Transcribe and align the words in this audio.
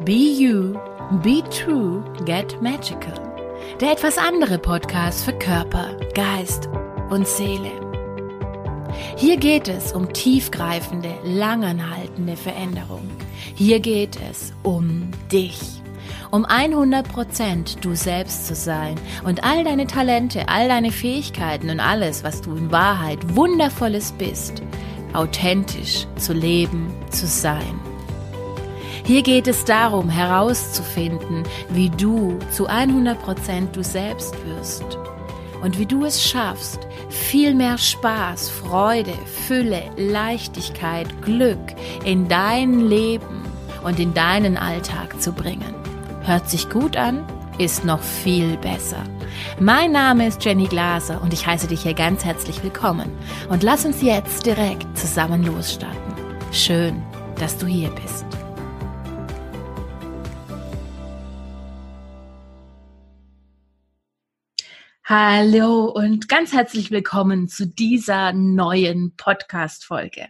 Be 0.00 0.12
You, 0.12 0.74
Be 1.22 1.42
True, 1.50 2.02
Get 2.26 2.60
Magical. 2.60 3.14
Der 3.80 3.92
etwas 3.92 4.18
andere 4.18 4.58
Podcast 4.58 5.24
für 5.24 5.32
Körper, 5.32 5.96
Geist 6.14 6.68
und 7.10 7.26
Seele. 7.26 7.70
Hier 9.16 9.36
geht 9.36 9.68
es 9.68 9.92
um 9.92 10.12
tiefgreifende, 10.12 11.14
langanhaltende 11.24 12.36
Veränderung. 12.36 13.08
Hier 13.54 13.80
geht 13.80 14.18
es 14.30 14.52
um 14.62 15.10
dich. 15.32 15.60
Um 16.30 16.44
100% 16.44 17.80
du 17.80 17.94
selbst 17.94 18.46
zu 18.46 18.54
sein 18.56 18.96
und 19.24 19.44
all 19.44 19.64
deine 19.64 19.86
Talente, 19.86 20.48
all 20.48 20.68
deine 20.68 20.90
Fähigkeiten 20.90 21.70
und 21.70 21.80
alles, 21.80 22.24
was 22.24 22.42
du 22.42 22.56
in 22.56 22.72
Wahrheit 22.72 23.36
wundervolles 23.36 24.12
bist, 24.12 24.60
authentisch 25.12 26.06
zu 26.16 26.32
leben, 26.32 26.92
zu 27.10 27.26
sein. 27.26 27.83
Hier 29.06 29.22
geht 29.22 29.46
es 29.46 29.66
darum, 29.66 30.08
herauszufinden, 30.08 31.42
wie 31.68 31.90
du 31.90 32.38
zu 32.50 32.70
100% 32.70 33.72
du 33.72 33.84
selbst 33.84 34.34
wirst 34.46 34.98
und 35.62 35.78
wie 35.78 35.84
du 35.84 36.06
es 36.06 36.22
schaffst, 36.22 36.80
viel 37.10 37.54
mehr 37.54 37.76
Spaß, 37.76 38.48
Freude, 38.48 39.12
Fülle, 39.46 39.82
Leichtigkeit, 39.98 41.06
Glück 41.20 41.58
in 42.06 42.28
dein 42.28 42.80
Leben 42.80 43.42
und 43.82 44.00
in 44.00 44.14
deinen 44.14 44.56
Alltag 44.56 45.20
zu 45.20 45.32
bringen. 45.32 45.74
Hört 46.22 46.48
sich 46.48 46.70
gut 46.70 46.96
an, 46.96 47.26
ist 47.58 47.84
noch 47.84 48.00
viel 48.00 48.56
besser. 48.56 49.04
Mein 49.60 49.92
Name 49.92 50.28
ist 50.28 50.42
Jenny 50.42 50.66
Glaser 50.66 51.20
und 51.20 51.34
ich 51.34 51.46
heiße 51.46 51.66
dich 51.66 51.82
hier 51.82 51.94
ganz 51.94 52.24
herzlich 52.24 52.62
willkommen. 52.62 53.12
Und 53.50 53.62
lass 53.62 53.84
uns 53.84 54.00
jetzt 54.00 54.46
direkt 54.46 54.96
zusammen 54.96 55.44
losstarten. 55.44 56.14
Schön, 56.52 57.02
dass 57.38 57.58
du 57.58 57.66
hier 57.66 57.90
bist. 57.90 58.24
Hallo 65.06 65.84
und 65.84 66.30
ganz 66.30 66.54
herzlich 66.54 66.90
willkommen 66.90 67.46
zu 67.46 67.66
dieser 67.66 68.32
neuen 68.32 69.14
Podcast-Folge. 69.18 70.28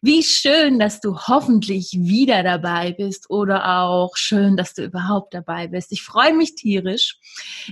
Wie 0.00 0.22
schön, 0.22 0.78
dass 0.78 1.00
du 1.00 1.18
hoffentlich 1.18 1.90
wieder 1.92 2.44
dabei 2.44 2.92
bist 2.92 3.30
oder 3.30 3.80
auch 3.80 4.16
schön, 4.16 4.56
dass 4.56 4.72
du 4.74 4.84
überhaupt 4.84 5.34
dabei 5.34 5.66
bist. 5.66 5.90
Ich 5.90 6.02
freue 6.02 6.34
mich 6.34 6.54
tierisch. 6.54 7.18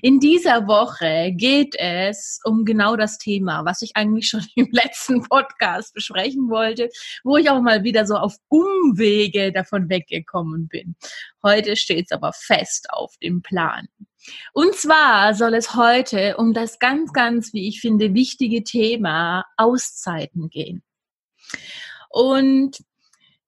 In 0.02 0.19
dieser 0.19 0.66
Woche 0.66 1.32
geht 1.32 1.77
es 1.78 2.41
um 2.42 2.64
genau 2.64 2.97
das 2.97 3.19
Thema, 3.19 3.64
was 3.64 3.80
ich 3.82 3.94
eigentlich 3.94 4.28
schon 4.28 4.44
im 4.56 4.69
letzten 4.72 5.22
Podcast 5.22 5.94
besprechen 5.94 6.50
wollte, 6.50 6.91
wo 7.22 7.36
ich 7.36 7.48
auch 7.48 7.60
mal 7.60 7.84
wieder 7.84 8.06
so 8.06 8.16
auf 8.16 8.34
Umwege 8.48 9.52
davon 9.52 9.88
weggekommen 9.88 10.66
bin. 10.66 10.97
Heute 11.44 11.77
steht 11.77 12.06
es 12.06 12.12
aber 12.12 12.32
fest 12.32 12.88
auf 12.91 13.14
dem 13.22 13.41
Plan. 13.42 13.86
Und 14.52 14.74
zwar 14.74 15.34
soll 15.34 15.54
es 15.54 15.77
heute 15.77 16.38
um 16.38 16.52
das 16.52 16.80
ganz, 16.80 17.12
ganz, 17.12 17.52
wie 17.52 17.69
ich 17.69 17.80
finde, 17.80 18.14
wichtige 18.14 18.64
Thema 18.64 19.44
Auszeiten 19.56 20.50
gehen. 20.50 20.82
Und 22.11 22.79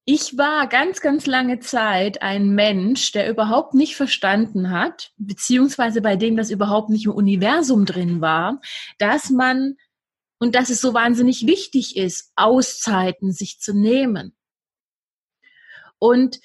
ich 0.04 0.38
war 0.38 0.66
ganz, 0.68 1.02
ganz 1.02 1.26
lange 1.26 1.60
Zeit 1.60 2.22
ein 2.22 2.54
Mensch, 2.54 3.12
der 3.12 3.28
überhaupt 3.28 3.74
nicht 3.74 3.94
verstanden 3.94 4.70
hat, 4.70 5.12
beziehungsweise 5.18 6.00
bei 6.00 6.16
dem 6.16 6.36
das 6.36 6.50
überhaupt 6.50 6.88
nicht 6.88 7.04
im 7.04 7.12
Universum 7.12 7.84
drin 7.84 8.22
war, 8.22 8.60
dass 8.98 9.28
man 9.28 9.76
und 10.38 10.54
dass 10.54 10.70
es 10.70 10.80
so 10.80 10.94
wahnsinnig 10.94 11.46
wichtig 11.46 11.96
ist, 11.96 12.32
Auszeiten 12.36 13.32
sich 13.32 13.60
zu 13.60 13.74
nehmen. 13.74 14.34
Und 15.98 16.40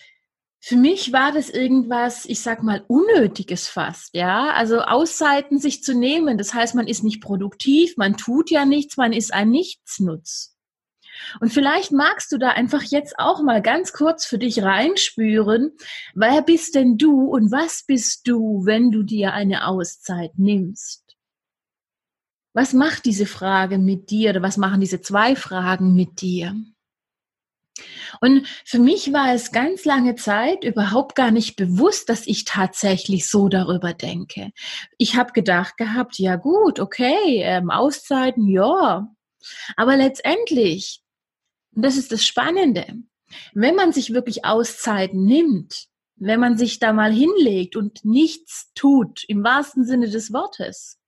für 0.59 0.75
mich 0.75 1.14
war 1.14 1.31
das 1.31 1.50
irgendwas, 1.50 2.25
ich 2.25 2.41
sag 2.41 2.64
mal, 2.64 2.84
Unnötiges 2.88 3.67
fast, 3.67 4.14
ja. 4.14 4.52
Also 4.52 4.81
Auszeiten 4.81 5.59
sich 5.59 5.84
zu 5.84 5.94
nehmen, 5.94 6.38
das 6.38 6.53
heißt, 6.53 6.75
man 6.75 6.88
ist 6.88 7.03
nicht 7.03 7.22
produktiv, 7.22 7.97
man 7.97 8.17
tut 8.17 8.50
ja 8.50 8.66
nichts, 8.66 8.97
man 8.97 9.13
ist 9.13 9.34
ein 9.34 9.50
Nichtsnutz. 9.50 10.53
Und 11.39 11.51
vielleicht 11.51 11.91
magst 11.91 12.31
du 12.31 12.38
da 12.38 12.50
einfach 12.50 12.84
jetzt 12.84 13.16
auch 13.17 13.41
mal 13.41 13.61
ganz 13.61 13.94
kurz 13.94 14.25
für 14.25 14.38
dich 14.38 14.61
reinspüren, 14.61 15.72
wer 16.13 16.41
bist 16.41 16.75
denn 16.75 16.97
du 16.97 17.25
und 17.25 17.51
was 17.51 17.84
bist 17.85 18.28
du, 18.28 18.66
wenn 18.66 18.91
du 18.91 19.03
dir 19.03 19.34
eine 19.34 19.67
Auszeit 19.67 20.31
nimmst? 20.38 21.03
Was 22.53 22.73
macht 22.73 23.06
diese 23.06 23.25
Frage 23.25 23.79
mit 23.79 24.11
dir 24.11 24.29
oder 24.31 24.44
was 24.44 24.57
machen 24.57 24.81
diese 24.81 25.01
zwei 25.01 25.35
Fragen 25.35 25.95
mit 25.95 26.22
dir? 26.22 26.56
Und 28.22 28.47
für 28.66 28.79
mich 28.79 29.11
war 29.11 29.34
es 29.34 29.51
ganz 29.51 29.85
lange 29.85 30.16
Zeit 30.16 30.63
überhaupt 30.63 31.16
gar 31.16 31.31
nicht 31.31 31.55
bewusst, 31.55 32.09
dass 32.09 32.28
ich 32.28 32.45
tatsächlich 32.45 33.28
so 33.28 33.50
darüber 33.50 33.94
denke. 33.94 34.51
Ich 34.97 35.16
habe 35.16 35.34
gedacht 35.34 35.78
gehabt, 35.78 36.19
ja 36.19 36.35
gut, 36.35 36.79
okay, 36.79 37.41
ähm, 37.41 37.72
Auszeiten, 37.72 38.47
ja. 38.47 39.07
Aber 39.75 39.97
letztendlich, 39.97 41.03
das 41.75 41.97
ist 41.97 42.11
das 42.11 42.25
Spannende, 42.25 42.85
wenn 43.53 43.75
man 43.75 43.91
sich 43.91 44.13
wirklich 44.13 44.45
Auszeiten 44.45 45.25
nimmt, 45.25 45.88
wenn 46.16 46.39
man 46.39 46.57
sich 46.57 46.79
da 46.79 46.94
mal 46.94 47.11
hinlegt 47.11 47.75
und 47.75 48.06
nichts 48.06 48.72
tut, 48.75 49.23
im 49.28 49.44
wahrsten 49.44 49.85
Sinne 49.85 50.09
des 50.09 50.31
Wortes, 50.31 51.00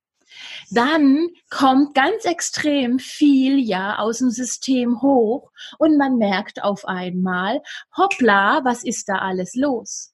dann 0.70 1.28
kommt 1.50 1.94
ganz 1.94 2.24
extrem 2.24 2.98
viel 2.98 3.58
ja 3.58 3.98
aus 3.98 4.18
dem 4.18 4.30
System 4.30 5.00
hoch 5.00 5.50
und 5.78 5.96
man 5.96 6.16
merkt 6.16 6.62
auf 6.62 6.84
einmal, 6.84 7.62
hoppla, 7.96 8.64
was 8.64 8.84
ist 8.84 9.08
da 9.08 9.18
alles 9.18 9.54
los? 9.54 10.12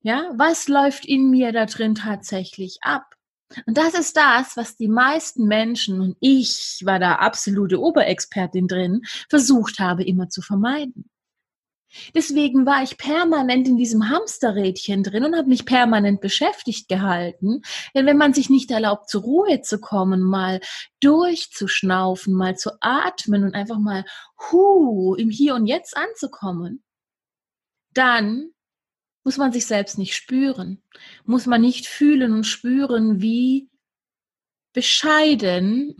Ja, 0.00 0.32
was 0.36 0.68
läuft 0.68 1.06
in 1.06 1.30
mir 1.30 1.52
da 1.52 1.66
drin 1.66 1.94
tatsächlich 1.94 2.78
ab? 2.82 3.13
Und 3.66 3.78
das 3.78 3.94
ist 3.94 4.16
das, 4.16 4.56
was 4.56 4.76
die 4.76 4.88
meisten 4.88 5.46
Menschen, 5.46 6.00
und 6.00 6.16
ich 6.20 6.82
war 6.84 6.98
da 6.98 7.16
absolute 7.16 7.80
Oberexpertin 7.80 8.68
drin, 8.68 9.02
versucht 9.28 9.78
habe 9.78 10.04
immer 10.04 10.28
zu 10.28 10.42
vermeiden. 10.42 11.10
Deswegen 12.14 12.66
war 12.66 12.82
ich 12.82 12.96
permanent 12.96 13.68
in 13.68 13.76
diesem 13.76 14.08
Hamsterrädchen 14.08 15.02
drin 15.02 15.24
und 15.24 15.36
habe 15.36 15.48
mich 15.48 15.64
permanent 15.64 16.20
beschäftigt 16.20 16.88
gehalten. 16.88 17.62
Denn 17.94 18.06
wenn 18.06 18.16
man 18.16 18.34
sich 18.34 18.50
nicht 18.50 18.70
erlaubt, 18.70 19.08
zur 19.08 19.22
Ruhe 19.22 19.60
zu 19.60 19.80
kommen, 19.80 20.20
mal 20.20 20.60
durchzuschnaufen, 21.00 22.34
mal 22.34 22.56
zu 22.56 22.72
atmen 22.80 23.44
und 23.44 23.54
einfach 23.54 23.78
mal 23.78 24.04
hu 24.50 25.14
im 25.14 25.30
Hier 25.30 25.54
und 25.54 25.66
Jetzt 25.66 25.96
anzukommen, 25.96 26.82
dann 27.92 28.53
muss 29.24 29.38
man 29.38 29.52
sich 29.52 29.66
selbst 29.66 29.98
nicht 29.98 30.14
spüren, 30.14 30.82
muss 31.24 31.46
man 31.46 31.60
nicht 31.60 31.86
fühlen 31.86 32.32
und 32.32 32.44
spüren, 32.44 33.20
wie 33.20 33.68
bescheiden 34.72 35.96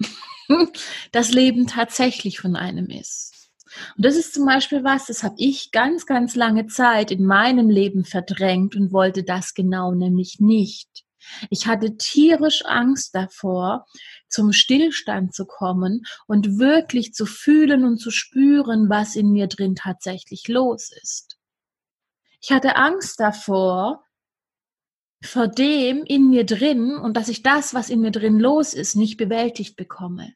das 1.13 1.33
Leben 1.33 1.67
tatsächlich 1.67 2.39
von 2.39 2.55
einem 2.55 2.89
ist. 2.89 3.51
Und 3.97 4.05
das 4.05 4.17
ist 4.17 4.35
zum 4.35 4.47
Beispiel 4.47 4.85
was, 4.85 5.07
das 5.07 5.23
habe 5.23 5.35
ich 5.39 5.73
ganz, 5.73 6.07
ganz 6.07 6.37
lange 6.37 6.67
Zeit 6.67 7.11
in 7.11 7.25
meinem 7.25 7.71
Leben 7.71 8.05
verdrängt 8.05 8.77
und 8.77 8.93
wollte 8.93 9.25
das 9.25 9.55
genau 9.55 9.93
nämlich 9.93 10.39
nicht. 10.39 11.05
Ich 11.51 11.67
hatte 11.67 11.97
tierisch 11.97 12.65
Angst 12.67 13.15
davor, 13.15 13.87
zum 14.29 14.53
Stillstand 14.53 15.35
zu 15.35 15.47
kommen 15.47 16.03
und 16.27 16.59
wirklich 16.59 17.15
zu 17.15 17.25
fühlen 17.25 17.85
und 17.85 17.99
zu 17.99 18.11
spüren, 18.11 18.91
was 18.91 19.17
in 19.17 19.33
mir 19.33 19.47
drin 19.47 19.75
tatsächlich 19.75 20.49
los 20.49 20.91
ist. 21.03 21.34
Ich 22.45 22.53
hatte 22.53 22.77
Angst 22.77 23.21
davor, 23.21 24.05
vor 25.23 25.49
dem 25.49 26.05
in 26.05 26.29
mir 26.29 26.45
drin 26.45 26.95
und 26.95 27.17
dass 27.17 27.31
ich 27.31 27.43
das, 27.43 27.73
was 27.73 27.89
in 27.89 28.03
mir 28.03 28.11
drin 28.11 28.39
los 28.39 28.75
ist, 28.75 28.97
nicht 28.97 29.17
bewältigt 29.17 29.77
bekomme. 29.77 30.35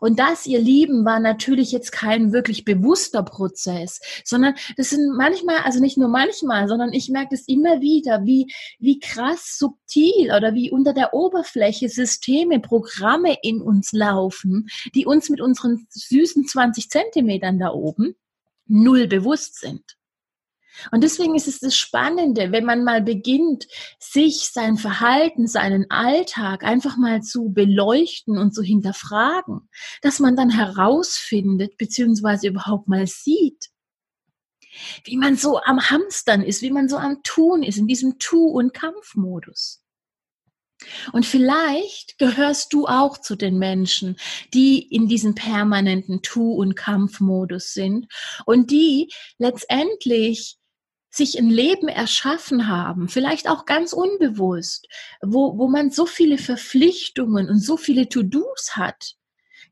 Und 0.00 0.18
das, 0.18 0.46
ihr 0.46 0.62
Lieben, 0.62 1.04
war 1.04 1.20
natürlich 1.20 1.72
jetzt 1.72 1.92
kein 1.92 2.32
wirklich 2.32 2.64
bewusster 2.64 3.22
Prozess, 3.22 4.00
sondern 4.24 4.54
das 4.78 4.88
sind 4.88 5.14
manchmal, 5.14 5.58
also 5.58 5.78
nicht 5.78 5.98
nur 5.98 6.08
manchmal, 6.08 6.68
sondern 6.68 6.94
ich 6.94 7.10
merke 7.10 7.34
es 7.34 7.46
immer 7.46 7.82
wieder, 7.82 8.24
wie, 8.24 8.50
wie 8.78 8.98
krass 8.98 9.58
subtil 9.58 10.32
oder 10.34 10.54
wie 10.54 10.70
unter 10.70 10.94
der 10.94 11.12
Oberfläche 11.12 11.90
Systeme, 11.90 12.60
Programme 12.60 13.36
in 13.42 13.60
uns 13.60 13.92
laufen, 13.92 14.68
die 14.94 15.04
uns 15.04 15.28
mit 15.28 15.42
unseren 15.42 15.86
süßen 15.90 16.46
20 16.46 16.88
Zentimetern 16.88 17.58
da 17.58 17.72
oben 17.72 18.14
null 18.64 19.06
bewusst 19.06 19.60
sind. 19.60 19.96
Und 20.90 21.02
deswegen 21.02 21.34
ist 21.34 21.48
es 21.48 21.60
das 21.60 21.76
Spannende, 21.76 22.52
wenn 22.52 22.64
man 22.64 22.84
mal 22.84 23.02
beginnt, 23.02 23.66
sich 23.98 24.50
sein 24.52 24.76
Verhalten, 24.76 25.46
seinen 25.46 25.90
Alltag 25.90 26.64
einfach 26.64 26.96
mal 26.96 27.22
zu 27.22 27.50
beleuchten 27.52 28.38
und 28.38 28.54
zu 28.54 28.62
hinterfragen, 28.62 29.68
dass 30.02 30.20
man 30.20 30.36
dann 30.36 30.50
herausfindet, 30.50 31.76
beziehungsweise 31.78 32.48
überhaupt 32.48 32.88
mal 32.88 33.06
sieht, 33.06 33.70
wie 35.04 35.16
man 35.16 35.36
so 35.36 35.60
am 35.60 35.80
Hamstern 35.80 36.42
ist, 36.42 36.62
wie 36.62 36.70
man 36.70 36.88
so 36.88 36.96
am 36.96 37.22
Tun 37.22 37.62
ist, 37.62 37.78
in 37.78 37.86
diesem 37.86 38.18
Tu- 38.18 38.48
und 38.48 38.74
Kampfmodus. 38.74 39.82
Und 41.12 41.24
vielleicht 41.24 42.18
gehörst 42.18 42.72
du 42.72 42.86
auch 42.86 43.18
zu 43.18 43.34
den 43.34 43.58
Menschen, 43.58 44.16
die 44.52 44.86
in 44.94 45.08
diesem 45.08 45.34
permanenten 45.34 46.20
Tu- 46.22 46.54
und 46.54 46.76
Kampfmodus 46.76 47.72
sind 47.72 48.08
und 48.44 48.70
die 48.70 49.10
letztendlich 49.38 50.58
sich 51.16 51.38
ein 51.38 51.50
Leben 51.50 51.88
erschaffen 51.88 52.68
haben, 52.68 53.08
vielleicht 53.08 53.48
auch 53.48 53.64
ganz 53.64 53.92
unbewusst, 53.92 54.88
wo, 55.22 55.58
wo 55.58 55.68
man 55.68 55.90
so 55.90 56.06
viele 56.06 56.38
Verpflichtungen 56.38 57.48
und 57.48 57.58
so 57.58 57.76
viele 57.76 58.08
To-Dos 58.08 58.76
hat, 58.76 59.16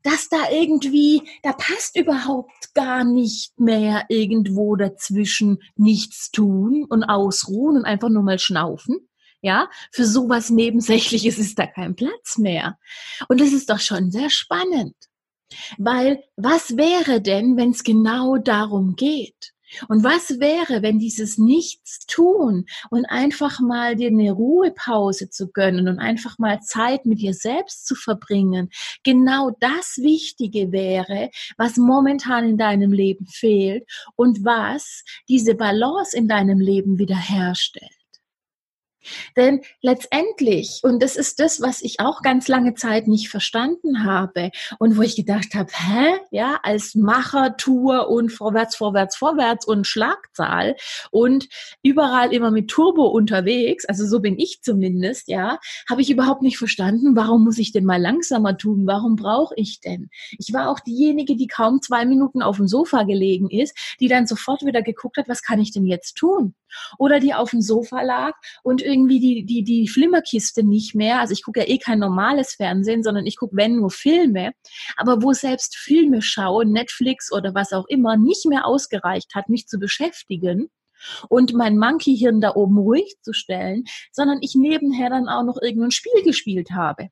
dass 0.03 0.29
da 0.29 0.51
irgendwie, 0.51 1.23
da 1.43 1.53
passt 1.53 1.97
überhaupt 1.97 2.75
gar 2.75 3.05
nicht 3.05 3.59
mehr 3.59 4.05
irgendwo 4.09 4.77
dazwischen 4.77 5.59
nichts 5.77 6.31
tun 6.31 6.85
und 6.89 7.05
ausruhen 7.05 7.79
und 7.79 7.85
einfach 7.85 8.11
nur 8.11 8.23
mal 8.23 8.39
schnaufen. 8.39 9.09
Ja, 9.41 9.69
für 9.91 10.07
sowas 10.07 10.49
Nebensächliches 10.49 11.39
ist 11.39 11.59
da 11.59 11.67
kein 11.67 11.97
Platz 11.97 12.39
mehr. 12.39 12.79
Und 13.29 13.41
das 13.41 13.53
ist 13.53 13.69
doch 13.69 13.81
schon 13.81 14.11
sehr 14.11 14.31
spannend. 14.31 14.95
Weil 15.77 16.23
was 16.37 16.77
wäre 16.77 17.21
denn, 17.21 17.57
wenn 17.57 17.71
es 17.71 17.85
genau 17.85 18.39
darum 18.39 18.97
geht? 18.97 19.54
Und 19.89 20.05
was 20.05 20.41
wäre, 20.41 20.83
wenn 20.83 20.99
dieses 20.99 21.39
Nichtstun 21.39 22.67
und 22.91 23.05
einfach 23.07 23.61
mal 23.61 23.97
dir 23.97 24.09
eine 24.09 24.33
Ruhepause 24.33 25.31
zu 25.31 25.49
gönnen 25.49 25.89
und 25.89 25.99
einfach 25.99 26.39
mal 26.39 26.61
Zeit 26.61 27.07
mit 27.07 27.21
dir 27.21 27.35
selbst 27.35 27.87
zu 27.87 27.95
verbringen, 27.95 28.71
genau 29.03 29.51
das 29.61 29.99
Wichtige 30.01 30.73
wäre, 30.73 31.31
was 31.57 31.77
momentan 31.77 32.49
in 32.49 32.59
deinem 32.59 32.93
Leben 32.93 33.27
fehlt 33.27 33.85
und 34.17 34.45
was 34.45 35.03
diese 35.29 35.55
Balance 35.55 36.17
in 36.17 36.29
deinem 36.29 36.61
Leben 36.61 36.99
wiederherstellt. 36.99 38.04
Denn 39.37 39.61
letztendlich, 39.81 40.81
und 40.83 41.03
das 41.03 41.17
ist 41.17 41.41
das, 41.41 41.61
was 41.61 41.83
ich 41.83 42.01
auch 42.01 42.23
ganz 42.23 42.49
lange 42.49 42.75
Zeit 42.75 43.07
nicht 43.07 43.29
verstanden 43.29 44.05
habe 44.05 44.51
und 44.79 44.97
wo 44.97 45.03
ich 45.03 45.17
gedacht 45.17 45.55
habe, 45.55 45.71
hä, 45.73 46.19
ja, 46.31 46.59
als 46.63 46.95
Macher, 46.95 47.57
Tour 47.57 48.09
und 48.09 48.31
vorwärts, 48.31 48.77
vorwärts, 48.77 49.17
vorwärts 49.17 49.67
und 49.67 49.87
Schlagzahl 49.87 50.77
und 51.11 51.49
überall 51.83 52.33
immer 52.33 52.51
mit 52.51 52.69
Turbo 52.69 53.07
unterwegs, 53.07 53.85
also 53.85 54.07
so 54.07 54.21
bin 54.21 54.39
ich 54.39 54.63
zumindest, 54.63 55.29
ja, 55.29 55.59
habe 55.89 56.03
ich 56.03 56.11
überhaupt 56.11 56.43
nicht 56.43 56.59
verstanden, 56.59 57.17
warum 57.17 57.45
muss 57.45 57.59
ich 57.59 57.73
denn 57.73 57.85
mal 57.85 58.01
langsamer 58.01 58.57
tun? 58.57 58.87
Warum 58.87 59.17
brauche 59.17 59.55
ich 59.57 59.81
denn? 59.81 60.11
Ich 60.39 60.53
war 60.53 60.71
auch 60.71 60.81
diejenige, 60.81 61.37
die 61.37 61.47
kaum 61.47 61.83
zwei 61.83 62.05
Minuten 62.05 62.43
auf 62.43 62.57
dem 62.57 62.69
Sofa 62.69 63.03
gelegen 63.03 63.51
ist, 63.51 63.77
die 64.01 64.09
dann 64.09 64.27
sofort 64.27 64.65
wieder 64.65 64.83
geguckt 64.83 65.17
hat, 65.17 65.29
was 65.29 65.43
kann 65.43 65.61
ich 65.61 65.73
denn 65.73 65.87
jetzt 65.87 66.15
tun? 66.15 66.55
Oder 66.99 67.21
die 67.21 67.35
auf 67.35 67.51
dem 67.51 67.61
Sofa 67.61 68.03
lag 68.03 68.33
und 68.63 68.83
irgendwie 68.83 68.94
die, 69.09 69.45
die, 69.45 69.63
die 69.63 69.89
Flimmerkiste 69.89 70.63
nicht 70.63 70.95
mehr. 70.95 71.21
Also 71.21 71.33
ich 71.33 71.43
gucke 71.43 71.61
ja 71.61 71.67
eh 71.69 71.79
kein 71.79 71.99
normales 71.99 72.55
Fernsehen, 72.55 73.03
sondern 73.03 73.27
ich 73.27 73.37
gucke, 73.37 73.57
wenn 73.57 73.77
nur 73.77 73.91
Filme. 73.91 74.53
Aber 74.97 75.23
wo 75.23 75.33
selbst 75.33 75.77
Filme 75.77 76.23
schauen, 76.23 76.73
Netflix 76.73 77.33
oder 77.33 77.55
was 77.55 77.73
auch 77.73 77.87
immer, 77.89 78.17
nicht 78.17 78.47
mehr 78.47 78.67
ausgereicht 78.67 79.35
hat, 79.35 79.49
mich 79.49 79.67
zu 79.67 79.79
beschäftigen 79.79 80.71
und 81.29 81.55
mein 81.55 81.79
Monkey-Hirn 81.79 82.41
da 82.41 82.55
oben 82.55 82.79
ruhig 82.79 83.17
zu 83.23 83.33
stellen, 83.33 83.85
sondern 84.13 84.39
ich 84.41 84.55
nebenher 84.55 85.11
dann 85.11 85.29
auch 85.29 85.45
noch 85.45 85.61
irgendein 85.61 85.91
Spiel 85.91 86.23
gespielt 86.25 86.71
habe. 86.71 87.09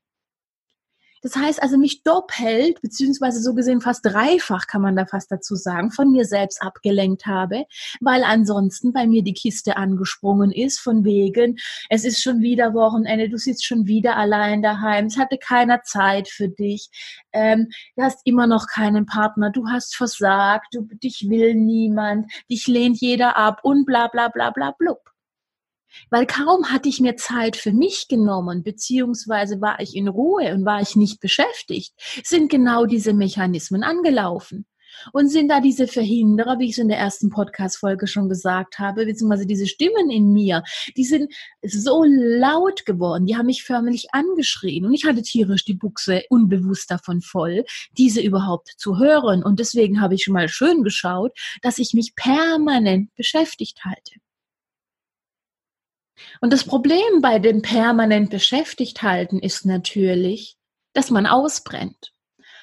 Das 1.23 1.37
heißt 1.37 1.63
also, 1.63 1.77
mich 1.77 2.03
doppelt, 2.03 2.81
beziehungsweise 2.81 3.41
so 3.41 3.53
gesehen 3.53 3.79
fast 3.79 4.05
dreifach, 4.05 4.67
kann 4.67 4.81
man 4.81 4.97
da 4.97 5.05
fast 5.05 5.31
dazu 5.31 5.55
sagen, 5.55 5.89
von 5.89 6.11
mir 6.11 6.25
selbst 6.25 6.61
abgelenkt 6.61 7.25
habe, 7.25 7.63
weil 8.01 8.23
ansonsten 8.25 8.91
bei 8.91 9.07
mir 9.07 9.23
die 9.23 9.33
Kiste 9.33 9.77
angesprungen 9.77 10.51
ist, 10.51 10.81
von 10.81 11.05
wegen, 11.05 11.57
es 11.89 12.03
ist 12.03 12.21
schon 12.21 12.41
wieder 12.41 12.73
Wochenende, 12.73 13.29
du 13.29 13.37
sitzt 13.37 13.65
schon 13.65 13.87
wieder 13.87 14.17
allein 14.17 14.61
daheim, 14.61 15.05
es 15.05 15.17
hatte 15.17 15.37
keiner 15.37 15.81
Zeit 15.83 16.27
für 16.27 16.49
dich, 16.49 16.89
ähm, 17.31 17.69
du 17.95 18.03
hast 18.03 18.19
immer 18.25 18.45
noch 18.45 18.67
keinen 18.67 19.05
Partner, 19.05 19.49
du 19.49 19.69
hast 19.69 19.95
versagt, 19.95 20.73
du, 20.73 20.81
dich 21.01 21.29
will 21.29 21.55
niemand, 21.55 22.29
dich 22.51 22.67
lehnt 22.67 22.99
jeder 22.99 23.37
ab 23.37 23.61
und 23.63 23.85
bla 23.85 24.09
bla 24.09 24.27
bla 24.27 24.51
bla 24.51 24.71
blub. 24.71 25.12
Weil 26.09 26.25
kaum 26.25 26.71
hatte 26.71 26.89
ich 26.89 26.99
mir 26.99 27.15
Zeit 27.15 27.55
für 27.55 27.71
mich 27.71 28.07
genommen, 28.07 28.63
beziehungsweise 28.63 29.61
war 29.61 29.79
ich 29.79 29.95
in 29.95 30.07
Ruhe 30.07 30.53
und 30.53 30.65
war 30.65 30.81
ich 30.81 30.95
nicht 30.95 31.19
beschäftigt, 31.19 31.93
sind 32.23 32.49
genau 32.49 32.85
diese 32.85 33.13
Mechanismen 33.13 33.83
angelaufen. 33.83 34.65
Und 35.11 35.29
sind 35.29 35.49
da 35.49 35.59
diese 35.59 35.87
Verhinderer, 35.87 36.59
wie 36.59 36.65
ich 36.65 36.73
es 36.73 36.77
in 36.77 36.87
der 36.87 36.99
ersten 36.99 37.29
Podcast-Folge 37.29 38.07
schon 38.07 38.29
gesagt 38.29 38.79
habe, 38.79 39.05
beziehungsweise 39.05 39.45
diese 39.45 39.67
Stimmen 39.67 40.09
in 40.09 40.31
mir, 40.31 40.63
die 40.95 41.03
sind 41.03 41.33
so 41.63 42.03
laut 42.05 42.85
geworden, 42.85 43.25
die 43.25 43.35
haben 43.35 43.47
mich 43.47 43.63
förmlich 43.63 44.07
angeschrien. 44.11 44.85
Und 44.85 44.93
ich 44.93 45.05
hatte 45.05 45.21
tierisch 45.21 45.65
die 45.65 45.73
Buchse 45.73 46.23
unbewusst 46.29 46.91
davon 46.91 47.21
voll, 47.21 47.65
diese 47.97 48.21
überhaupt 48.21 48.73
zu 48.77 48.99
hören. 48.99 49.43
Und 49.43 49.59
deswegen 49.59 49.99
habe 49.99 50.15
ich 50.15 50.23
schon 50.23 50.33
mal 50.33 50.47
schön 50.47 50.83
geschaut, 50.83 51.31
dass 51.61 51.79
ich 51.79 51.93
mich 51.93 52.13
permanent 52.15 53.13
beschäftigt 53.15 53.83
halte. 53.85 54.13
Und 56.41 56.53
das 56.53 56.63
Problem 56.63 57.21
bei 57.21 57.39
dem 57.39 57.61
permanent 57.61 58.29
beschäftigt 58.29 59.01
halten 59.01 59.39
ist 59.39 59.65
natürlich, 59.65 60.57
dass 60.93 61.09
man 61.09 61.25
ausbrennt. 61.25 62.13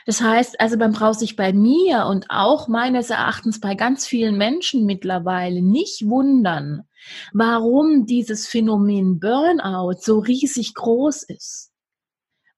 Das 0.07 0.21
heißt, 0.21 0.61
also 0.61 0.77
man 0.77 0.93
braucht 0.93 1.19
sich 1.19 1.37
bei 1.37 1.53
mir 1.53 2.07
und 2.07 2.27
auch 2.31 2.69
meines 2.69 3.11
Erachtens 3.11 3.61
bei 3.61 3.75
ganz 3.75 4.07
vielen 4.07 4.37
Menschen 4.37 4.87
mittlerweile 4.87 5.63
nicht 5.63 6.09
wundern, 6.09 6.89
warum 7.33 8.07
dieses 8.07 8.47
Phänomen 8.47 9.21
Burnout 9.21 10.01
so 10.01 10.19
riesig 10.19 10.75
groß 10.75 11.25
ist. 11.25 11.70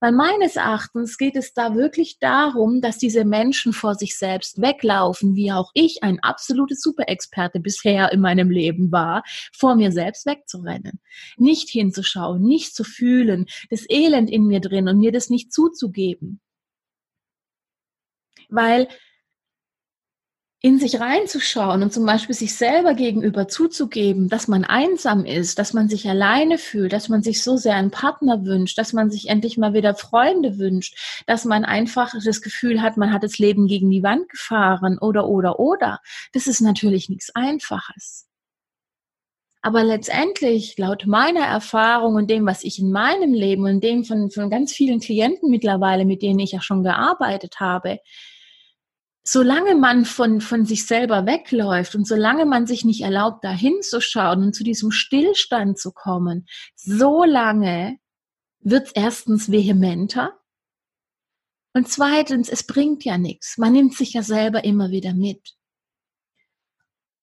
Weil 0.03 0.11
meines 0.11 0.57
Erachtens 0.57 1.17
geht 1.17 1.37
es 1.37 1.53
da 1.53 1.75
wirklich 1.75 2.19
darum, 2.19 2.81
dass 2.81 2.97
diese 2.97 3.23
Menschen 3.23 3.71
vor 3.71 3.95
sich 3.95 4.17
selbst 4.17 4.61
weglaufen, 4.61 5.33
wie 5.33 5.53
auch 5.53 5.71
ich 5.73 6.03
ein 6.03 6.19
absolute 6.19 6.75
Superexperte 6.75 7.61
bisher 7.61 8.11
in 8.11 8.19
meinem 8.19 8.51
Leben 8.51 8.91
war, 8.91 9.23
vor 9.55 9.75
mir 9.75 9.93
selbst 9.93 10.25
wegzurennen. 10.25 10.99
Nicht 11.37 11.69
hinzuschauen, 11.69 12.41
nicht 12.41 12.75
zu 12.75 12.83
fühlen, 12.83 13.45
das 13.69 13.89
Elend 13.89 14.29
in 14.29 14.45
mir 14.45 14.59
drin 14.59 14.89
und 14.89 14.97
mir 14.97 15.13
das 15.13 15.29
nicht 15.29 15.53
zuzugeben. 15.53 16.41
Weil 18.49 18.89
in 20.65 20.79
sich 20.79 20.97
reinzuschauen 21.01 21.83
und 21.83 21.91
zum 21.91 22.05
Beispiel 22.05 22.33
sich 22.33 22.55
selber 22.55 22.93
gegenüber 22.93 23.49
zuzugeben, 23.49 24.29
dass 24.29 24.47
man 24.47 24.63
einsam 24.63 25.25
ist, 25.25 25.59
dass 25.59 25.73
man 25.73 25.89
sich 25.89 26.07
alleine 26.07 26.57
fühlt, 26.57 26.93
dass 26.93 27.09
man 27.09 27.21
sich 27.21 27.43
so 27.43 27.57
sehr 27.57 27.75
einen 27.75 27.91
Partner 27.91 28.45
wünscht, 28.45 28.77
dass 28.77 28.93
man 28.93 29.11
sich 29.11 29.27
endlich 29.27 29.57
mal 29.57 29.73
wieder 29.73 29.93
Freunde 29.93 30.57
wünscht, 30.57 31.23
dass 31.27 31.43
man 31.43 31.65
einfach 31.65 32.13
das 32.23 32.41
Gefühl 32.41 32.81
hat, 32.81 32.95
man 32.95 33.11
hat 33.11 33.23
das 33.23 33.39
Leben 33.39 33.67
gegen 33.67 33.89
die 33.89 34.03
Wand 34.03 34.29
gefahren 34.29 34.97
oder, 34.99 35.27
oder, 35.27 35.59
oder. 35.59 35.99
Das 36.31 36.47
ist 36.47 36.61
natürlich 36.61 37.09
nichts 37.09 37.35
Einfaches. 37.35 38.29
Aber 39.61 39.83
letztendlich, 39.83 40.77
laut 40.77 41.05
meiner 41.05 41.45
Erfahrung 41.45 42.15
und 42.15 42.29
dem, 42.29 42.45
was 42.45 42.63
ich 42.63 42.79
in 42.79 42.89
meinem 42.89 43.33
Leben 43.33 43.65
und 43.65 43.83
dem 43.83 44.05
von, 44.05 44.31
von 44.31 44.49
ganz 44.49 44.71
vielen 44.71 45.01
Klienten 45.01 45.49
mittlerweile, 45.49 46.05
mit 46.05 46.21
denen 46.21 46.39
ich 46.39 46.53
ja 46.53 46.61
schon 46.61 46.83
gearbeitet 46.83 47.59
habe, 47.59 47.99
solange 49.23 49.75
man 49.75 50.05
von, 50.05 50.41
von 50.41 50.65
sich 50.65 50.85
selber 50.85 51.25
wegläuft 51.25 51.95
und 51.95 52.05
solange 52.05 52.45
man 52.45 52.67
sich 52.67 52.83
nicht 52.83 53.01
erlaubt, 53.01 53.43
dahin 53.43 53.81
zu 53.81 54.01
schauen 54.01 54.43
und 54.43 54.55
zu 54.55 54.63
diesem 54.63 54.91
Stillstand 54.91 55.79
zu 55.79 55.91
kommen, 55.91 56.45
solange 56.75 57.97
wird 58.59 58.87
es 58.87 58.91
erstens 58.93 59.51
vehementer 59.51 60.33
und 61.73 61.89
zweitens, 61.89 62.49
es 62.49 62.63
bringt 62.63 63.03
ja 63.03 63.17
nichts. 63.17 63.57
Man 63.57 63.73
nimmt 63.73 63.95
sich 63.95 64.13
ja 64.13 64.21
selber 64.21 64.63
immer 64.63 64.91
wieder 64.91 65.13
mit. 65.13 65.55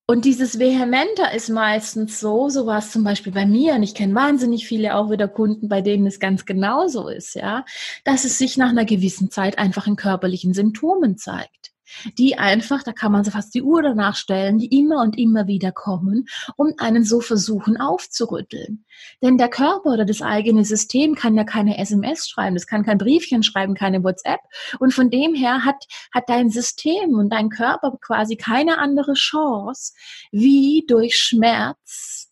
Und 0.07 0.25
dieses 0.25 0.59
Vehementer 0.59 1.33
ist 1.33 1.51
meistens 1.51 2.19
so, 2.19 2.49
so 2.49 2.67
war 2.67 2.79
es 2.79 2.91
zum 2.91 3.05
Beispiel 3.05 3.33
bei 3.33 3.47
mir, 3.47 3.75
und 3.75 3.85
ich 3.85 3.95
kenne 3.95 4.17
wahnsinnig 4.17 4.67
viele 4.67 4.97
auch 4.97 5.09
wieder 5.09 5.29
Kunden, 5.29 5.69
bei 5.69 5.83
denen 5.83 6.05
es 6.05 6.19
ganz 6.19 6.47
genauso 6.47 7.09
ist, 7.09 7.37
ja, 7.37 7.65
dass 8.03 8.25
es 8.25 8.37
sich 8.37 8.57
nach 8.57 8.71
einer 8.71 8.85
gewissen 8.85 9.31
Zeit 9.31 9.57
einfach 9.57 9.87
in 9.87 9.95
körperlichen 9.95 10.53
Symptomen 10.53 11.17
zeigt 11.17 11.71
die 12.19 12.39
einfach, 12.39 12.83
da 12.83 12.93
kann 12.93 13.13
man 13.13 13.25
so 13.25 13.31
fast 13.31 13.55
die 13.55 13.63
Uhr 13.63 13.83
danach 13.83 14.17
stellen, 14.17 14.59
die 14.59 14.79
immer 14.79 15.03
und 15.03 15.19
immer 15.19 15.47
wieder 15.47 15.73
kommen 15.73 16.27
und 16.57 16.81
einen 16.81 17.05
so 17.05 17.21
versuchen 17.21 17.77
aufzurütteln. 17.77 18.85
Denn 19.23 19.39
der 19.39 19.49
Körper 19.49 19.91
oder 19.91 20.05
das 20.05 20.23
eigene 20.23 20.65
System 20.65 21.15
kann 21.15 21.35
ja 21.35 21.45
keine 21.45 21.79
SMS 21.79 22.29
schreiben, 22.29 22.55
das 22.55 22.67
kann 22.67 22.85
kein 22.85 22.99
Briefchen 22.99 23.43
schreiben, 23.43 23.75
keine 23.75 24.03
WhatsApp. 24.05 24.41
Und 24.79 24.95
von 24.95 25.11
dem 25.11 25.35
her 25.35 25.65
hat, 25.65 25.87
hat 26.13 26.29
dein 26.29 26.51
System 26.51 27.15
und 27.15 27.31
dein 27.31 27.51
Körper 27.51 27.97
quasi 28.01 28.37
keine 28.37 28.79
andere 28.79 29.15
Chance, 29.15 29.93
wie 30.31 30.85
durch 30.87 31.17
Schmerz 31.17 32.31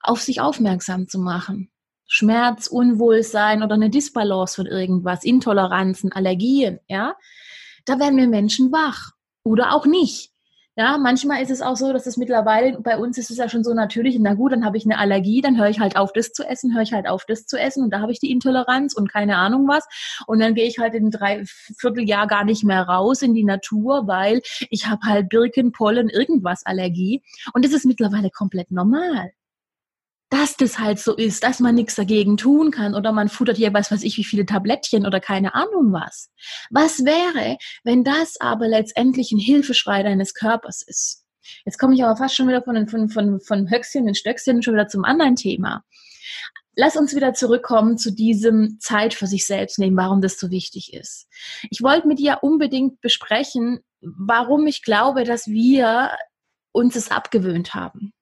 auf 0.00 0.20
sich 0.20 0.40
aufmerksam 0.40 1.08
zu 1.08 1.18
machen. 1.18 1.70
Schmerz, 2.06 2.66
Unwohlsein 2.66 3.62
oder 3.62 3.74
eine 3.74 3.90
Disbalance 3.90 4.56
von 4.56 4.66
irgendwas, 4.66 5.24
Intoleranzen, 5.24 6.12
Allergien, 6.12 6.78
ja 6.86 7.14
da 7.84 7.98
werden 7.98 8.18
wir 8.18 8.28
Menschen 8.28 8.72
wach 8.72 9.12
oder 9.44 9.74
auch 9.74 9.86
nicht. 9.86 10.30
Ja, 10.76 10.98
manchmal 10.98 11.40
ist 11.40 11.52
es 11.52 11.62
auch 11.62 11.76
so, 11.76 11.92
dass 11.92 12.04
es 12.04 12.16
mittlerweile 12.16 12.80
bei 12.80 12.98
uns 12.98 13.16
ist 13.16 13.30
es 13.30 13.36
ja 13.36 13.48
schon 13.48 13.62
so 13.62 13.74
natürlich, 13.74 14.18
na 14.18 14.34
gut, 14.34 14.50
dann 14.50 14.64
habe 14.64 14.76
ich 14.76 14.84
eine 14.84 14.98
Allergie, 14.98 15.40
dann 15.40 15.56
höre 15.56 15.68
ich 15.68 15.78
halt 15.78 15.96
auf, 15.96 16.12
das 16.12 16.32
zu 16.32 16.42
essen, 16.42 16.74
höre 16.74 16.82
ich 16.82 16.92
halt 16.92 17.06
auf, 17.06 17.24
das 17.26 17.46
zu 17.46 17.56
essen 17.56 17.84
und 17.84 17.90
da 17.90 18.00
habe 18.00 18.10
ich 18.10 18.18
die 18.18 18.32
Intoleranz 18.32 18.92
und 18.92 19.12
keine 19.12 19.36
Ahnung 19.36 19.68
was. 19.68 19.86
Und 20.26 20.40
dann 20.40 20.54
gehe 20.54 20.66
ich 20.66 20.80
halt 20.80 20.94
in 20.94 21.12
drei 21.12 21.44
Vierteljahr 21.44 22.26
gar 22.26 22.44
nicht 22.44 22.64
mehr 22.64 22.82
raus 22.82 23.22
in 23.22 23.34
die 23.34 23.44
Natur, 23.44 24.08
weil 24.08 24.42
ich 24.68 24.88
habe 24.88 25.06
halt 25.06 25.28
Birken, 25.28 25.70
Pollen, 25.70 26.08
irgendwas 26.08 26.66
Allergie. 26.66 27.22
Und 27.52 27.64
das 27.64 27.72
ist 27.72 27.86
mittlerweile 27.86 28.30
komplett 28.30 28.72
normal 28.72 29.30
dass 30.34 30.56
das 30.56 30.80
halt 30.80 30.98
so 30.98 31.14
ist, 31.14 31.44
dass 31.44 31.60
man 31.60 31.76
nichts 31.76 31.94
dagegen 31.94 32.36
tun 32.36 32.72
kann 32.72 32.96
oder 32.96 33.12
man 33.12 33.28
futtert 33.28 33.56
hier 33.56 33.72
weiß 33.72 33.92
was 33.92 34.02
ich 34.02 34.16
wie 34.16 34.24
viele 34.24 34.44
Tablettchen 34.44 35.06
oder 35.06 35.20
keine 35.20 35.54
Ahnung 35.54 35.92
was. 35.92 36.28
Was 36.70 37.04
wäre, 37.04 37.56
wenn 37.84 38.02
das 38.02 38.40
aber 38.40 38.66
letztendlich 38.66 39.30
ein 39.30 39.38
Hilfeschrei 39.38 40.02
deines 40.02 40.34
Körpers 40.34 40.82
ist? 40.82 41.24
Jetzt 41.64 41.78
komme 41.78 41.94
ich 41.94 42.02
aber 42.02 42.16
fast 42.16 42.34
schon 42.34 42.48
wieder 42.48 42.62
von, 42.62 42.88
von, 42.88 43.08
von, 43.10 43.40
von 43.40 43.70
Höchstchen 43.70 44.08
und 44.08 44.16
Stöckchen 44.16 44.62
schon 44.62 44.74
wieder 44.74 44.88
zum 44.88 45.04
anderen 45.04 45.36
Thema. 45.36 45.84
Lass 46.74 46.96
uns 46.96 47.14
wieder 47.14 47.34
zurückkommen 47.34 47.96
zu 47.96 48.10
diesem 48.10 48.78
Zeit 48.80 49.14
für 49.14 49.28
sich 49.28 49.46
selbst 49.46 49.78
nehmen, 49.78 49.96
warum 49.96 50.20
das 50.20 50.40
so 50.40 50.50
wichtig 50.50 50.92
ist. 50.94 51.28
Ich 51.70 51.80
wollte 51.80 52.08
mit 52.08 52.18
dir 52.18 52.38
unbedingt 52.42 53.00
besprechen, 53.00 53.84
warum 54.00 54.66
ich 54.66 54.82
glaube, 54.82 55.22
dass 55.22 55.46
wir 55.46 56.10
uns 56.72 56.96
es 56.96 57.12
abgewöhnt 57.12 57.74
haben. 57.74 58.12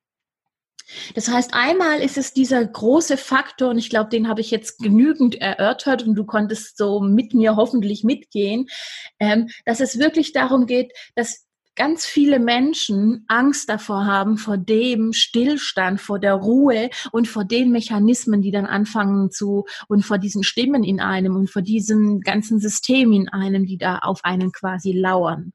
Das 1.14 1.28
heißt, 1.28 1.54
einmal 1.54 2.00
ist 2.00 2.18
es 2.18 2.32
dieser 2.32 2.64
große 2.64 3.16
Faktor, 3.16 3.70
und 3.70 3.78
ich 3.78 3.90
glaube, 3.90 4.10
den 4.10 4.28
habe 4.28 4.40
ich 4.40 4.50
jetzt 4.50 4.78
genügend 4.78 5.34
erörtert 5.34 6.02
und 6.02 6.14
du 6.14 6.24
konntest 6.24 6.76
so 6.76 7.00
mit 7.00 7.34
mir 7.34 7.56
hoffentlich 7.56 8.04
mitgehen, 8.04 8.66
ähm, 9.18 9.48
dass 9.64 9.80
es 9.80 9.98
wirklich 9.98 10.32
darum 10.32 10.66
geht, 10.66 10.92
dass 11.14 11.46
ganz 11.74 12.04
viele 12.04 12.38
Menschen 12.38 13.24
Angst 13.28 13.68
davor 13.68 14.04
haben, 14.04 14.36
vor 14.36 14.58
dem 14.58 15.12
Stillstand, 15.12 16.00
vor 16.00 16.18
der 16.18 16.34
Ruhe 16.34 16.90
und 17.12 17.28
vor 17.28 17.44
den 17.44 17.70
Mechanismen, 17.70 18.42
die 18.42 18.50
dann 18.50 18.66
anfangen 18.66 19.30
zu, 19.30 19.64
und 19.88 20.04
vor 20.04 20.18
diesen 20.18 20.42
Stimmen 20.42 20.84
in 20.84 21.00
einem 21.00 21.36
und 21.36 21.50
vor 21.50 21.62
diesem 21.62 22.20
ganzen 22.20 22.60
System 22.60 23.12
in 23.12 23.28
einem, 23.28 23.66
die 23.66 23.78
da 23.78 23.98
auf 23.98 24.20
einen 24.24 24.52
quasi 24.52 24.92
lauern. 24.92 25.52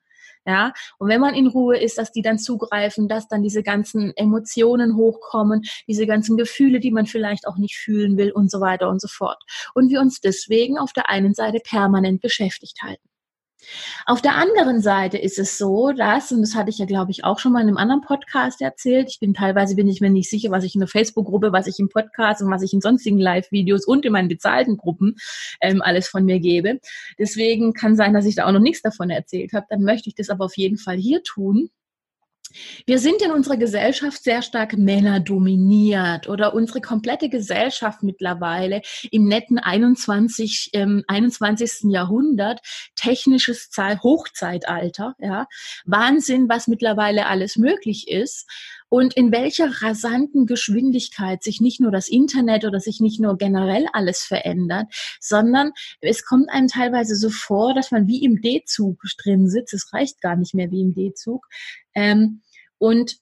Ja, 0.48 0.72
und 0.98 1.10
wenn 1.10 1.20
man 1.20 1.36
in 1.36 1.48
Ruhe 1.48 1.78
ist, 1.78 1.98
dass 1.98 2.14
die 2.14 2.22
dann 2.22 2.40
zugreifen, 2.40 3.10
dass 3.10 3.28
dann 3.28 3.44
diese 3.44 3.64
ganzen 3.64 4.16
Emotionen 4.16 4.96
hochkommen, 4.96 5.64
diese 5.88 6.08
ganzen 6.08 6.38
Gefühle, 6.38 6.80
die 6.80 6.92
man 6.92 7.06
vielleicht 7.06 7.46
auch 7.46 7.58
nicht 7.58 7.76
fühlen 7.76 8.18
will 8.18 8.32
und 8.32 8.50
so 8.50 8.62
weiter 8.62 8.90
und 8.90 9.02
so 9.02 9.10
fort. 9.10 9.44
Und 9.74 9.90
wir 9.90 10.00
uns 10.00 10.22
deswegen 10.22 10.78
auf 10.78 10.94
der 10.94 11.10
einen 11.10 11.34
Seite 11.34 11.60
permanent 11.62 12.22
beschäftigt 12.22 12.82
halten. 12.82 13.07
Auf 14.06 14.22
der 14.22 14.36
anderen 14.36 14.82
Seite 14.82 15.18
ist 15.18 15.40
es 15.40 15.58
so, 15.58 15.92
dass, 15.92 16.32
und 16.32 16.42
das 16.42 16.56
hatte 16.56 16.70
ich 16.70 16.78
ja, 16.78 16.86
glaube 16.86 17.12
ich, 17.12 17.24
auch 17.24 17.40
schon 17.40 17.52
mal 17.52 17.62
in 17.62 17.68
einem 17.68 17.78
anderen 17.78 18.02
Podcast 18.02 18.62
erzählt, 18.62 19.10
ich 19.10 19.20
bin 19.20 19.34
teilweise 19.34 19.76
bin 19.76 19.88
ich 19.88 20.00
mir 20.00 20.10
nicht 20.10 20.30
sicher, 20.30 20.52
was 20.52 20.64
ich 20.64 20.76
in 20.76 20.80
der 20.80 20.88
Facebook-Gruppe, 20.88 21.52
was 21.52 21.68
ich 21.68 21.80
im 21.80 21.90
Podcast 21.90 22.42
und 22.42 22.52
was 22.52 22.62
ich 22.62 22.74
in 22.74 22.82
sonstigen 22.82 23.20
Live-Videos 23.20 23.86
und 23.86 24.06
in 24.06 24.14
meinen 24.14 24.28
bezahlten 24.28 24.78
Gruppen 24.78 25.16
ähm, 25.62 25.82
alles 25.82 26.08
von 26.08 26.24
mir 26.24 26.40
gebe. 26.40 26.80
Deswegen 27.20 27.74
kann 27.74 27.96
sein, 27.96 28.14
dass 28.14 28.26
ich 28.26 28.36
da 28.36 28.46
auch 28.46 28.52
noch 28.52 28.60
nichts 28.60 28.82
davon 28.82 29.10
erzählt 29.10 29.54
habe. 29.54 29.66
Dann 29.70 29.82
möchte 29.82 30.10
ich 30.10 30.16
das 30.16 30.30
aber 30.30 30.46
auf 30.46 30.58
jeden 30.58 30.78
Fall 30.78 30.98
hier 30.98 31.24
tun. 31.24 31.70
Wir 32.86 33.00
sind 33.00 33.22
in 33.22 33.32
unserer 33.32 33.58
Gesellschaft 33.58 34.24
sehr 34.24 34.42
stark 34.42 34.78
Männer 34.78 35.20
dominiert 35.20 36.28
oder 36.28 36.54
unsere 36.54 36.82
komplette 36.82 37.30
Gesellschaft 37.30 38.04
mittlerweile 38.04 38.82
im 39.12 39.26
netten 39.28 39.60
21, 39.60 40.72
ähm, 40.74 41.04
21. 41.08 41.92
Jahrhundert, 41.92 42.62
technisches 42.96 43.70
Zeit, 43.70 44.04
Hochzeitalter, 44.04 45.16
ja, 45.20 45.48
Wahnsinn, 45.86 46.50
was 46.50 46.68
mittlerweile 46.68 47.28
alles 47.28 47.58
möglich 47.58 48.08
ist 48.08 48.48
und 48.90 49.16
in 49.16 49.32
welcher 49.32 49.82
rasanten 49.82 50.46
Geschwindigkeit 50.46 51.44
sich 51.44 51.62
nicht 51.62 51.80
nur 51.80 51.92
das 51.92 52.08
Internet 52.08 52.66
oder 52.66 52.80
sich 52.80 53.00
nicht 53.00 53.20
nur 53.20 53.38
generell 53.38 53.86
alles 53.94 54.24
verändert, 54.24 54.88
sondern 55.20 55.72
es 56.02 56.24
kommt 56.26 56.50
einem 56.50 56.68
teilweise 56.68 57.16
so 57.16 57.30
vor, 57.30 57.74
dass 57.74 57.92
man 57.92 58.08
wie 58.08 58.24
im 58.24 58.42
D-Zug 58.42 59.02
drin 59.22 59.50
sitzt. 59.50 59.74
Es 59.74 59.92
reicht 59.94 60.22
gar 60.22 60.36
nicht 60.36 60.54
mehr 60.54 60.72
wie 60.72 60.82
im 60.82 60.94
D-Zug. 60.94 61.46
Ähm, 61.94 62.42
und 62.78 63.18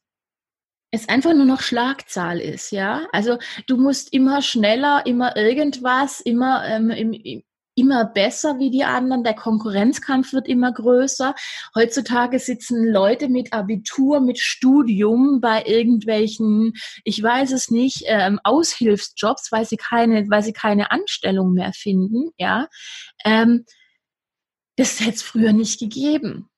es 0.91 1.10
einfach 1.10 1.34
nur 1.34 1.45
noch 1.45 1.62
Schlagzahl 1.62 2.39
ist, 2.39 2.72
ja. 2.72 3.05
Also 3.12 3.38
du 3.67 3.77
musst 3.77 4.13
immer 4.13 4.41
schneller, 4.41 5.05
immer 5.05 5.36
irgendwas, 5.36 6.22
immer 6.22 6.65
ähm, 6.65 6.89
im, 6.89 7.43
immer 7.75 8.05
besser 8.05 8.58
wie 8.60 8.72
die 8.72 8.84
anderen. 8.84 9.24
Der 9.24 9.36
Konkurrenzkampf 9.36 10.34
wird 10.34 10.48
immer 10.48 10.72
größer. 10.72 11.36
Heutzutage 11.75 12.39
sitzen 12.39 12.86
Leute 12.91 13.27
mit 13.27 13.53
Abitur, 13.53 14.22
mit 14.22 14.39
Studium 14.39 15.41
bei 15.41 15.63
irgendwelchen, 15.65 16.74
ich 17.03 17.22
weiß 17.22 17.51
es 17.51 17.70
nicht, 17.70 18.03
ähm, 18.08 18.39
Aushilfsjobs, 18.44 19.51
weil 19.51 19.65
sie 19.65 19.77
keine, 19.77 20.29
weil 20.29 20.44
sie 20.44 20.53
keine 20.53 20.91
Anstellung 20.91 21.53
mehr 21.53 21.74
finden. 21.74 22.32
Ja, 22.38 22.67
ähm, 23.24 23.65
das 24.77 25.00
hätte 25.00 25.12
es 25.12 25.22
früher 25.22 25.53
nicht 25.53 25.79
gegeben. 25.79 26.50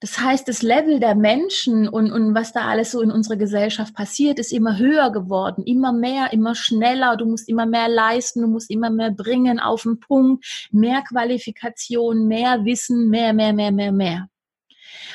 Das 0.00 0.20
heißt, 0.20 0.46
das 0.46 0.62
Level 0.62 1.00
der 1.00 1.16
Menschen 1.16 1.88
und, 1.88 2.12
und 2.12 2.32
was 2.32 2.52
da 2.52 2.68
alles 2.68 2.92
so 2.92 3.00
in 3.00 3.10
unserer 3.10 3.36
Gesellschaft 3.36 3.94
passiert, 3.94 4.38
ist 4.38 4.52
immer 4.52 4.78
höher 4.78 5.10
geworden, 5.10 5.64
immer 5.64 5.92
mehr, 5.92 6.32
immer 6.32 6.54
schneller. 6.54 7.16
Du 7.16 7.26
musst 7.26 7.48
immer 7.48 7.66
mehr 7.66 7.88
leisten, 7.88 8.42
du 8.42 8.46
musst 8.46 8.70
immer 8.70 8.90
mehr 8.90 9.10
bringen 9.10 9.58
auf 9.58 9.82
den 9.82 9.98
Punkt, 9.98 10.68
mehr 10.70 11.02
Qualifikation, 11.02 12.28
mehr 12.28 12.64
Wissen, 12.64 13.08
mehr, 13.08 13.32
mehr, 13.32 13.52
mehr, 13.52 13.72
mehr, 13.72 13.90
mehr. 13.90 14.28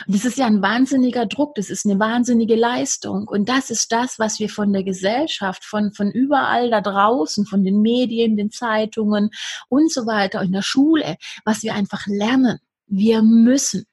Das 0.07 0.25
ist 0.25 0.37
ja 0.37 0.47
ein 0.47 0.61
wahnsinniger 0.61 1.27
Druck, 1.27 1.55
das 1.55 1.69
ist 1.69 1.85
eine 1.85 1.97
wahnsinnige 1.99 2.55
Leistung. 2.55 3.25
Und 3.27 3.47
das 3.47 3.69
ist 3.69 3.89
das, 3.91 4.19
was 4.19 4.39
wir 4.39 4.49
von 4.49 4.73
der 4.73 4.83
Gesellschaft, 4.83 5.63
von, 5.63 5.93
von 5.93 6.11
überall 6.11 6.69
da 6.69 6.81
draußen, 6.81 7.45
von 7.45 7.63
den 7.63 7.81
Medien, 7.81 8.35
den 8.35 8.51
Zeitungen 8.51 9.29
und 9.69 9.91
so 9.93 10.05
weiter, 10.05 10.41
in 10.41 10.51
der 10.51 10.61
Schule, 10.61 11.15
was 11.45 11.63
wir 11.63 11.73
einfach 11.73 12.05
lernen. 12.07 12.59
Wir 12.87 13.21
müssen 13.21 13.85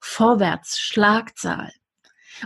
vorwärts 0.00 0.78
Schlagzahl. 0.78 1.72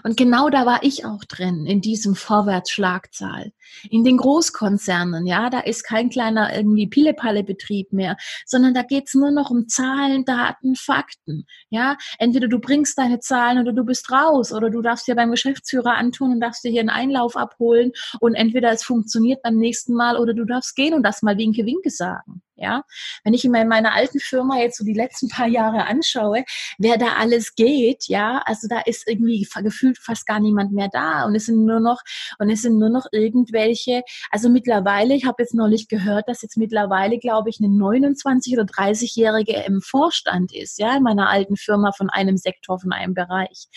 Und 0.04 0.16
genau 0.16 0.50
da 0.50 0.66
war 0.66 0.82
ich 0.82 1.04
auch 1.04 1.24
drin, 1.24 1.66
in 1.66 1.80
diesem 1.80 2.14
Vorwärtsschlagzahl. 2.14 3.52
In 3.88 4.04
den 4.04 4.16
Großkonzernen, 4.16 5.26
ja, 5.26 5.50
da 5.50 5.60
ist 5.60 5.84
kein 5.84 6.10
kleiner 6.10 6.54
irgendwie 6.54 6.88
Pillepalle-Betrieb 6.88 7.92
mehr, 7.92 8.16
sondern 8.46 8.74
da 8.74 8.82
geht's 8.82 9.14
nur 9.14 9.30
noch 9.30 9.50
um 9.50 9.68
Zahlen, 9.68 10.24
Daten, 10.24 10.76
Fakten. 10.76 11.46
Ja, 11.70 11.96
entweder 12.18 12.48
du 12.48 12.58
bringst 12.58 12.98
deine 12.98 13.20
Zahlen 13.20 13.58
oder 13.58 13.72
du 13.72 13.84
bist 13.84 14.10
raus 14.10 14.52
oder 14.52 14.70
du 14.70 14.82
darfst 14.82 15.08
dir 15.08 15.14
beim 15.14 15.30
Geschäftsführer 15.30 15.96
antun 15.96 16.32
und 16.32 16.40
darfst 16.40 16.64
dir 16.64 16.70
hier 16.70 16.80
einen 16.80 16.90
Einlauf 16.90 17.36
abholen 17.36 17.92
und 18.20 18.34
entweder 18.34 18.70
es 18.70 18.82
funktioniert 18.82 19.42
beim 19.42 19.56
nächsten 19.56 19.94
Mal 19.94 20.16
oder 20.16 20.34
du 20.34 20.44
darfst 20.44 20.76
gehen 20.76 20.94
und 20.94 21.02
das 21.02 21.22
mal 21.22 21.36
Winke 21.36 21.66
Winke 21.66 21.90
sagen. 21.90 22.42
Ja, 22.60 22.84
wenn 23.24 23.32
ich 23.32 23.42
mir 23.44 23.62
in 23.62 23.68
meiner 23.68 23.94
alten 23.94 24.20
Firma 24.20 24.58
jetzt 24.58 24.76
so 24.76 24.84
die 24.84 24.92
letzten 24.92 25.28
paar 25.28 25.46
Jahre 25.46 25.86
anschaue, 25.86 26.44
wer 26.76 26.98
da 26.98 27.14
alles 27.14 27.54
geht, 27.54 28.06
ja, 28.08 28.42
also 28.44 28.68
da 28.68 28.80
ist 28.80 29.08
irgendwie 29.08 29.48
gefühlt 29.62 29.96
fast 29.96 30.26
gar 30.26 30.40
niemand 30.40 30.70
mehr 30.72 30.90
da 30.92 31.24
und 31.24 31.34
es 31.34 31.46
sind 31.46 31.64
nur 31.64 31.80
noch 31.80 32.02
und 32.38 32.50
es 32.50 32.60
sind 32.60 32.78
nur 32.78 32.90
noch 32.90 33.06
irgendwelche. 33.12 34.02
Also 34.30 34.50
mittlerweile, 34.50 35.14
ich 35.14 35.24
habe 35.24 35.42
jetzt 35.42 35.54
neulich 35.54 35.88
gehört, 35.88 36.28
dass 36.28 36.42
jetzt 36.42 36.58
mittlerweile, 36.58 37.18
glaube 37.18 37.48
ich, 37.48 37.60
eine 37.60 37.74
29 37.74 38.52
oder 38.52 38.64
30-jährige 38.64 39.64
im 39.66 39.80
Vorstand 39.80 40.54
ist, 40.54 40.78
ja, 40.78 40.94
in 40.94 41.02
meiner 41.02 41.30
alten 41.30 41.56
Firma 41.56 41.92
von 41.92 42.10
einem 42.10 42.36
Sektor, 42.36 42.78
von 42.78 42.92
einem 42.92 43.14
Bereich. 43.14 43.68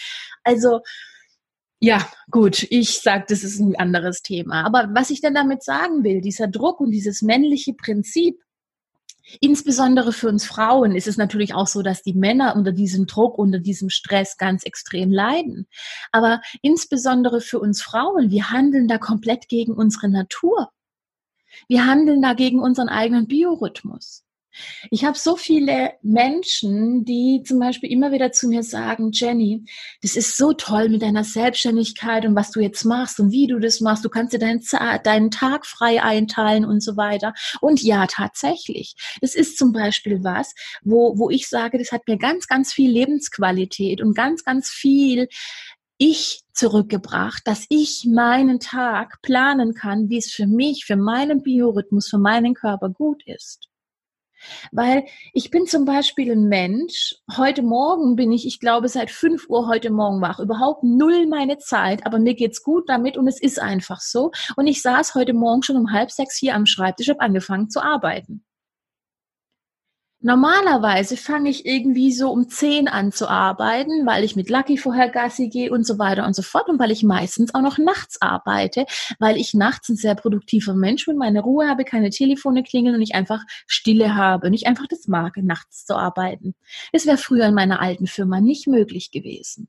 Also 0.44 0.82
ja, 1.86 2.00
gut, 2.32 2.66
ich 2.70 3.02
sage, 3.02 3.26
das 3.28 3.44
ist 3.44 3.60
ein 3.60 3.76
anderes 3.76 4.22
Thema. 4.22 4.66
Aber 4.66 4.88
was 4.94 5.10
ich 5.10 5.20
denn 5.20 5.34
damit 5.34 5.64
sagen 5.64 6.06
will, 6.06 6.22
dieser 6.22 6.48
Druck 6.48 6.80
und 6.80 6.92
dieses 6.92 7.22
männliche 7.22 7.74
Prinzip, 7.74 8.40
Insbesondere 9.40 10.12
für 10.12 10.28
uns 10.28 10.46
Frauen 10.46 10.96
ist 10.96 11.08
es 11.08 11.18
natürlich 11.18 11.54
auch 11.54 11.68
so, 11.68 11.82
dass 11.82 12.04
die 12.04 12.14
Männer 12.14 12.56
unter 12.56 12.72
diesem 12.72 13.08
Druck, 13.08 13.38
unter 13.38 13.60
diesem 13.60 13.90
Stress 13.90 14.38
ganz 14.38 14.64
extrem 14.64 15.12
leiden. 15.12 15.68
Aber 16.12 16.42
insbesondere 16.62 17.40
für 17.40 17.60
uns 17.60 17.82
Frauen, 17.82 18.32
wir 18.32 18.52
handeln 18.52 18.88
da 18.88 18.98
komplett 18.98 19.48
gegen 19.48 19.74
unsere 19.74 20.10
Natur. 20.10 20.70
Wir 21.68 21.86
handeln 21.86 22.22
da 22.22 22.34
gegen 22.34 22.60
unseren 22.60 22.90
eigenen 22.90 23.28
Biorhythmus. 23.28 24.23
Ich 24.92 25.06
habe 25.06 25.18
so 25.18 25.36
viele 25.36 25.94
Menschen, 26.02 27.06
die 27.06 27.44
zum 27.46 27.60
Beispiel 27.60 27.92
immer 27.92 28.12
wieder 28.12 28.32
zu 28.32 28.48
mir 28.48 28.64
sagen, 28.64 29.12
Jenny, 29.12 29.66
das 30.02 30.16
ist 30.16 30.38
so 30.38 30.54
toll 30.54 30.90
mit 30.90 31.02
deiner 31.02 31.24
Selbstständigkeit 31.24 32.26
und 32.26 32.36
was 32.36 32.52
du 32.52 32.60
jetzt 32.60 32.84
machst 32.86 33.20
und 33.20 33.32
wie 33.32 33.48
du 33.48 33.60
das 33.60 33.82
machst. 33.82 34.06
Du 34.06 34.10
kannst 34.10 34.34
dir 34.34 34.40
deinen, 34.40 34.62
deinen 35.04 35.32
Tag 35.32 35.66
frei 35.66 36.02
einteilen 36.02 36.66
und 36.66 36.82
so 36.82 36.98
weiter. 36.98 37.34
Und 37.62 37.82
ja, 37.82 38.08
tatsächlich. 38.08 38.96
Das 39.22 39.36
ist 39.36 39.58
zum 39.58 39.72
Beispiel 39.74 40.24
was, 40.24 40.54
wo, 40.84 41.18
wo 41.18 41.30
ich 41.30 41.48
sage, 41.48 41.78
das 41.78 41.92
hat 41.92 42.08
mir 42.08 42.18
ganz, 42.18 42.48
ganz 42.48 42.74
viel 42.74 42.92
Lebensqualität 42.92 44.02
und 44.02 44.16
ganz, 44.16 44.44
ganz 44.44 44.70
viel 44.70 45.28
ich 45.98 46.42
zurückgebracht, 46.54 47.48
dass 47.48 47.66
ich 47.70 48.06
meinen 48.10 48.60
Tag 48.60 49.22
planen 49.22 49.74
kann, 49.74 50.10
wie 50.10 50.18
es 50.18 50.32
für 50.32 50.48
mich, 50.48 50.86
für 50.86 50.98
meinen 50.98 51.44
Biorhythmus, 51.44 52.10
für 52.10 52.18
meinen 52.18 52.54
Körper 52.54 52.90
gut 52.90 53.24
ist. 53.26 53.70
Weil 54.72 55.06
ich 55.34 55.52
bin 55.52 55.66
zum 55.66 55.86
Beispiel 55.86 56.32
ein 56.32 56.48
Mensch, 56.48 57.16
heute 57.38 57.62
Morgen 57.62 58.16
bin 58.16 58.32
ich, 58.32 58.46
ich 58.46 58.60
glaube, 58.60 58.88
seit 58.88 59.12
5 59.12 59.50
Uhr 59.50 59.68
heute 59.68 59.92
Morgen 59.92 60.22
wach, 60.22 60.40
überhaupt 60.40 60.84
null 60.84 61.28
meine 61.28 61.58
Zeit, 61.58 62.06
aber 62.06 62.20
mir 62.20 62.34
geht's 62.34 62.64
gut 62.64 62.90
damit 62.90 63.18
und 63.18 63.28
es 63.28 63.42
ist 63.42 63.60
einfach 63.60 64.02
so. 64.02 64.32
Und 64.56 64.68
ich 64.68 64.82
saß 64.82 65.16
heute 65.16 65.34
Morgen 65.34 65.64
schon 65.64 65.78
um 65.78 65.92
halb 65.92 66.12
sechs 66.12 66.38
hier 66.38 66.56
am 66.56 66.66
Schreibtisch, 66.66 67.10
habe 67.10 67.22
angefangen 67.22 67.70
zu 67.70 67.82
arbeiten. 67.82 68.44
Normalerweise 70.26 71.18
fange 71.18 71.50
ich 71.50 71.66
irgendwie 71.66 72.14
so 72.14 72.32
um 72.32 72.48
zehn 72.48 72.88
an 72.88 73.12
zu 73.12 73.30
arbeiten, 73.30 74.06
weil 74.06 74.24
ich 74.24 74.38
mit 74.38 74.50
Lucky 74.50 74.78
vorher 74.78 75.10
Gassi 75.10 75.50
gehe 75.50 75.70
und 75.70 75.86
so 75.86 76.00
weiter 76.00 76.26
und 76.26 76.34
so 76.34 76.42
fort 76.42 76.70
und 76.70 76.80
weil 76.80 76.92
ich 76.92 77.04
meistens 77.04 77.54
auch 77.54 77.62
noch 77.62 77.78
nachts 77.78 78.22
arbeite, 78.22 78.86
weil 79.20 79.36
ich 79.36 79.54
nachts 79.54 79.90
ein 79.90 79.98
sehr 79.98 80.16
produktiver 80.16 80.76
Mensch 80.76 81.08
bin, 81.08 81.18
meine 81.18 81.42
Ruhe 81.42 81.68
habe, 81.68 81.84
keine 81.84 82.10
Telefone 82.10 82.64
klingeln 82.64 82.96
und 82.96 83.02
ich 83.02 83.16
einfach 83.16 83.42
Stille 83.68 84.16
habe 84.16 84.48
und 84.48 84.54
ich 84.54 84.66
einfach 84.66 84.88
das 84.88 85.10
mag, 85.10 85.36
nachts 85.36 85.86
zu 85.86 85.98
arbeiten. 85.98 86.56
Das 86.94 87.06
wäre 87.06 87.18
früher 87.18 87.48
in 87.48 87.54
meiner 87.54 87.82
alten 87.82 88.08
Firma 88.08 88.40
nicht 88.40 88.66
möglich 88.66 89.12
gewesen. 89.12 89.68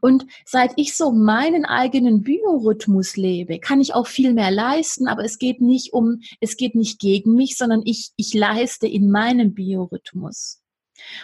Und 0.00 0.26
seit 0.44 0.72
ich 0.76 0.96
so 0.96 1.12
meinen 1.12 1.64
eigenen 1.64 2.22
Biorhythmus 2.22 3.16
lebe, 3.16 3.58
kann 3.58 3.80
ich 3.80 3.94
auch 3.94 4.06
viel 4.06 4.32
mehr 4.32 4.50
leisten, 4.50 5.08
aber 5.08 5.24
es 5.24 5.38
geht 5.38 5.60
nicht 5.60 5.92
um, 5.92 6.20
es 6.40 6.56
geht 6.56 6.74
nicht 6.74 6.98
gegen 6.98 7.34
mich, 7.34 7.56
sondern 7.56 7.82
ich, 7.84 8.12
ich 8.16 8.34
leiste 8.34 8.86
in 8.86 9.10
meinem 9.10 9.54
Biorhythmus. 9.54 10.60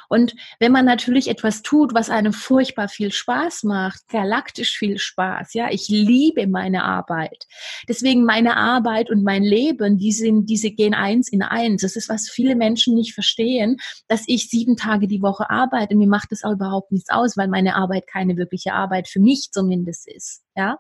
Und 0.09 0.35
wenn 0.59 0.73
man 0.73 0.85
natürlich 0.85 1.29
etwas 1.29 1.63
tut, 1.63 1.95
was 1.95 2.11
einem 2.11 2.33
furchtbar 2.33 2.89
viel 2.89 3.13
Spaß 3.13 3.65
macht, 3.65 4.09
galaktisch 4.09 4.77
viel 4.77 4.99
Spaß, 4.99 5.55
ja, 5.55 5.71
ich 5.71 5.89
liebe 5.89 6.47
meine 6.47 6.85
Arbeit. 6.85 7.47
Deswegen 7.89 8.25
meine 8.25 8.57
Arbeit 8.57 9.11
und 9.11 9.23
mein 9.23 9.43
Leben, 9.43 9.99
die 9.99 10.13
sind, 10.13 10.49
diese 10.49 10.71
gehen 10.71 10.95
eins 10.95 11.31
in 11.31 11.43
eins. 11.43 11.83
Das 11.83 11.97
ist, 11.97 12.09
was 12.09 12.29
viele 12.29 12.57
Menschen 12.57 12.95
nicht 12.95 13.15
verstehen, 13.15 13.79
dass 14.09 14.25
ich 14.27 14.49
sieben 14.49 14.77
Tage 14.77 15.07
die 15.07 15.23
Woche 15.23 15.51
arbeite. 15.51 15.95
Mir 15.95 16.09
macht 16.09 16.33
das 16.33 16.45
auch 16.45 16.53
überhaupt 16.53 16.93
nichts 16.93 17.11
aus, 17.11 17.37
weil 17.37 17.49
meine 17.49 17.77
Arbeit 17.77 18.07
keine 18.07 18.37
wirkliche 18.37 18.73
Arbeit 18.73 19.09
für 19.09 19.21
mich 19.21 19.51
zumindest 19.53 20.09
ist, 20.09 20.43
ja 20.57 20.79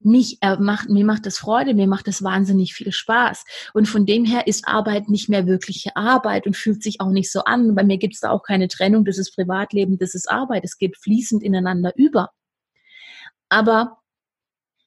mich 0.00 0.38
äh, 0.40 0.56
macht, 0.56 0.88
mir 0.88 1.04
macht 1.04 1.26
das 1.26 1.38
Freude, 1.38 1.74
mir 1.74 1.86
macht 1.86 2.06
das 2.06 2.22
wahnsinnig 2.22 2.74
viel 2.74 2.92
Spaß. 2.92 3.44
Und 3.74 3.86
von 3.86 4.06
dem 4.06 4.24
her 4.24 4.46
ist 4.46 4.66
Arbeit 4.66 5.08
nicht 5.08 5.28
mehr 5.28 5.46
wirkliche 5.46 5.96
Arbeit 5.96 6.46
und 6.46 6.56
fühlt 6.56 6.82
sich 6.82 7.00
auch 7.00 7.10
nicht 7.10 7.30
so 7.30 7.44
an. 7.44 7.74
Bei 7.74 7.84
mir 7.84 7.98
gibt 7.98 8.14
es 8.14 8.20
da 8.20 8.30
auch 8.30 8.42
keine 8.42 8.68
Trennung, 8.68 9.04
das 9.04 9.18
ist 9.18 9.34
Privatleben, 9.34 9.98
das 9.98 10.14
ist 10.14 10.30
Arbeit. 10.30 10.64
Es 10.64 10.78
geht 10.78 10.96
fließend 10.96 11.42
ineinander 11.42 11.92
über. 11.96 12.30
Aber 13.48 13.98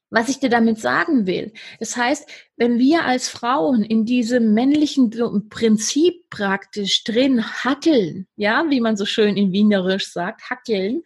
was 0.09 0.29
ich 0.29 0.39
dir 0.39 0.49
damit 0.49 0.79
sagen 0.79 1.25
will, 1.25 1.53
das 1.79 1.97
heißt, 1.97 2.29
wenn 2.55 2.77
wir 2.77 3.03
als 3.03 3.29
Frauen 3.29 3.83
in 3.83 4.05
diesem 4.05 4.53
männlichen 4.53 5.09
Prinzip 5.49 6.29
praktisch 6.29 7.03
drin 7.03 7.43
hackeln, 7.43 8.27
ja, 8.35 8.63
wie 8.69 8.79
man 8.79 8.95
so 8.95 9.05
schön 9.05 9.35
in 9.35 9.51
Wienerisch 9.51 10.11
sagt, 10.11 10.51
hackeln, 10.51 11.01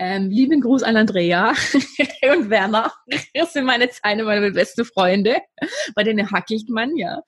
ähm, 0.00 0.30
lieben 0.30 0.62
Gruß 0.62 0.82
an 0.82 0.96
Andrea 0.96 1.50
und 2.32 2.48
Werner. 2.48 2.90
Das 3.34 3.52
sind 3.52 3.66
meine 3.66 3.88
eine 4.02 4.24
meine 4.24 4.50
beste 4.50 4.86
Freunde. 4.86 5.36
Bei 5.94 6.02
denen 6.02 6.30
hackelt 6.30 6.70
man, 6.70 6.96
ja. 6.96 7.20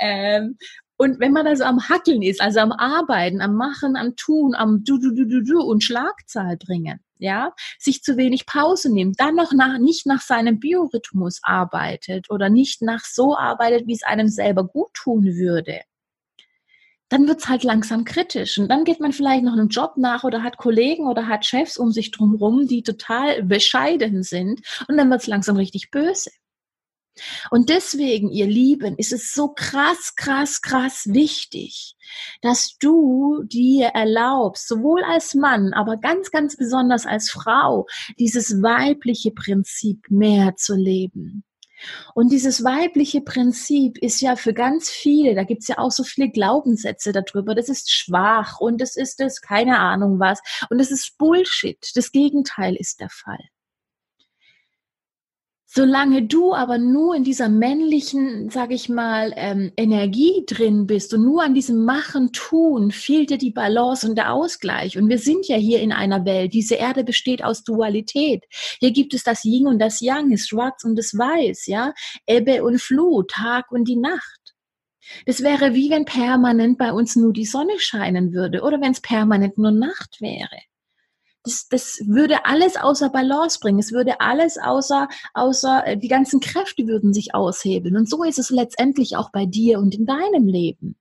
Ähm, 0.00 0.58
und 0.98 1.20
wenn 1.20 1.32
man 1.32 1.46
also 1.46 1.62
am 1.64 1.88
Hackeln 1.88 2.22
ist, 2.22 2.40
also 2.40 2.60
am 2.60 2.72
Arbeiten, 2.72 3.40
am 3.40 3.54
Machen, 3.54 3.96
am 3.96 4.16
Tun, 4.16 4.54
am 4.54 4.82
Du, 4.82 4.98
Du, 4.98 5.14
Du, 5.14 5.26
Du, 5.26 5.42
Du 5.42 5.60
und 5.60 5.84
Schlagzahl 5.84 6.56
bringen, 6.56 6.98
ja, 7.18 7.52
sich 7.78 8.02
zu 8.02 8.16
wenig 8.16 8.46
Pause 8.46 8.92
nimmt, 8.92 9.20
dann 9.20 9.36
noch 9.36 9.52
nach, 9.52 9.78
nicht 9.78 10.06
nach 10.06 10.20
seinem 10.20 10.58
Biorhythmus 10.58 11.40
arbeitet 11.42 12.28
oder 12.30 12.48
nicht 12.48 12.82
nach 12.82 13.04
so 13.04 13.36
arbeitet, 13.36 13.86
wie 13.86 13.94
es 13.94 14.02
einem 14.02 14.28
selber 14.28 14.66
gut 14.66 14.92
tun 14.94 15.24
würde, 15.24 15.80
dann 17.08 17.28
wird's 17.28 17.48
halt 17.48 17.62
langsam 17.62 18.04
kritisch. 18.04 18.58
Und 18.58 18.68
dann 18.68 18.84
geht 18.84 19.00
man 19.00 19.12
vielleicht 19.12 19.44
noch 19.44 19.52
einem 19.52 19.68
Job 19.68 19.96
nach 19.96 20.24
oder 20.24 20.42
hat 20.42 20.56
Kollegen 20.56 21.06
oder 21.06 21.28
hat 21.28 21.46
Chefs 21.46 21.78
um 21.78 21.92
sich 21.92 22.10
drumherum, 22.10 22.66
die 22.66 22.82
total 22.82 23.42
bescheiden 23.42 24.22
sind. 24.22 24.60
Und 24.88 24.96
dann 24.96 25.10
wird's 25.10 25.26
langsam 25.26 25.56
richtig 25.56 25.90
böse. 25.90 26.30
Und 27.50 27.70
deswegen, 27.70 28.30
ihr 28.30 28.46
Lieben, 28.46 28.96
ist 28.96 29.12
es 29.12 29.32
so 29.32 29.48
krass, 29.48 30.14
krass, 30.16 30.60
krass 30.60 31.06
wichtig, 31.06 31.96
dass 32.42 32.76
du 32.78 33.42
dir 33.44 33.86
erlaubst, 33.88 34.68
sowohl 34.68 35.02
als 35.02 35.34
Mann, 35.34 35.72
aber 35.72 35.96
ganz, 35.96 36.30
ganz 36.30 36.56
besonders 36.56 37.06
als 37.06 37.30
Frau, 37.30 37.86
dieses 38.18 38.62
weibliche 38.62 39.30
Prinzip 39.30 40.10
mehr 40.10 40.56
zu 40.56 40.74
leben. 40.74 41.42
Und 42.14 42.32
dieses 42.32 42.64
weibliche 42.64 43.20
Prinzip 43.20 43.98
ist 43.98 44.20
ja 44.20 44.36
für 44.36 44.54
ganz 44.54 44.90
viele, 44.90 45.34
da 45.34 45.44
gibt's 45.44 45.68
ja 45.68 45.78
auch 45.78 45.90
so 45.90 46.04
viele 46.04 46.30
Glaubenssätze 46.30 47.12
darüber, 47.12 47.54
das 47.54 47.68
ist 47.68 47.90
schwach 47.90 48.60
und 48.60 48.80
das 48.80 48.96
ist 48.96 49.20
das, 49.20 49.40
keine 49.40 49.78
Ahnung 49.78 50.18
was. 50.18 50.40
Und 50.70 50.78
das 50.78 50.90
ist 50.90 51.18
Bullshit. 51.18 51.78
Das 51.94 52.12
Gegenteil 52.12 52.76
ist 52.76 53.00
der 53.00 53.10
Fall. 53.10 53.38
Solange 55.76 56.22
du 56.22 56.54
aber 56.54 56.78
nur 56.78 57.14
in 57.14 57.22
dieser 57.22 57.50
männlichen, 57.50 58.48
sag 58.48 58.72
ich 58.72 58.88
mal, 58.88 59.34
ähm, 59.36 59.72
Energie 59.76 60.42
drin 60.46 60.86
bist 60.86 61.12
und 61.12 61.22
nur 61.22 61.42
an 61.42 61.52
diesem 61.52 61.84
Machen, 61.84 62.32
Tun, 62.32 62.90
fehlt 62.92 63.28
dir 63.28 63.36
die 63.36 63.50
Balance 63.50 64.08
und 64.08 64.16
der 64.16 64.32
Ausgleich. 64.32 64.96
Und 64.96 65.10
wir 65.10 65.18
sind 65.18 65.46
ja 65.48 65.56
hier 65.56 65.80
in 65.80 65.92
einer 65.92 66.24
Welt. 66.24 66.54
Diese 66.54 66.76
Erde 66.76 67.04
besteht 67.04 67.44
aus 67.44 67.62
Dualität. 67.62 68.46
Hier 68.80 68.90
gibt 68.90 69.12
es 69.12 69.22
das 69.22 69.44
Yin 69.44 69.66
und 69.66 69.78
das 69.78 70.00
Yang, 70.00 70.30
das 70.30 70.46
Schwarz 70.46 70.82
und 70.82 70.96
das 70.96 71.12
Weiß, 71.12 71.66
ja, 71.66 71.92
Ebbe 72.26 72.64
und 72.64 72.80
Flut, 72.80 73.30
Tag 73.32 73.70
und 73.70 73.86
die 73.86 73.96
Nacht. 73.96 74.54
Das 75.26 75.42
wäre 75.42 75.74
wie 75.74 75.90
wenn 75.90 76.06
permanent 76.06 76.78
bei 76.78 76.90
uns 76.90 77.16
nur 77.16 77.34
die 77.34 77.44
Sonne 77.44 77.78
scheinen 77.80 78.32
würde 78.32 78.62
oder 78.62 78.80
wenn 78.80 78.92
es 78.92 79.02
permanent 79.02 79.58
nur 79.58 79.72
Nacht 79.72 80.22
wäre 80.22 80.56
das, 81.46 81.68
das 81.68 82.00
würde 82.06 82.44
alles 82.44 82.76
außer 82.76 83.08
Balance 83.08 83.58
bringen. 83.60 83.78
Es 83.78 83.92
würde 83.92 84.20
alles 84.20 84.58
außer, 84.58 85.08
außer, 85.32 85.86
äh, 85.86 85.96
die 85.96 86.08
ganzen 86.08 86.40
Kräfte 86.40 86.86
würden 86.86 87.14
sich 87.14 87.34
aushebeln. 87.34 87.96
Und 87.96 88.10
so 88.10 88.24
ist 88.24 88.38
es 88.38 88.50
letztendlich 88.50 89.16
auch 89.16 89.30
bei 89.30 89.46
dir 89.46 89.78
und 89.78 89.94
in 89.94 90.06
deinem 90.06 90.48
Leben. 90.48 90.96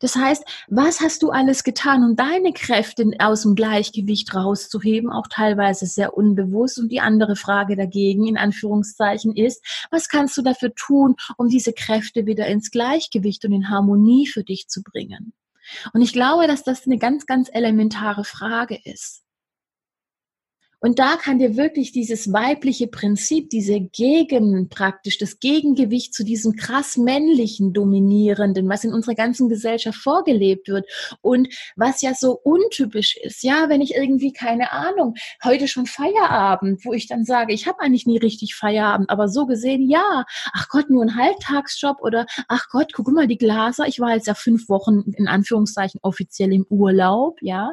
Das 0.00 0.16
heißt, 0.16 0.44
was 0.68 1.00
hast 1.00 1.22
du 1.22 1.30
alles 1.30 1.62
getan, 1.62 2.02
um 2.02 2.16
deine 2.16 2.52
Kräfte 2.52 3.08
aus 3.18 3.42
dem 3.42 3.54
Gleichgewicht 3.54 4.34
rauszuheben, 4.34 5.10
auch 5.10 5.26
teilweise 5.30 5.86
sehr 5.86 6.16
unbewusst? 6.16 6.78
Und 6.78 6.90
die 6.90 7.00
andere 7.00 7.36
Frage 7.36 7.76
dagegen, 7.76 8.26
in 8.26 8.36
Anführungszeichen, 8.36 9.34
ist, 9.36 9.64
was 9.90 10.08
kannst 10.08 10.36
du 10.36 10.42
dafür 10.42 10.74
tun, 10.74 11.14
um 11.36 11.48
diese 11.48 11.72
Kräfte 11.72 12.26
wieder 12.26 12.46
ins 12.46 12.70
Gleichgewicht 12.70 13.44
und 13.44 13.52
in 13.52 13.70
Harmonie 13.70 14.26
für 14.26 14.44
dich 14.44 14.68
zu 14.68 14.82
bringen? 14.82 15.32
Und 15.92 16.02
ich 16.02 16.12
glaube, 16.12 16.46
dass 16.46 16.62
das 16.62 16.86
eine 16.86 16.98
ganz, 16.98 17.26
ganz 17.26 17.48
elementare 17.52 18.24
Frage 18.24 18.78
ist. 18.84 19.25
Und 20.80 20.98
da 20.98 21.16
kann 21.16 21.38
dir 21.38 21.56
wirklich 21.56 21.90
dieses 21.90 22.32
weibliche 22.32 22.86
Prinzip, 22.86 23.48
diese 23.48 23.80
Gegen 23.80 24.68
praktisch, 24.68 25.16
das 25.16 25.40
Gegengewicht 25.40 26.12
zu 26.12 26.22
diesem 26.22 26.54
krass 26.54 26.98
männlichen 26.98 27.72
Dominierenden, 27.72 28.68
was 28.68 28.84
in 28.84 28.92
unserer 28.92 29.14
ganzen 29.14 29.48
Gesellschaft 29.48 29.98
vorgelebt 29.98 30.68
wird 30.68 30.86
und 31.22 31.48
was 31.76 32.02
ja 32.02 32.12
so 32.14 32.32
untypisch 32.32 33.16
ist. 33.16 33.42
Ja, 33.42 33.68
wenn 33.68 33.80
ich 33.80 33.94
irgendwie, 33.94 34.32
keine 34.32 34.70
Ahnung, 34.72 35.14
heute 35.42 35.66
schon 35.66 35.86
Feierabend, 35.86 36.84
wo 36.84 36.92
ich 36.92 37.08
dann 37.08 37.24
sage, 37.24 37.54
ich 37.54 37.66
habe 37.66 37.80
eigentlich 37.80 38.06
nie 38.06 38.18
richtig 38.18 38.54
Feierabend, 38.54 39.08
aber 39.08 39.28
so 39.28 39.46
gesehen, 39.46 39.88
ja, 39.88 40.24
ach 40.52 40.68
Gott, 40.68 40.90
nur 40.90 41.02
ein 41.02 41.16
Halbtagsjob 41.16 42.02
oder 42.02 42.26
ach 42.48 42.68
Gott, 42.70 42.92
guck 42.92 43.08
mal 43.08 43.26
die 43.26 43.38
Glaser, 43.38 43.86
ich 43.86 43.98
war 43.98 44.14
jetzt 44.14 44.26
ja 44.26 44.34
fünf 44.34 44.68
Wochen 44.68 45.04
in 45.16 45.26
Anführungszeichen 45.26 46.00
offiziell 46.02 46.52
im 46.52 46.66
Urlaub, 46.68 47.38
ja. 47.40 47.72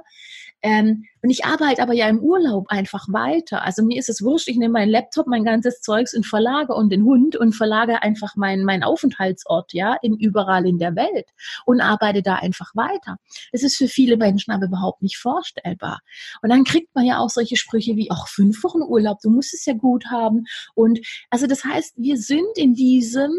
Ähm, 0.64 1.04
und 1.22 1.30
ich 1.30 1.46
arbeite 1.46 1.82
aber 1.82 1.94
ja 1.94 2.08
im 2.08 2.20
Urlaub 2.20 2.68
einfach 2.70 3.06
weiter. 3.10 3.64
Also 3.64 3.84
mir 3.84 4.00
ist 4.00 4.10
es 4.10 4.24
wurscht, 4.24 4.48
ich 4.48 4.58
nehme 4.58 4.74
meinen 4.74 4.90
Laptop, 4.90 5.28
mein 5.28 5.44
ganzes 5.44 5.82
Zeugs 5.82 6.14
und 6.14 6.26
verlage 6.26 6.74
und 6.74 6.90
den 6.90 7.04
Hund 7.04 7.36
und 7.36 7.54
verlage 7.54 8.02
einfach 8.02 8.36
meinen 8.36 8.64
mein 8.64 8.84
Aufenthaltsort, 8.84 9.74
ja, 9.74 9.98
in 10.02 10.18
überall 10.18 10.66
in 10.66 10.80
der 10.80 10.96
Welt 10.96 11.28
und 11.66 11.82
arbeite 11.82 12.22
da 12.22 12.36
einfach 12.36 12.76
weiter. 12.76 13.18
Das 13.52 13.64
ist 13.64 13.78
für 13.78 13.88
viele 13.88 14.18
Menschen 14.18 14.52
aber 14.52 14.66
überhaupt 14.66 15.02
nicht 15.02 15.18
vorstellbar. 15.18 16.00
Und 16.42 16.50
dann 16.50 16.64
kriegt 16.64 16.96
man 16.96 17.06
ja 17.06 17.20
auch 17.20 17.30
solche 17.30 17.58
Sprüche 17.58 17.96
wie, 17.96 18.10
ach, 18.10 18.28
fünf 18.28 18.64
Wochen 18.64 18.82
Urlaub, 18.82 19.20
du 19.22 19.30
musst 19.30 19.54
es 19.54 19.66
ja 19.66 19.74
gut 19.74 20.06
haben. 20.08 20.46
Und 20.76 21.00
also 21.30 21.46
das 21.46 21.66
heißt, 21.66 21.96
wir 21.98 22.18
sind 22.18 22.58
in 22.58 22.74
diesem 22.74 23.32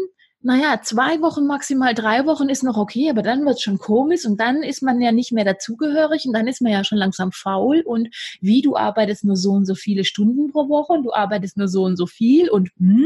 naja, 0.45 0.79
zwei 0.83 1.21
Wochen, 1.21 1.47
maximal 1.47 1.95
drei 1.95 2.27
Wochen 2.27 2.49
ist 2.49 2.61
noch 2.63 2.77
okay, 2.77 3.09
aber 3.09 3.23
dann 3.23 3.43
wird 3.45 3.55
es 3.55 3.63
schon 3.63 3.79
komisch 3.79 4.25
und 4.25 4.39
dann 4.39 4.61
ist 4.61 4.83
man 4.83 5.01
ja 5.01 5.11
nicht 5.11 5.31
mehr 5.31 5.43
dazugehörig 5.43 6.27
und 6.27 6.33
dann 6.33 6.47
ist 6.47 6.61
man 6.61 6.71
ja 6.71 6.83
schon 6.83 6.99
langsam 6.99 7.31
faul 7.31 7.81
und 7.83 8.09
wie, 8.41 8.61
du 8.61 8.75
arbeitest 8.77 9.23
nur 9.23 9.37
so 9.37 9.53
und 9.53 9.65
so 9.65 9.73
viele 9.73 10.03
Stunden 10.05 10.51
pro 10.51 10.69
Woche 10.69 10.93
und 10.93 11.03
du 11.03 11.13
arbeitest 11.13 11.57
nur 11.57 11.67
so 11.67 11.83
und 11.83 11.97
so 11.97 12.05
viel 12.05 12.49
und 12.51 12.69
hm, 12.77 13.05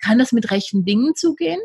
kann 0.00 0.18
das 0.18 0.32
mit 0.32 0.50
rechten 0.50 0.84
Dingen 0.84 1.14
zugehen? 1.14 1.60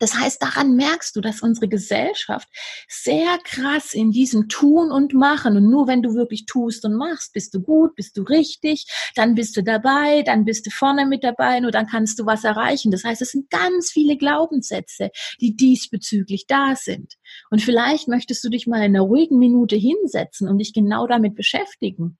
Das 0.00 0.14
heißt, 0.14 0.42
daran 0.42 0.74
merkst 0.74 1.14
du, 1.14 1.20
dass 1.20 1.40
unsere 1.40 1.68
Gesellschaft 1.68 2.48
sehr 2.88 3.38
krass 3.44 3.94
in 3.94 4.10
diesem 4.10 4.48
Tun 4.48 4.90
und 4.90 5.14
Machen 5.14 5.56
und 5.56 5.70
nur 5.70 5.86
wenn 5.86 6.02
du 6.02 6.14
wirklich 6.14 6.46
tust 6.46 6.84
und 6.84 6.94
machst, 6.94 7.32
bist 7.32 7.54
du 7.54 7.60
gut, 7.60 7.94
bist 7.94 8.16
du 8.16 8.22
richtig, 8.22 8.86
dann 9.14 9.34
bist 9.34 9.56
du 9.56 9.62
dabei, 9.62 10.22
dann 10.22 10.44
bist 10.44 10.66
du 10.66 10.70
vorne 10.70 11.06
mit 11.06 11.22
dabei, 11.22 11.60
nur 11.60 11.70
dann 11.70 11.86
kannst 11.86 12.18
du 12.18 12.26
was 12.26 12.42
erreichen. 12.42 12.90
Das 12.90 13.04
heißt, 13.04 13.22
es 13.22 13.30
sind 13.30 13.50
ganz 13.50 13.90
viele 13.92 14.16
Glaubenssätze, 14.16 15.10
die 15.40 15.54
diesbezüglich 15.54 16.46
da 16.48 16.74
sind. 16.74 17.14
Und 17.50 17.62
vielleicht 17.62 18.08
möchtest 18.08 18.42
du 18.42 18.48
dich 18.48 18.66
mal 18.66 18.78
in 18.78 18.96
einer 18.96 19.02
ruhigen 19.02 19.38
Minute 19.38 19.76
hinsetzen 19.76 20.48
und 20.48 20.58
dich 20.58 20.72
genau 20.72 21.06
damit 21.06 21.36
beschäftigen 21.36 22.18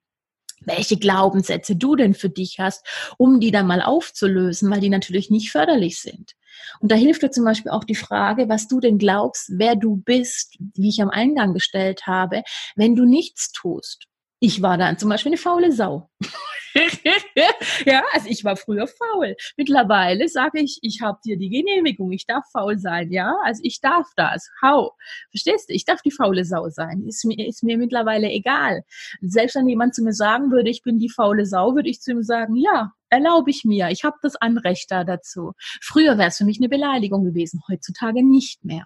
welche 0.66 0.96
Glaubenssätze 0.96 1.76
du 1.76 1.96
denn 1.96 2.14
für 2.14 2.28
dich 2.28 2.58
hast, 2.58 2.86
um 3.18 3.40
die 3.40 3.50
dann 3.50 3.66
mal 3.66 3.82
aufzulösen, 3.82 4.70
weil 4.70 4.80
die 4.80 4.88
natürlich 4.88 5.30
nicht 5.30 5.50
förderlich 5.50 6.00
sind. 6.00 6.32
Und 6.80 6.90
da 6.92 6.96
hilft 6.96 7.22
dir 7.22 7.30
zum 7.30 7.44
Beispiel 7.44 7.72
auch 7.72 7.84
die 7.84 7.94
Frage, 7.94 8.48
was 8.48 8.68
du 8.68 8.80
denn 8.80 8.98
glaubst, 8.98 9.50
wer 9.52 9.76
du 9.76 9.96
bist, 9.96 10.56
wie 10.74 10.88
ich 10.88 11.02
am 11.02 11.10
Eingang 11.10 11.52
gestellt 11.52 12.06
habe, 12.06 12.42
wenn 12.76 12.96
du 12.96 13.04
nichts 13.04 13.52
tust. 13.52 14.06
Ich 14.44 14.60
war 14.60 14.76
dann 14.76 14.98
zum 14.98 15.08
Beispiel 15.08 15.30
eine 15.30 15.38
faule 15.38 15.72
Sau. 15.72 16.10
ja, 17.86 18.02
also 18.12 18.28
ich 18.28 18.44
war 18.44 18.58
früher 18.58 18.86
faul. 18.86 19.36
Mittlerweile 19.56 20.28
sage 20.28 20.60
ich, 20.60 20.80
ich 20.82 21.00
habe 21.00 21.18
dir 21.24 21.38
die 21.38 21.48
Genehmigung, 21.48 22.12
ich 22.12 22.26
darf 22.26 22.44
faul 22.52 22.76
sein, 22.78 23.10
ja, 23.10 23.34
also 23.42 23.62
ich 23.64 23.80
darf 23.80 24.06
das. 24.16 24.50
Hau, 24.60 24.92
verstehst 25.30 25.70
du? 25.70 25.72
Ich 25.72 25.86
darf 25.86 26.02
die 26.02 26.10
faule 26.10 26.44
Sau 26.44 26.68
sein. 26.68 27.04
Ist 27.06 27.24
mir 27.24 27.38
ist 27.38 27.62
mir 27.62 27.78
mittlerweile 27.78 28.30
egal. 28.30 28.82
Selbst 29.22 29.56
wenn 29.56 29.66
jemand 29.66 29.94
zu 29.94 30.02
mir 30.02 30.12
sagen 30.12 30.50
würde, 30.50 30.68
ich 30.68 30.82
bin 30.82 30.98
die 30.98 31.08
faule 31.08 31.46
Sau, 31.46 31.74
würde 31.74 31.88
ich 31.88 32.02
zu 32.02 32.10
ihm 32.10 32.22
sagen, 32.22 32.54
ja, 32.54 32.92
erlaube 33.08 33.48
ich 33.48 33.64
mir. 33.64 33.88
Ich 33.88 34.04
habe 34.04 34.18
das 34.20 34.36
Anrecht 34.36 34.90
da 34.90 35.04
dazu. 35.04 35.52
Früher 35.80 36.18
wäre 36.18 36.28
es 36.28 36.36
für 36.36 36.44
mich 36.44 36.58
eine 36.58 36.68
Beleidigung 36.68 37.24
gewesen, 37.24 37.62
heutzutage 37.66 38.22
nicht 38.22 38.62
mehr. 38.62 38.84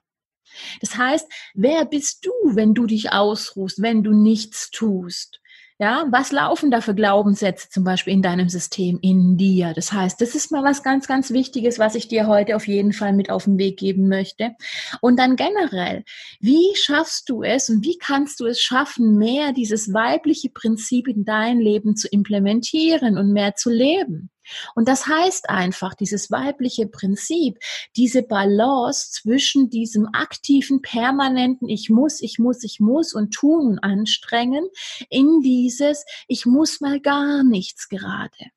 Das 0.81 0.97
heißt, 0.97 1.27
wer 1.55 1.85
bist 1.85 2.25
du, 2.25 2.31
wenn 2.55 2.75
du 2.75 2.87
dich 2.87 3.13
ausruhst, 3.13 3.83
wenn 3.83 4.05
du 4.05 4.13
nichts 4.13 4.71
tust? 4.71 5.41
Ja, 5.81 6.09
was 6.11 6.33
laufen 6.33 6.73
da 6.73 6.81
für 6.81 6.93
Glaubenssätze 6.93 7.71
zum 7.71 7.85
Beispiel 7.85 8.13
in 8.13 8.21
deinem 8.21 8.49
System, 8.49 8.99
in 9.01 9.37
dir? 9.37 9.75
Das 9.75 9.93
heißt, 9.93 10.21
das 10.21 10.35
ist 10.35 10.51
mal 10.51 10.65
was 10.65 10.83
ganz, 10.83 11.07
ganz 11.07 11.31
Wichtiges, 11.31 11.79
was 11.79 11.95
ich 11.95 12.09
dir 12.09 12.27
heute 12.27 12.57
auf 12.57 12.67
jeden 12.67 12.93
Fall 12.93 13.13
mit 13.13 13.31
auf 13.31 13.45
den 13.45 13.59
Weg 13.59 13.79
geben 13.79 14.09
möchte. 14.09 14.57
Und 15.01 15.21
dann 15.21 15.37
generell, 15.37 16.03
wie 16.41 16.75
schaffst 16.75 17.29
du 17.29 17.45
es 17.45 17.69
und 17.69 17.85
wie 17.85 17.97
kannst 17.97 18.41
du 18.41 18.47
es 18.47 18.61
schaffen, 18.61 19.19
mehr 19.19 19.53
dieses 19.53 19.95
weibliche 19.95 20.51
Prinzip 20.51 21.07
in 21.07 21.25
dein 21.25 21.61
Leben 21.61 21.95
zu 21.95 22.09
implementieren 22.09 23.17
und 23.17 23.33
mehr 23.33 23.55
zu 23.55 23.71
leben? 23.71 24.31
Und 24.75 24.89
das 24.89 25.07
heißt 25.07 25.51
einfach, 25.51 25.95
dieses 25.95 26.31
weibliche 26.31 26.87
Prinzip, 26.87 27.59
diese 27.97 28.23
Balance 28.23 29.11
zwischen 29.13 29.71
diesem 29.71 30.09
aktiven, 30.13 30.83
permanenten 30.83 31.69
Ich 31.69 31.91
muss, 31.91 32.21
ich 32.21 32.39
muss, 32.39 32.63
ich 32.65 32.81
muss 32.81 33.15
und 33.15 33.33
tun 33.33 33.67
und 33.67 33.79
anstrengen, 33.81 34.67
in 35.11 35.41
dieses 35.41 36.05
Ich 36.27 36.47
muss 36.47 36.81
mal 36.81 37.01
gar 37.01 37.43
nichts 37.43 37.89
gerade. 37.89 38.51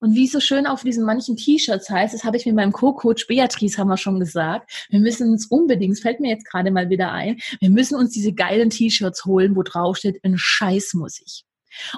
Und 0.00 0.14
wie 0.14 0.28
so 0.28 0.38
schön 0.38 0.66
auf 0.66 0.82
diesen 0.84 1.04
manchen 1.04 1.36
T-Shirts 1.36 1.90
heißt, 1.90 2.14
das 2.14 2.22
habe 2.22 2.36
ich 2.36 2.46
mit 2.46 2.54
meinem 2.54 2.72
Co-Coach 2.72 3.26
Beatrice 3.26 3.78
haben 3.78 3.88
wir 3.88 3.96
schon 3.96 4.20
gesagt. 4.20 4.86
Wir 4.90 5.00
müssen 5.00 5.30
uns 5.30 5.46
unbedingt, 5.46 5.98
fällt 5.98 6.20
mir 6.20 6.30
jetzt 6.30 6.48
gerade 6.48 6.70
mal 6.70 6.88
wieder 6.88 7.10
ein, 7.10 7.40
wir 7.60 7.70
müssen 7.70 7.96
uns 7.96 8.12
diese 8.12 8.32
geilen 8.32 8.70
T-Shirts 8.70 9.24
holen, 9.24 9.56
wo 9.56 9.62
drauf 9.62 9.96
steht, 9.96 10.22
ein 10.24 10.38
Scheiß 10.38 10.94
muss 10.94 11.20
ich. 11.20 11.44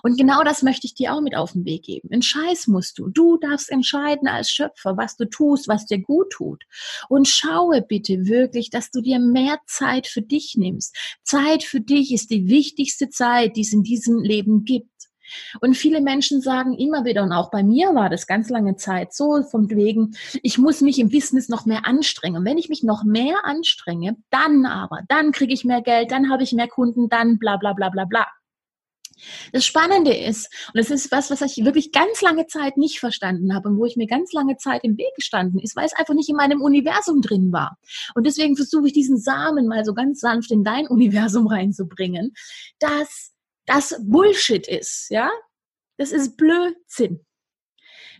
Und 0.02 0.18
genau 0.18 0.42
das 0.42 0.62
möchte 0.62 0.86
ich 0.86 0.94
dir 0.94 1.14
auch 1.14 1.20
mit 1.20 1.36
auf 1.36 1.52
den 1.52 1.64
Weg 1.64 1.84
geben. 1.84 2.08
Ein 2.12 2.22
Scheiß 2.22 2.66
musst 2.66 2.98
du. 2.98 3.08
Du 3.08 3.36
darfst 3.36 3.70
entscheiden 3.70 4.28
als 4.28 4.50
Schöpfer, 4.50 4.96
was 4.96 5.16
du 5.16 5.24
tust, 5.26 5.68
was 5.68 5.86
dir 5.86 6.00
gut 6.00 6.30
tut. 6.30 6.64
Und 7.08 7.28
schaue 7.28 7.82
bitte 7.82 8.26
wirklich, 8.26 8.70
dass 8.70 8.90
du 8.90 9.00
dir 9.00 9.18
mehr 9.18 9.58
Zeit 9.66 10.06
für 10.06 10.22
dich 10.22 10.56
nimmst. 10.56 10.96
Zeit 11.22 11.62
für 11.62 11.80
dich 11.80 12.12
ist 12.12 12.30
die 12.30 12.48
wichtigste 12.48 13.08
Zeit, 13.08 13.56
die 13.56 13.62
es 13.62 13.72
in 13.72 13.82
diesem 13.82 14.22
Leben 14.22 14.64
gibt. 14.64 14.88
Und 15.60 15.76
viele 15.76 16.00
Menschen 16.00 16.40
sagen 16.40 16.74
immer 16.74 17.04
wieder, 17.04 17.22
und 17.22 17.32
auch 17.32 17.50
bei 17.50 17.62
mir 17.62 17.94
war 17.94 18.08
das 18.08 18.26
ganz 18.26 18.48
lange 18.48 18.76
Zeit 18.76 19.14
so, 19.14 19.42
von 19.42 19.70
wegen, 19.70 20.16
ich 20.42 20.58
muss 20.58 20.80
mich 20.80 20.98
im 20.98 21.10
Business 21.10 21.48
noch 21.48 21.66
mehr 21.66 21.86
anstrengen. 21.86 22.38
Und 22.38 22.44
wenn 22.44 22.58
ich 22.58 22.68
mich 22.68 22.82
noch 22.82 23.04
mehr 23.04 23.44
anstrenge, 23.44 24.16
dann 24.30 24.66
aber, 24.66 25.00
dann 25.08 25.32
kriege 25.32 25.52
ich 25.54 25.64
mehr 25.64 25.82
Geld, 25.82 26.10
dann 26.10 26.30
habe 26.30 26.42
ich 26.42 26.52
mehr 26.52 26.68
Kunden, 26.68 27.08
dann 27.08 27.38
bla 27.38 27.56
bla 27.56 27.72
bla 27.72 27.88
bla 27.90 28.04
bla. 28.04 28.26
Das 29.52 29.64
Spannende 29.64 30.14
ist, 30.14 30.48
und 30.68 30.78
das 30.78 30.90
ist 30.90 31.11
was, 31.12 31.30
was 31.30 31.40
ich 31.42 31.64
wirklich 31.64 31.92
ganz 31.92 32.20
lange 32.20 32.46
Zeit 32.46 32.76
nicht 32.76 33.00
verstanden 33.00 33.54
habe 33.54 33.68
und 33.68 33.78
wo 33.78 33.85
ich 33.85 33.96
mir 33.96 34.06
ganz 34.06 34.33
lange 34.33 34.56
Zeit 34.56 34.85
im 34.85 34.96
Weg 34.96 35.14
gestanden 35.16 35.61
ist, 35.61 35.76
weil 35.76 35.87
es 35.87 35.92
einfach 35.92 36.14
nicht 36.14 36.28
in 36.28 36.37
meinem 36.37 36.61
Universum 36.61 37.20
drin 37.20 37.52
war. 37.52 37.78
Und 38.14 38.26
deswegen 38.26 38.56
versuche 38.56 38.88
ich 38.88 38.92
diesen 38.92 39.18
Samen 39.18 39.66
mal 39.66 39.85
so 39.85 39.94
ganz 39.94 40.20
sanft 40.20 40.50
in 40.50 40.64
dein 40.64 40.87
Universum 40.88 41.46
reinzubringen, 41.46 42.33
dass 42.78 43.33
das 43.66 43.94
Bullshit 44.02 44.66
ist, 44.66 45.06
ja? 45.11 45.30
Das 45.96 46.12
ist 46.12 46.37
Blödsinn. 46.37 47.20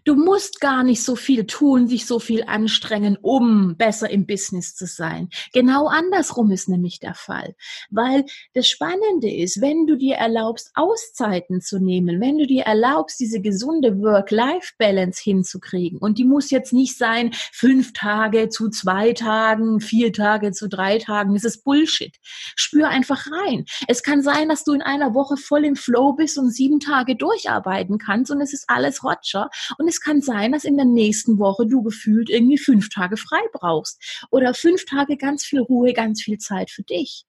Du 0.05 0.15
musst 0.15 0.61
gar 0.61 0.83
nicht 0.83 1.03
so 1.03 1.17
viel 1.17 1.47
tun, 1.47 1.89
dich 1.89 2.07
so 2.07 2.19
viel 2.19 2.45
anstrengen, 2.47 3.19
um 3.21 3.77
besser 3.77 4.09
im 4.09 4.27
Business 4.27 4.75
zu 4.75 4.87
sein. 4.87 5.29
Genau 5.53 5.89
andersrum 5.89 6.51
ist 6.51 6.69
nämlich 6.69 7.01
der 7.01 7.15
Fall. 7.15 7.55
Weil 7.91 8.25
das 8.55 8.69
Spannende 8.69 9.31
ist, 9.31 9.61
wenn 9.61 9.87
du 9.87 9.97
dir 9.97 10.17
erlaubst, 10.17 10.71
Auszeiten 10.75 11.61
zu 11.61 11.79
nehmen, 11.79 12.21
wenn 12.21 12.39
du 12.39 12.47
dir 12.47 12.63
erlaubst, 12.63 13.21
diese 13.21 13.41
gesunde 13.41 13.99
Work-Life-Balance 14.01 15.21
hinzukriegen, 15.23 15.99
und 15.99 16.19
die 16.19 16.25
muss 16.25 16.51
jetzt 16.51 16.73
nicht 16.73 16.97
sein, 16.97 17.31
fünf 17.53 17.93
Tage 17.93 18.49
zu 18.49 18.71
zwei 18.71 19.13
Tagen, 19.13 19.81
vier 19.81 20.13
Tage 20.13 20.53
zu 20.53 20.69
drei 20.69 20.99
Tagen, 20.99 21.35
das 21.35 21.45
ist 21.45 21.65
Bullshit. 21.65 22.17
Spür 22.57 22.89
einfach 22.89 23.27
rein. 23.27 23.67
Es 23.87 24.03
kann 24.03 24.23
sein, 24.23 24.49
dass 24.49 24.65
du 24.65 24.73
in 24.73 24.83
einer 24.83 25.15
Woche 25.15 25.37
voll 25.37 25.65
im 25.65 25.77
Flow 25.77 26.15
bist 26.15 26.39
und 26.39 26.51
sieben 26.51 26.81
Tage 26.81 27.17
durcharbeiten 27.17 27.99
kannst 27.99 28.31
und 28.31 28.41
es 28.41 28.53
ist 28.53 28.65
alles 28.69 29.05
Roger 29.05 29.51
und 29.79 29.90
es 29.91 30.01
kann 30.01 30.23
sein, 30.23 30.53
dass 30.53 30.65
in 30.65 30.77
der 30.77 30.87
nächsten 30.87 31.39
Woche 31.39 31.67
du 31.67 31.83
gefühlt 31.83 32.31
irgendwie 32.31 32.59
fünf 32.59 32.89
Tage 32.89 33.17
frei 33.17 33.41
brauchst 33.53 34.01
oder 34.31 34.55
fünf 34.55 34.85
Tage 34.87 35.17
ganz 35.17 35.45
viel 35.45 35.61
Ruhe, 35.61 35.93
ganz 35.93 36.23
viel 36.23 36.39
Zeit 36.39 36.71
für 36.71 36.83
dich. 36.83 37.27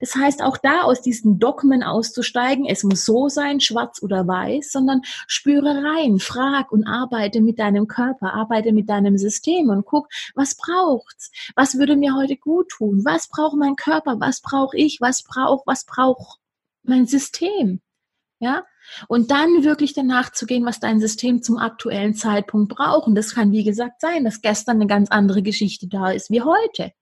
Das 0.00 0.14
heißt, 0.14 0.42
auch 0.42 0.56
da 0.56 0.82
aus 0.82 1.00
diesen 1.00 1.38
Dogmen 1.38 1.84
auszusteigen, 1.84 2.66
es 2.66 2.82
muss 2.82 3.04
so 3.04 3.28
sein, 3.28 3.60
schwarz 3.60 4.02
oder 4.02 4.26
weiß, 4.26 4.72
sondern 4.72 5.02
spüre 5.28 5.82
rein, 5.84 6.18
frag 6.18 6.72
und 6.72 6.86
arbeite 6.86 7.40
mit 7.40 7.58
deinem 7.58 7.86
Körper, 7.86 8.34
arbeite 8.34 8.72
mit 8.72 8.88
deinem 8.90 9.16
System 9.16 9.70
und 9.70 9.86
guck, 9.86 10.08
was 10.34 10.56
braucht's? 10.56 11.30
Was 11.54 11.78
würde 11.78 11.96
mir 11.96 12.16
heute 12.16 12.36
gut 12.36 12.68
tun? 12.70 13.04
Was 13.04 13.28
braucht 13.28 13.56
mein 13.56 13.76
Körper? 13.76 14.18
Was 14.18 14.40
brauche 14.40 14.76
ich? 14.76 15.00
Was 15.00 15.22
braucht, 15.22 15.66
was 15.66 15.84
braucht 15.84 16.40
mein 16.82 17.06
System? 17.06 17.80
Ja? 18.40 18.64
Und 19.08 19.30
dann 19.30 19.64
wirklich 19.64 19.92
danach 19.94 20.32
zu 20.32 20.46
gehen, 20.46 20.64
was 20.64 20.80
dein 20.80 21.00
System 21.00 21.42
zum 21.42 21.58
aktuellen 21.58 22.14
Zeitpunkt 22.14 22.74
braucht. 22.74 23.06
Und 23.06 23.14
das 23.14 23.34
kann, 23.34 23.52
wie 23.52 23.64
gesagt, 23.64 24.00
sein, 24.00 24.24
dass 24.24 24.40
gestern 24.40 24.76
eine 24.76 24.86
ganz 24.86 25.10
andere 25.10 25.42
Geschichte 25.42 25.88
da 25.88 26.10
ist 26.10 26.30
wie 26.30 26.42
heute. 26.42 26.92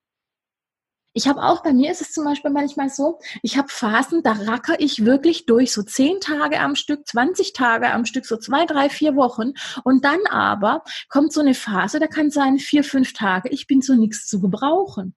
Ich 1.16 1.28
habe 1.28 1.44
auch, 1.44 1.62
bei 1.62 1.72
mir 1.72 1.92
ist 1.92 2.00
es 2.00 2.10
zum 2.10 2.24
Beispiel 2.24 2.50
manchmal 2.50 2.90
so, 2.90 3.20
ich 3.42 3.56
habe 3.56 3.68
Phasen, 3.68 4.24
da 4.24 4.32
racker 4.32 4.74
ich 4.80 5.04
wirklich 5.04 5.46
durch, 5.46 5.72
so 5.72 5.84
zehn 5.84 6.18
Tage 6.18 6.58
am 6.58 6.74
Stück, 6.74 7.06
20 7.06 7.52
Tage 7.52 7.92
am 7.92 8.04
Stück, 8.04 8.26
so 8.26 8.36
zwei, 8.36 8.66
drei, 8.66 8.90
vier 8.90 9.14
Wochen. 9.14 9.52
Und 9.84 10.04
dann 10.04 10.18
aber 10.28 10.82
kommt 11.08 11.32
so 11.32 11.40
eine 11.40 11.54
Phase, 11.54 12.00
da 12.00 12.08
kann 12.08 12.32
sein 12.32 12.58
vier, 12.58 12.82
fünf 12.82 13.12
Tage, 13.12 13.48
ich 13.50 13.68
bin 13.68 13.80
zu 13.80 13.94
nichts 13.94 14.26
zu 14.26 14.40
gebrauchen. 14.40 15.14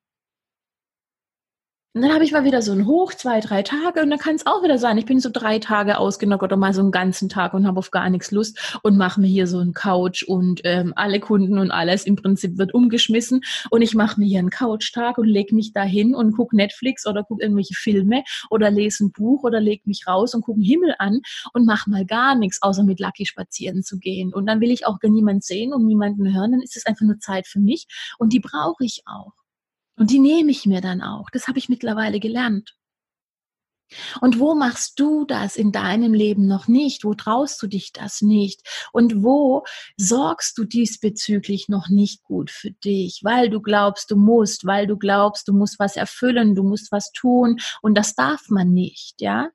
Und 1.97 2.03
dann 2.03 2.13
habe 2.13 2.23
ich 2.23 2.31
mal 2.31 2.43
wieder 2.43 2.61
so 2.61 2.73
ein 2.73 2.85
Hoch, 2.85 3.11
zwei, 3.15 3.39
drei 3.39 3.63
Tage 3.63 4.03
und 4.03 4.11
dann 4.11 4.19
kann 4.19 4.35
es 4.35 4.45
auch 4.45 4.61
wieder 4.61 4.77
sein, 4.77 4.99
ich 4.99 5.07
bin 5.07 5.19
so 5.19 5.31
drei 5.33 5.57
Tage 5.57 5.97
ausgenockt 5.97 6.43
oder 6.43 6.55
mal 6.55 6.71
so 6.71 6.81
einen 6.81 6.91
ganzen 6.91 7.27
Tag 7.27 7.55
und 7.55 7.65
habe 7.65 7.79
auf 7.79 7.89
gar 7.89 8.07
nichts 8.11 8.29
Lust 8.29 8.77
und 8.83 8.97
mache 8.97 9.19
mir 9.19 9.25
hier 9.25 9.47
so 9.47 9.57
einen 9.57 9.73
Couch 9.73 10.21
und 10.21 10.61
ähm, 10.63 10.93
alle 10.95 11.19
Kunden 11.19 11.57
und 11.57 11.71
alles 11.71 12.05
im 12.05 12.15
Prinzip 12.15 12.59
wird 12.59 12.75
umgeschmissen 12.75 13.41
und 13.71 13.81
ich 13.81 13.95
mache 13.95 14.19
mir 14.19 14.27
hier 14.27 14.37
einen 14.37 14.51
Couchtag 14.51 15.17
und 15.17 15.25
lege 15.25 15.55
mich 15.55 15.73
da 15.73 15.81
hin 15.81 16.13
und 16.13 16.33
gucke 16.33 16.55
Netflix 16.55 17.07
oder 17.07 17.23
gucke 17.23 17.41
irgendwelche 17.41 17.73
Filme 17.73 18.23
oder 18.51 18.69
lese 18.69 19.05
ein 19.05 19.11
Buch 19.11 19.43
oder 19.43 19.59
lege 19.59 19.81
mich 19.85 20.05
raus 20.05 20.35
und 20.35 20.43
gucke 20.43 20.59
den 20.59 20.65
Himmel 20.65 20.93
an 20.99 21.21
und 21.53 21.65
mache 21.65 21.89
mal 21.89 22.05
gar 22.05 22.35
nichts, 22.35 22.61
außer 22.61 22.83
mit 22.83 22.99
Lucky 22.99 23.25
spazieren 23.25 23.81
zu 23.81 23.97
gehen. 23.97 24.35
Und 24.35 24.45
dann 24.45 24.61
will 24.61 24.69
ich 24.69 24.85
auch 24.85 24.99
gar 24.99 25.09
niemand 25.09 25.43
sehen 25.43 25.73
und 25.73 25.87
niemanden 25.87 26.31
hören, 26.31 26.51
dann 26.51 26.61
ist 26.61 26.77
es 26.77 26.85
einfach 26.85 27.07
nur 27.07 27.17
Zeit 27.17 27.47
für 27.47 27.59
mich 27.59 27.87
und 28.19 28.33
die 28.33 28.39
brauche 28.39 28.85
ich 28.85 29.01
auch. 29.07 29.46
Und 29.97 30.11
die 30.11 30.19
nehme 30.19 30.51
ich 30.51 30.65
mir 30.65 30.81
dann 30.81 31.01
auch. 31.01 31.29
Das 31.31 31.47
habe 31.47 31.57
ich 31.59 31.69
mittlerweile 31.69 32.19
gelernt. 32.19 32.75
Und 34.21 34.39
wo 34.39 34.53
machst 34.53 34.99
du 34.99 35.25
das 35.25 35.55
in 35.55 35.71
deinem 35.71 36.13
Leben 36.13 36.45
noch 36.45 36.67
nicht? 36.67 37.03
Wo 37.03 37.13
traust 37.13 37.61
du 37.61 37.67
dich 37.67 37.93
das 37.93 38.21
nicht? 38.21 38.61
Und 38.91 39.23
wo 39.23 39.63
sorgst 39.95 40.57
du 40.57 40.65
diesbezüglich 40.65 41.69
noch 41.69 41.87
nicht 41.89 42.23
gut 42.23 42.51
für 42.51 42.71
dich, 42.71 43.21
weil 43.23 43.49
du 43.49 43.61
glaubst, 43.61 44.11
du 44.11 44.17
musst, 44.17 44.65
weil 44.65 44.87
du 44.87 44.97
glaubst, 44.97 45.47
du 45.47 45.53
musst 45.53 45.79
was 45.79 45.95
erfüllen, 45.95 46.53
du 46.53 46.63
musst 46.63 46.91
was 46.91 47.11
tun 47.11 47.59
und 47.81 47.95
das 47.97 48.13
darf 48.13 48.49
man 48.49 48.73
nicht, 48.73 49.21
ja? 49.21 49.49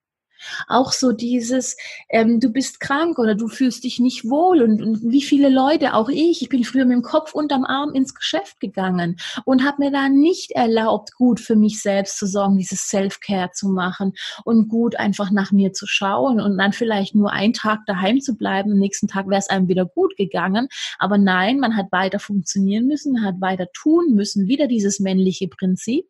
Auch 0.68 0.92
so 0.92 1.12
dieses, 1.12 1.76
ähm, 2.08 2.40
du 2.40 2.50
bist 2.50 2.80
krank 2.80 3.18
oder 3.18 3.34
du 3.34 3.48
fühlst 3.48 3.84
dich 3.84 3.98
nicht 3.98 4.28
wohl 4.28 4.62
und, 4.62 4.82
und 4.82 5.02
wie 5.02 5.22
viele 5.22 5.48
Leute, 5.48 5.94
auch 5.94 6.08
ich, 6.08 6.42
ich 6.42 6.48
bin 6.48 6.64
früher 6.64 6.84
mit 6.84 6.96
dem 6.96 7.02
Kopf 7.02 7.34
unterm 7.34 7.64
Arm 7.64 7.92
ins 7.94 8.14
Geschäft 8.14 8.60
gegangen 8.60 9.16
und 9.44 9.64
habe 9.64 9.82
mir 9.82 9.90
da 9.90 10.08
nicht 10.08 10.52
erlaubt, 10.52 11.12
gut 11.14 11.40
für 11.40 11.56
mich 11.56 11.80
selbst 11.80 12.18
zu 12.18 12.26
sorgen, 12.26 12.58
dieses 12.58 12.88
Self-Care 12.88 13.50
zu 13.52 13.68
machen 13.68 14.12
und 14.44 14.68
gut 14.68 14.96
einfach 14.96 15.30
nach 15.30 15.52
mir 15.52 15.72
zu 15.72 15.86
schauen 15.86 16.40
und 16.40 16.58
dann 16.58 16.72
vielleicht 16.72 17.14
nur 17.14 17.32
einen 17.32 17.52
Tag 17.52 17.80
daheim 17.86 18.20
zu 18.20 18.36
bleiben, 18.36 18.72
am 18.72 18.78
nächsten 18.78 19.08
Tag 19.08 19.28
wäre 19.28 19.38
es 19.38 19.48
einem 19.48 19.68
wieder 19.68 19.86
gut 19.86 20.16
gegangen. 20.16 20.68
Aber 20.98 21.18
nein, 21.18 21.58
man 21.58 21.76
hat 21.76 21.92
weiter 21.92 22.18
funktionieren 22.18 22.86
müssen, 22.86 23.24
hat 23.24 23.40
weiter 23.40 23.66
tun 23.72 24.14
müssen, 24.14 24.46
wieder 24.46 24.66
dieses 24.66 25.00
männliche 25.00 25.48
Prinzip 25.48 26.06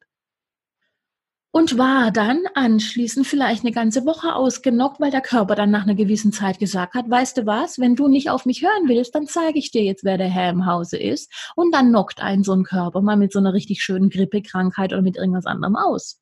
und 1.52 1.76
war 1.76 2.10
dann 2.10 2.44
anschließend 2.54 3.26
vielleicht 3.26 3.62
eine 3.62 3.72
ganze 3.72 4.06
Woche 4.06 4.34
ausgenockt, 4.34 5.00
weil 5.00 5.10
der 5.10 5.20
Körper 5.20 5.54
dann 5.54 5.70
nach 5.70 5.82
einer 5.82 5.94
gewissen 5.94 6.32
Zeit 6.32 6.58
gesagt 6.58 6.94
hat, 6.94 7.08
weißt 7.08 7.36
du 7.36 7.46
was, 7.46 7.78
wenn 7.78 7.94
du 7.94 8.08
nicht 8.08 8.30
auf 8.30 8.46
mich 8.46 8.62
hören 8.62 8.88
willst, 8.88 9.14
dann 9.14 9.26
zeige 9.26 9.58
ich 9.58 9.70
dir 9.70 9.84
jetzt, 9.84 10.02
wer 10.02 10.16
der 10.16 10.30
Herr 10.30 10.50
im 10.50 10.64
Hause 10.64 10.96
ist. 10.96 11.30
Und 11.54 11.74
dann 11.74 11.90
knockt 11.90 12.20
ein 12.20 12.42
so 12.42 12.54
ein 12.54 12.64
Körper 12.64 13.02
mal 13.02 13.18
mit 13.18 13.32
so 13.32 13.38
einer 13.38 13.52
richtig 13.52 13.82
schönen 13.82 14.08
Grippekrankheit 14.08 14.94
oder 14.94 15.02
mit 15.02 15.16
irgendwas 15.16 15.44
anderem 15.44 15.76
aus. 15.76 16.20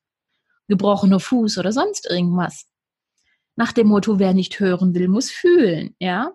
Gebrochener 0.67 1.21
Fuß 1.21 1.57
oder 1.57 1.71
sonst 1.71 2.09
irgendwas. 2.09 2.65
Nach 3.55 3.71
dem 3.71 3.87
Motto, 3.87 4.19
wer 4.19 4.33
nicht 4.33 4.59
hören 4.59 4.93
will, 4.93 5.07
muss 5.07 5.31
fühlen, 5.31 5.95
ja. 5.99 6.33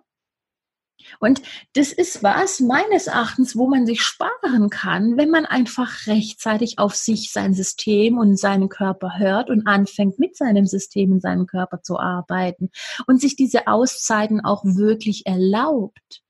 Und 1.19 1.41
das 1.73 1.91
ist 1.91 2.23
was 2.23 2.59
meines 2.59 3.07
Erachtens, 3.07 3.55
wo 3.55 3.67
man 3.67 3.85
sich 3.85 4.01
sparen 4.01 4.69
kann, 4.69 5.17
wenn 5.17 5.29
man 5.29 5.45
einfach 5.45 6.07
rechtzeitig 6.07 6.79
auf 6.79 6.95
sich, 6.95 7.31
sein 7.31 7.53
System 7.53 8.17
und 8.17 8.37
seinen 8.37 8.69
Körper 8.69 9.17
hört 9.17 9.49
und 9.49 9.67
anfängt 9.67 10.19
mit 10.19 10.35
seinem 10.35 10.65
System 10.65 11.11
und 11.11 11.21
seinem 11.21 11.47
Körper 11.47 11.81
zu 11.81 11.99
arbeiten 11.99 12.71
und 13.07 13.21
sich 13.21 13.35
diese 13.35 13.67
Auszeiten 13.67 14.43
auch 14.43 14.63
wirklich 14.65 15.25
erlaubt. 15.25 16.23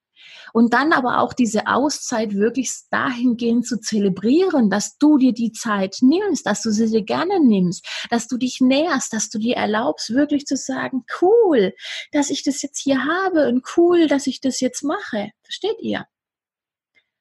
Und 0.53 0.73
dann 0.73 0.93
aber 0.93 1.19
auch 1.19 1.33
diese 1.33 1.67
Auszeit 1.67 2.33
wirklich 2.33 2.71
dahingehend 2.89 3.67
zu 3.67 3.79
zelebrieren, 3.79 4.69
dass 4.69 4.97
du 4.97 5.17
dir 5.17 5.33
die 5.33 5.51
Zeit 5.51 5.97
nimmst, 6.01 6.45
dass 6.45 6.61
du 6.61 6.71
sie 6.71 6.89
dir 6.89 7.03
gerne 7.03 7.39
nimmst, 7.39 7.85
dass 8.09 8.27
du 8.27 8.37
dich 8.37 8.59
näherst, 8.61 9.13
dass 9.13 9.29
du 9.29 9.39
dir 9.39 9.55
erlaubst, 9.55 10.11
wirklich 10.11 10.45
zu 10.45 10.55
sagen, 10.55 11.05
cool, 11.21 11.73
dass 12.11 12.29
ich 12.29 12.43
das 12.43 12.61
jetzt 12.61 12.79
hier 12.79 13.05
habe 13.05 13.47
und 13.47 13.63
cool, 13.77 14.07
dass 14.07 14.27
ich 14.27 14.41
das 14.41 14.59
jetzt 14.59 14.83
mache. 14.83 15.31
Versteht 15.43 15.77
ihr? 15.79 16.05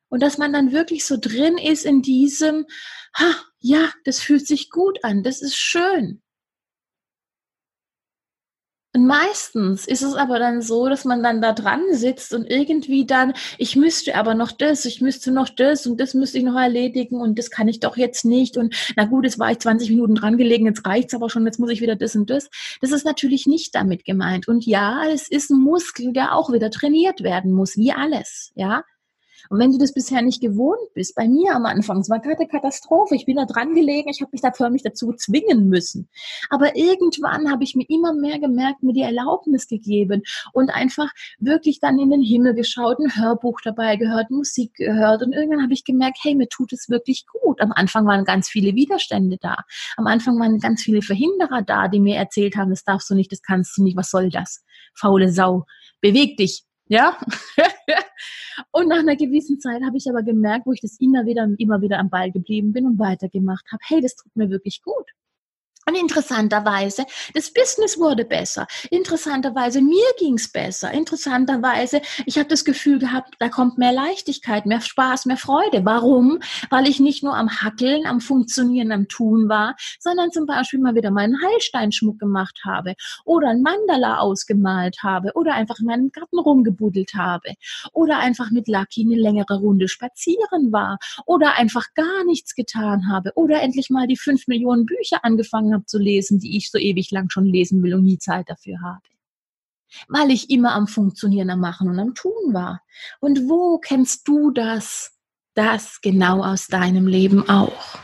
Und 0.09 0.23
dass 0.23 0.39
man 0.39 0.53
dann 0.53 0.73
wirklich 0.73 1.05
so 1.05 1.17
drin 1.21 1.59
ist 1.59 1.85
in 1.85 2.01
diesem, 2.01 2.67
ha, 3.15 3.35
ja, 3.59 3.93
das 4.05 4.21
fühlt 4.21 4.47
sich 4.47 4.71
gut 4.71 5.03
an, 5.03 5.23
das 5.23 5.43
ist 5.43 5.57
schön. 5.57 6.23
Und 8.97 9.07
meistens 9.07 9.87
ist 9.87 10.01
es 10.01 10.15
aber 10.15 10.39
dann 10.39 10.63
so, 10.63 10.89
dass 10.89 11.05
man 11.05 11.23
dann 11.23 11.43
da 11.43 11.53
dran 11.53 11.83
sitzt 11.93 12.33
und 12.33 12.51
irgendwie 12.51 13.05
dann, 13.05 13.35
ich 13.59 13.77
müsste 13.77 14.15
aber 14.15 14.35
noch 14.35 14.53
das, 14.53 14.87
ich 14.87 15.03
müsste 15.03 15.33
noch 15.33 15.51
das 15.51 15.87
und 15.87 16.01
das 16.01 16.15
müsste 16.15 16.39
ich 16.39 16.45
noch 16.45 16.59
erledigen 16.59 17.21
und 17.21 17.39
das 17.39 17.51
kann 17.51 17.69
ich 17.69 17.79
doch 17.81 17.99
jetzt 17.99 18.25
nicht. 18.25 18.57
Und 18.57 18.75
na 18.97 19.05
gut, 19.05 19.25
jetzt 19.25 19.39
war 19.39 19.51
ich 19.51 19.59
20 19.59 19.91
Minuten 19.91 20.15
dran 20.15 20.39
gelegen, 20.39 20.65
jetzt 20.65 20.87
reicht's 20.87 21.13
aber 21.13 21.29
schon, 21.29 21.45
jetzt 21.45 21.61
muss 21.61 21.71
ich 21.71 21.83
wieder 21.83 21.95
das 21.95 22.17
und 22.17 22.31
das. 22.31 22.49
Das 22.81 22.91
ist 22.91 23.05
natürlich 23.05 23.47
nicht 23.47 23.75
damit 23.75 24.07
gemeint. 24.07 24.49
Und 24.49 24.65
ja, 24.65 25.03
es 25.13 25.29
ist 25.29 25.51
ein 25.51 25.61
Muskel, 25.61 26.15
der 26.15 26.35
auch 26.35 26.51
wieder 26.51 26.71
trainiert 26.71 27.23
werden 27.23 27.53
muss, 27.53 27.77
wie 27.77 27.93
alles, 27.93 28.51
ja. 28.55 28.83
Und 29.51 29.59
wenn 29.59 29.73
du 29.73 29.79
das 29.79 29.93
bisher 29.93 30.23
nicht 30.23 30.41
gewohnt 30.41 30.93
bist, 30.95 31.15
bei 31.15 31.29
mir 31.29 31.55
am 31.55 31.67
Anfang, 31.67 32.01
es 32.01 32.11
war 32.11 32.21
gerade 32.21 32.47
Katastrophe, 32.47 33.15
ich 33.15 33.27
bin 33.27 33.37
da 33.37 33.45
dran 33.45 33.75
gelegen, 33.75 34.09
ich 34.09 34.21
habe 34.21 34.31
mich 34.33 34.41
da 34.41 34.53
förmlich 34.53 34.83
dazu 34.83 35.13
zwingen 35.13 35.69
müssen. 35.69 36.09
Aber 36.51 36.77
irgendwann 36.77 37.51
habe 37.51 37.65
ich 37.65 37.75
mir 37.75 37.87
immer 37.89 38.13
mehr 38.13 38.39
gemerkt, 38.39 38.83
mir 38.83 38.93
die 38.93 39.03
Erlaubnis 39.03 39.69
gegeben 39.69 40.23
und 40.53 40.71
einfach 40.71 41.11
wirklich 41.39 41.81
dann 41.81 41.99
in 41.99 42.11
den 42.11 42.23
Himmel 42.23 42.55
geschaut, 42.55 42.99
ein 42.99 43.17
Hörbuch 43.17 43.61
dabei 43.63 43.97
gehört, 43.97 44.31
Musik 44.31 44.75
gehört 44.75 45.23
und 45.23 45.33
irgendwann 45.33 45.63
habe 45.63 45.73
ich 45.73 45.85
gemerkt, 45.85 46.19
hey, 46.23 46.35
mir 46.35 46.49
tut 46.49 46.73
es 46.73 46.89
wirklich 46.89 47.27
gut. 47.27 47.61
Am 47.61 47.73
Anfang 47.73 48.07
waren 48.07 48.25
ganz 48.25 48.49
viele 48.49 48.75
Widerstände 48.75 49.39
da. 49.41 49.57
Am 49.97 50.07
Anfang 50.07 50.39
waren 50.39 50.59
ganz 50.59 50.83
viele 50.83 51.03
Verhinderer 51.03 51.63
da, 51.63 51.89
die 51.89 52.01
mir 52.01 52.17
erzählt 52.17 52.57
haben, 52.57 52.71
das 52.71 52.85
darfst 52.85 53.11
du 53.11 53.15
nicht, 53.15 53.33
das 53.33 53.43
kannst 53.43 53.77
du 53.77 53.83
nicht, 53.83 53.97
was 53.97 54.11
soll 54.11 54.31
das? 54.31 54.65
Faule 54.95 55.31
Sau. 55.31 55.65
Beweg 56.01 56.37
dich, 56.37 56.66
ja. 56.89 57.19
und 58.73 58.89
nach 58.89 58.99
einer 58.99 59.17
gewissen 59.17 59.61
Zeit 59.61 59.83
habe 59.85 59.97
ich 59.97 60.09
aber 60.09 60.23
gemerkt, 60.23 60.67
wo 60.67 60.73
ich 60.73 60.81
das 60.81 60.99
immer 61.01 61.27
wieder, 61.27 61.49
immer 61.59 61.81
wieder 61.81 61.99
am 61.99 62.11
Ball 62.11 62.31
geblieben 62.31 62.73
bin 62.73 62.87
und 62.87 62.99
weitergemacht 62.99 63.67
habe, 63.73 63.83
hey, 63.87 64.01
das 64.01 64.17
tut 64.17 64.35
mir 64.37 64.51
wirklich 64.51 64.83
gut. 64.83 65.11
Und 65.89 65.95
interessanterweise, 65.95 67.05
das 67.33 67.53
Business 67.53 67.97
wurde 67.97 68.25
besser. 68.25 68.67
Interessanterweise, 68.91 69.81
mir 69.81 70.05
ging's 70.19 70.51
besser. 70.51 70.91
Interessanterweise, 70.91 72.01
ich 72.25 72.39
habe 72.39 72.49
das 72.49 72.65
Gefühl 72.65 72.99
gehabt, 72.99 73.37
da 73.39 73.49
kommt 73.49 73.79
mehr 73.79 73.93
Leichtigkeit, 73.93 74.67
mehr 74.67 74.81
Spaß, 74.81 75.27
mehr 75.27 75.37
Freude. 75.37 75.85
Warum? 75.85 76.41
Weil 76.71 76.89
ich 76.89 76.99
nicht 76.99 77.23
nur 77.23 77.37
am 77.37 77.49
Hackeln, 77.49 78.05
am 78.05 78.21
Funktionieren, 78.21 78.91
am 78.91 79.07
Tun 79.07 79.49
war, 79.49 79.77
sondern 80.01 80.33
zum 80.33 80.47
Beispiel 80.47 80.81
mal 80.81 80.97
wieder 80.97 81.13
meinen 81.13 81.41
Heilsteinschmuck 81.41 82.19
gemacht 82.19 82.63
habe 82.65 82.95
oder 83.25 83.51
ein 83.51 83.63
Mandala 83.63 84.19
ausgemalt 84.19 85.05
habe 85.05 85.35
oder 85.35 85.55
einfach 85.55 85.79
in 85.79 85.87
meinem 85.87 86.11
Garten 86.11 86.41
rumgebuddelt 86.41 87.15
habe 87.15 87.55
oder 87.93 88.19
einfach 88.19 88.51
mit 88.51 88.67
Lucky 88.67 89.05
eine 89.05 89.15
längere 89.15 89.61
Runde 89.61 89.87
spazieren 89.87 90.73
war 90.73 90.99
oder 91.27 91.55
einfach 91.55 91.95
gar 91.95 92.25
nichts 92.25 92.57
getan 92.57 93.09
habe 93.09 93.31
oder 93.37 93.63
endlich 93.63 93.89
mal 93.89 94.09
die 94.09 94.17
fünf 94.17 94.49
Millionen 94.49 94.85
Bücher 94.85 95.25
angefangen 95.25 95.76
habe 95.77 95.87
zu 95.87 95.99
lesen, 95.99 96.39
die 96.39 96.57
ich 96.57 96.71
so 96.71 96.79
ewig 96.79 97.11
lang 97.11 97.31
schon 97.31 97.45
lesen 97.45 97.83
will 97.83 97.95
und 97.95 98.05
nie 98.05 98.19
Zeit 98.19 98.49
dafür 98.51 98.81
habe. 98.83 99.03
Weil 100.09 100.31
ich 100.31 100.51
immer 100.51 100.75
am 100.75 100.89
Funktionieren, 100.89 101.51
am 101.51 101.61
Machen 101.61 101.89
und 101.89 101.99
am 101.99 102.15
Tun 102.15 102.53
war. 102.53 102.83
Und 103.21 103.49
wo 103.49 103.79
kennst 103.79 104.27
du 104.27 104.51
das? 104.51 105.13
Das 105.55 106.01
genau 106.03 106.45
aus 106.45 106.67
deinem 106.67 107.07
Leben 107.07 107.49
auch. 107.49 107.99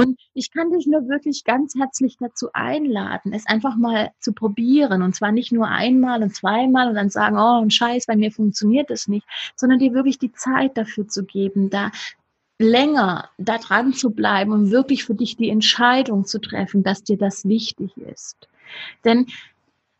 Und 0.00 0.18
ich 0.32 0.50
kann 0.50 0.70
dich 0.70 0.86
nur 0.86 1.08
wirklich 1.08 1.44
ganz 1.44 1.74
herzlich 1.78 2.16
dazu 2.18 2.48
einladen, 2.54 3.34
es 3.34 3.46
einfach 3.46 3.76
mal 3.76 4.12
zu 4.18 4.32
probieren. 4.32 5.02
Und 5.02 5.14
zwar 5.14 5.30
nicht 5.30 5.52
nur 5.52 5.68
einmal 5.68 6.22
und 6.22 6.34
zweimal 6.34 6.88
und 6.88 6.94
dann 6.94 7.10
sagen, 7.10 7.36
oh, 7.36 7.60
ein 7.60 7.70
Scheiß, 7.70 8.06
bei 8.06 8.16
mir 8.16 8.32
funktioniert 8.32 8.88
das 8.88 9.08
nicht, 9.08 9.26
sondern 9.56 9.78
dir 9.78 9.92
wirklich 9.92 10.18
die 10.18 10.32
Zeit 10.32 10.78
dafür 10.78 11.06
zu 11.06 11.24
geben, 11.24 11.68
da 11.68 11.92
länger 12.60 13.30
da 13.38 13.56
dran 13.58 13.94
zu 13.94 14.10
bleiben 14.10 14.52
und 14.52 14.70
wirklich 14.70 15.04
für 15.04 15.14
dich 15.14 15.36
die 15.36 15.48
Entscheidung 15.48 16.26
zu 16.26 16.38
treffen, 16.38 16.82
dass 16.82 17.02
dir 17.02 17.16
das 17.16 17.46
wichtig 17.46 17.96
ist. 17.96 18.36
Denn 19.04 19.26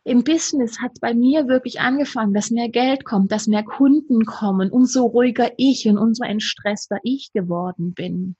im 0.03 0.23
Business 0.23 0.79
hat 0.79 0.99
bei 1.01 1.13
mir 1.13 1.47
wirklich 1.47 1.79
angefangen, 1.79 2.33
dass 2.33 2.51
mehr 2.51 2.69
Geld 2.69 3.03
kommt, 3.03 3.31
dass 3.31 3.47
mehr 3.47 3.63
Kunden 3.63 4.25
kommen, 4.25 4.71
umso 4.71 5.05
ruhiger 5.05 5.51
ich 5.57 5.87
und 5.87 5.97
umso 5.97 6.23
entstresster 6.23 6.99
ich 7.03 7.31
geworden 7.33 7.93
bin 7.93 8.35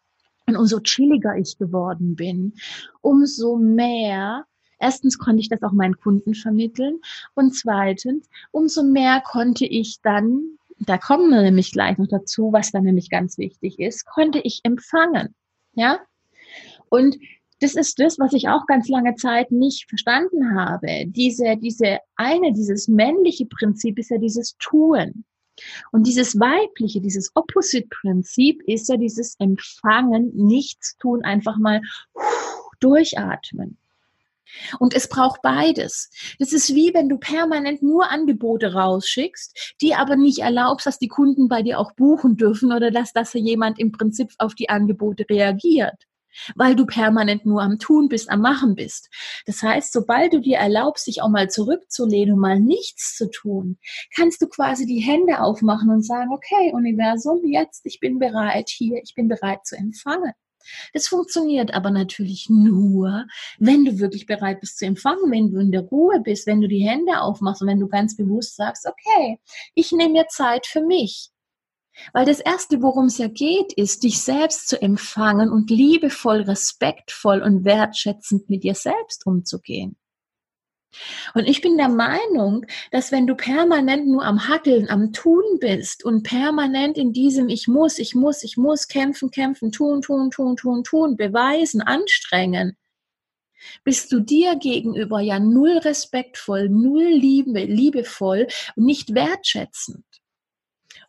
und 0.46 0.56
umso 0.56 0.80
chilliger 0.80 1.36
ich 1.38 1.58
geworden 1.58 2.16
bin, 2.16 2.54
umso 3.02 3.58
mehr 3.58 4.46
Erstens 4.84 5.20
konnte 5.20 5.42
ich 5.42 5.50
das 5.50 5.62
auch 5.62 5.74
meinen 5.74 5.96
Kunden 5.96 6.34
vermitteln 6.34 7.02
und 7.36 7.54
zweitens, 7.54 8.28
umso 8.50 8.82
mehr 8.82 9.22
konnte 9.22 9.64
ich 9.64 10.02
dann 10.02 10.58
da 10.86 10.98
kommen 10.98 11.30
wir 11.30 11.42
nämlich 11.42 11.72
gleich 11.72 11.98
noch 11.98 12.08
dazu, 12.08 12.52
was 12.52 12.72
da 12.72 12.82
nämlich 12.82 13.10
ganz 13.10 13.38
wichtig 13.38 13.80
ist, 13.80 14.06
konnte 14.06 14.40
ich 14.40 14.62
empfangen. 14.64 15.36
Ja? 15.74 16.00
Und 16.90 17.18
das 17.60 17.76
ist 17.76 18.00
das, 18.00 18.18
was 18.18 18.34
ich 18.34 18.50
auch 18.50 18.66
ganz 18.66 18.90
lange 18.90 19.16
Zeit 19.16 19.52
nicht 19.52 19.88
verstanden 19.88 20.56
habe. 20.60 21.06
Diese, 21.06 21.58
diese 21.58 22.00
eine, 22.16 22.54
dieses 22.54 22.88
männliche 22.88 23.46
Prinzip 23.46 24.00
ist 24.00 24.10
ja 24.10 24.18
dieses 24.18 24.58
Tun. 24.58 25.24
Und 25.92 26.08
dieses 26.08 26.40
weibliche, 26.40 27.02
dieses 27.02 27.32
Opposite-Prinzip 27.36 28.64
ist 28.66 28.90
ja 28.90 28.98
dieses 28.98 29.36
Empfangen, 29.38 30.32
nichts 30.34 30.98
tun, 30.98 31.24
einfach 31.24 31.58
mal 31.58 31.82
durchatmen. 32.80 33.78
Und 34.80 34.94
es 34.94 35.08
braucht 35.08 35.42
beides. 35.42 36.10
Das 36.40 36.54
ist 36.54 36.74
wie 36.76 36.94
wenn 36.94 37.10
du 37.10 37.18
permanent 37.18 37.82
nur 37.82 38.10
Angebote 38.10 38.74
rausschickst, 38.74 39.76
die 39.82 39.96
aber 39.96 40.16
nicht 40.16 40.40
erlaubst, 40.40 40.86
dass 40.86 41.00
die 41.00 41.08
Kunden 41.08 41.48
bei 41.48 41.62
dir 41.62 41.80
auch 41.80 41.94
buchen 41.94 42.38
dürfen 42.38 42.72
oder 42.72 42.92
dass, 42.92 43.14
dass 43.14 43.34
jemand 43.34 43.80
im 43.80 43.92
Prinzip 43.92 44.32
auf 44.38 44.56
die 44.56 44.70
Angebote 44.70 45.26
reagiert. 45.30 46.06
Weil 46.56 46.76
du 46.76 46.86
permanent 46.86 47.46
nur 47.46 47.62
am 47.62 47.78
Tun 47.78 48.08
bist, 48.08 48.30
am 48.30 48.40
Machen 48.40 48.76
bist. 48.76 49.10
Das 49.46 49.62
heißt, 49.62 49.92
sobald 49.92 50.32
du 50.32 50.40
dir 50.40 50.60
erlaubst, 50.60 51.08
dich 51.08 51.22
auch 51.22 51.30
mal 51.30 51.50
zurückzulehnen 51.50 52.36
und 52.36 52.40
mal 52.40 52.60
nichts 52.60 53.18
zu 53.18 53.30
tun, 53.30 53.78
kannst 54.16 54.42
du 54.42 54.48
quasi 54.48 54.86
die 54.86 55.02
Hände 55.02 55.42
aufmachen 55.42 55.90
und 55.90 56.06
sagen, 56.06 56.32
okay, 56.32 56.72
Universum, 56.74 57.42
jetzt, 57.44 57.86
ich 57.86 58.00
bin 58.00 58.18
bereit 58.18 58.70
hier, 58.70 59.02
ich 59.04 59.14
bin 59.14 59.28
bereit 59.28 59.66
zu 59.66 59.76
empfangen. 59.76 60.32
Das 60.94 61.08
funktioniert 61.08 61.74
aber 61.74 61.92
natürlich 61.92 62.48
nur, 62.50 63.26
wenn 63.60 63.86
du 63.86 64.00
wirklich 64.00 64.26
bereit 64.26 64.60
bist 64.60 64.78
zu 64.78 64.86
empfangen, 64.86 65.32
wenn 65.32 65.52
du 65.52 65.60
in 65.60 65.72
der 65.72 65.82
Ruhe 65.82 66.20
bist, 66.22 66.48
wenn 66.48 66.62
du 66.62 66.68
die 66.68 66.88
Hände 66.88 67.22
aufmachst 67.22 67.62
und 67.62 67.68
wenn 67.68 67.80
du 67.80 67.88
ganz 67.88 68.16
bewusst 68.16 68.56
sagst, 68.56 68.88
okay, 68.88 69.40
ich 69.76 69.92
nehme 69.92 70.14
mir 70.14 70.28
Zeit 70.28 70.66
für 70.68 70.82
mich. 70.82 71.32
Weil 72.14 72.26
das 72.26 72.40
Erste, 72.40 72.82
worum 72.82 73.06
es 73.06 73.18
ja 73.18 73.28
geht, 73.28 73.74
ist, 73.74 74.04
dich 74.04 74.22
selbst 74.22 74.70
zu 74.70 74.82
empfangen 74.82 75.50
und 75.50 75.70
liebevoll, 75.70 76.42
respektvoll 76.42 77.42
und 77.42 77.66
wertschätzend 77.66 78.50
mit 78.50 78.64
dir 78.64 78.76
selbst 78.76 79.26
umzugehen. 79.26 79.98
Und 81.34 81.48
ich 81.48 81.62
bin 81.62 81.78
der 81.78 81.90
Meinung, 81.90 82.66
dass 82.92 83.12
wenn 83.12 83.28
du 83.28 83.36
permanent 83.36 84.08
nur 84.08 84.26
am 84.26 84.48
Hackeln, 84.48 84.90
am 84.90 85.14
Tun 85.14 85.44
bist 85.60 86.04
und 86.04 86.24
permanent 86.24 86.98
in 86.98 87.14
diesem 87.14 87.50
Ich 87.50 87.68
muss, 87.68 88.00
ich 88.00 88.16
muss, 88.16 88.44
ich 88.44 88.58
muss 88.58 88.88
kämpfen, 88.88 89.32
kämpfen, 89.32 89.72
tun, 89.72 90.02
tun, 90.02 90.32
tun, 90.32 90.56
tun, 90.56 90.84
tun, 90.84 91.16
beweisen, 91.16 91.82
anstrengen, 91.82 92.78
bist 93.84 94.12
du 94.12 94.20
dir 94.20 94.56
gegenüber 94.56 95.20
ja 95.22 95.40
null 95.40 95.78
respektvoll, 95.78 96.70
null 96.70 97.04
liebe, 97.04 97.64
liebevoll 97.64 98.48
und 98.76 98.86
nicht 98.86 99.14
wertschätzend. 99.14 100.04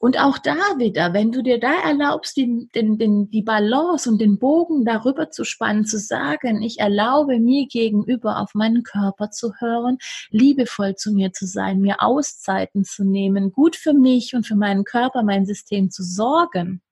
Und 0.05 0.19
auch 0.19 0.37
da 0.38 0.57
wieder, 0.79 1.12
wenn 1.12 1.31
du 1.31 1.45
dir 1.45 1.61
da 1.61 1.75
erlaubst, 1.75 2.37
den, 2.37 2.69
den, 2.75 2.99
den, 2.99 3.31
die 3.31 3.43
Balance 3.43 4.11
und 4.11 4.21
den 4.21 4.41
Bogen 4.41 4.85
darüber 4.85 5.31
zu 5.31 5.45
spannen, 5.45 5.85
zu 5.85 5.97
sagen, 5.97 6.61
ich 6.61 6.81
erlaube 6.81 7.38
mir 7.38 7.69
gegenüber 7.69 8.41
auf 8.41 8.53
meinen 8.55 8.83
Körper 8.83 9.31
zu 9.31 9.53
hören, 9.61 9.99
liebevoll 10.31 10.97
zu 10.97 11.12
mir 11.12 11.33
zu 11.33 11.47
sein, 11.47 11.79
mir 11.79 12.03
Auszeiten 12.03 12.83
zu 12.83 13.05
nehmen, 13.05 13.53
gut 13.53 13.77
für 13.77 13.95
mich 13.95 14.35
und 14.35 14.45
für 14.45 14.57
meinen 14.57 14.83
Körper, 14.83 15.23
mein 15.23 15.47
System 15.47 15.93
zu 15.93 16.03
sorgen. 16.03 16.83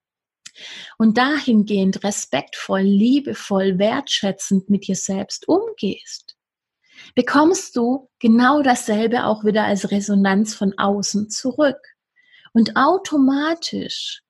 Und 0.96 1.18
dahingehend 1.18 2.04
respektvoll, 2.04 2.82
liebevoll, 2.82 3.80
wertschätzend 3.80 4.70
mit 4.70 4.86
dir 4.86 4.94
selbst 4.94 5.48
umgehst 5.48 6.36
bekommst 7.16 7.74
du 7.76 8.08
genau 8.20 8.62
dasselbe 8.62 9.24
auch 9.24 9.42
wieder 9.44 9.64
als 9.64 9.90
Resonanz 9.90 10.54
von 10.54 10.74
außen 10.76 11.30
zurück. 11.30 11.78
Und 12.52 12.76
automatisch 12.76 14.22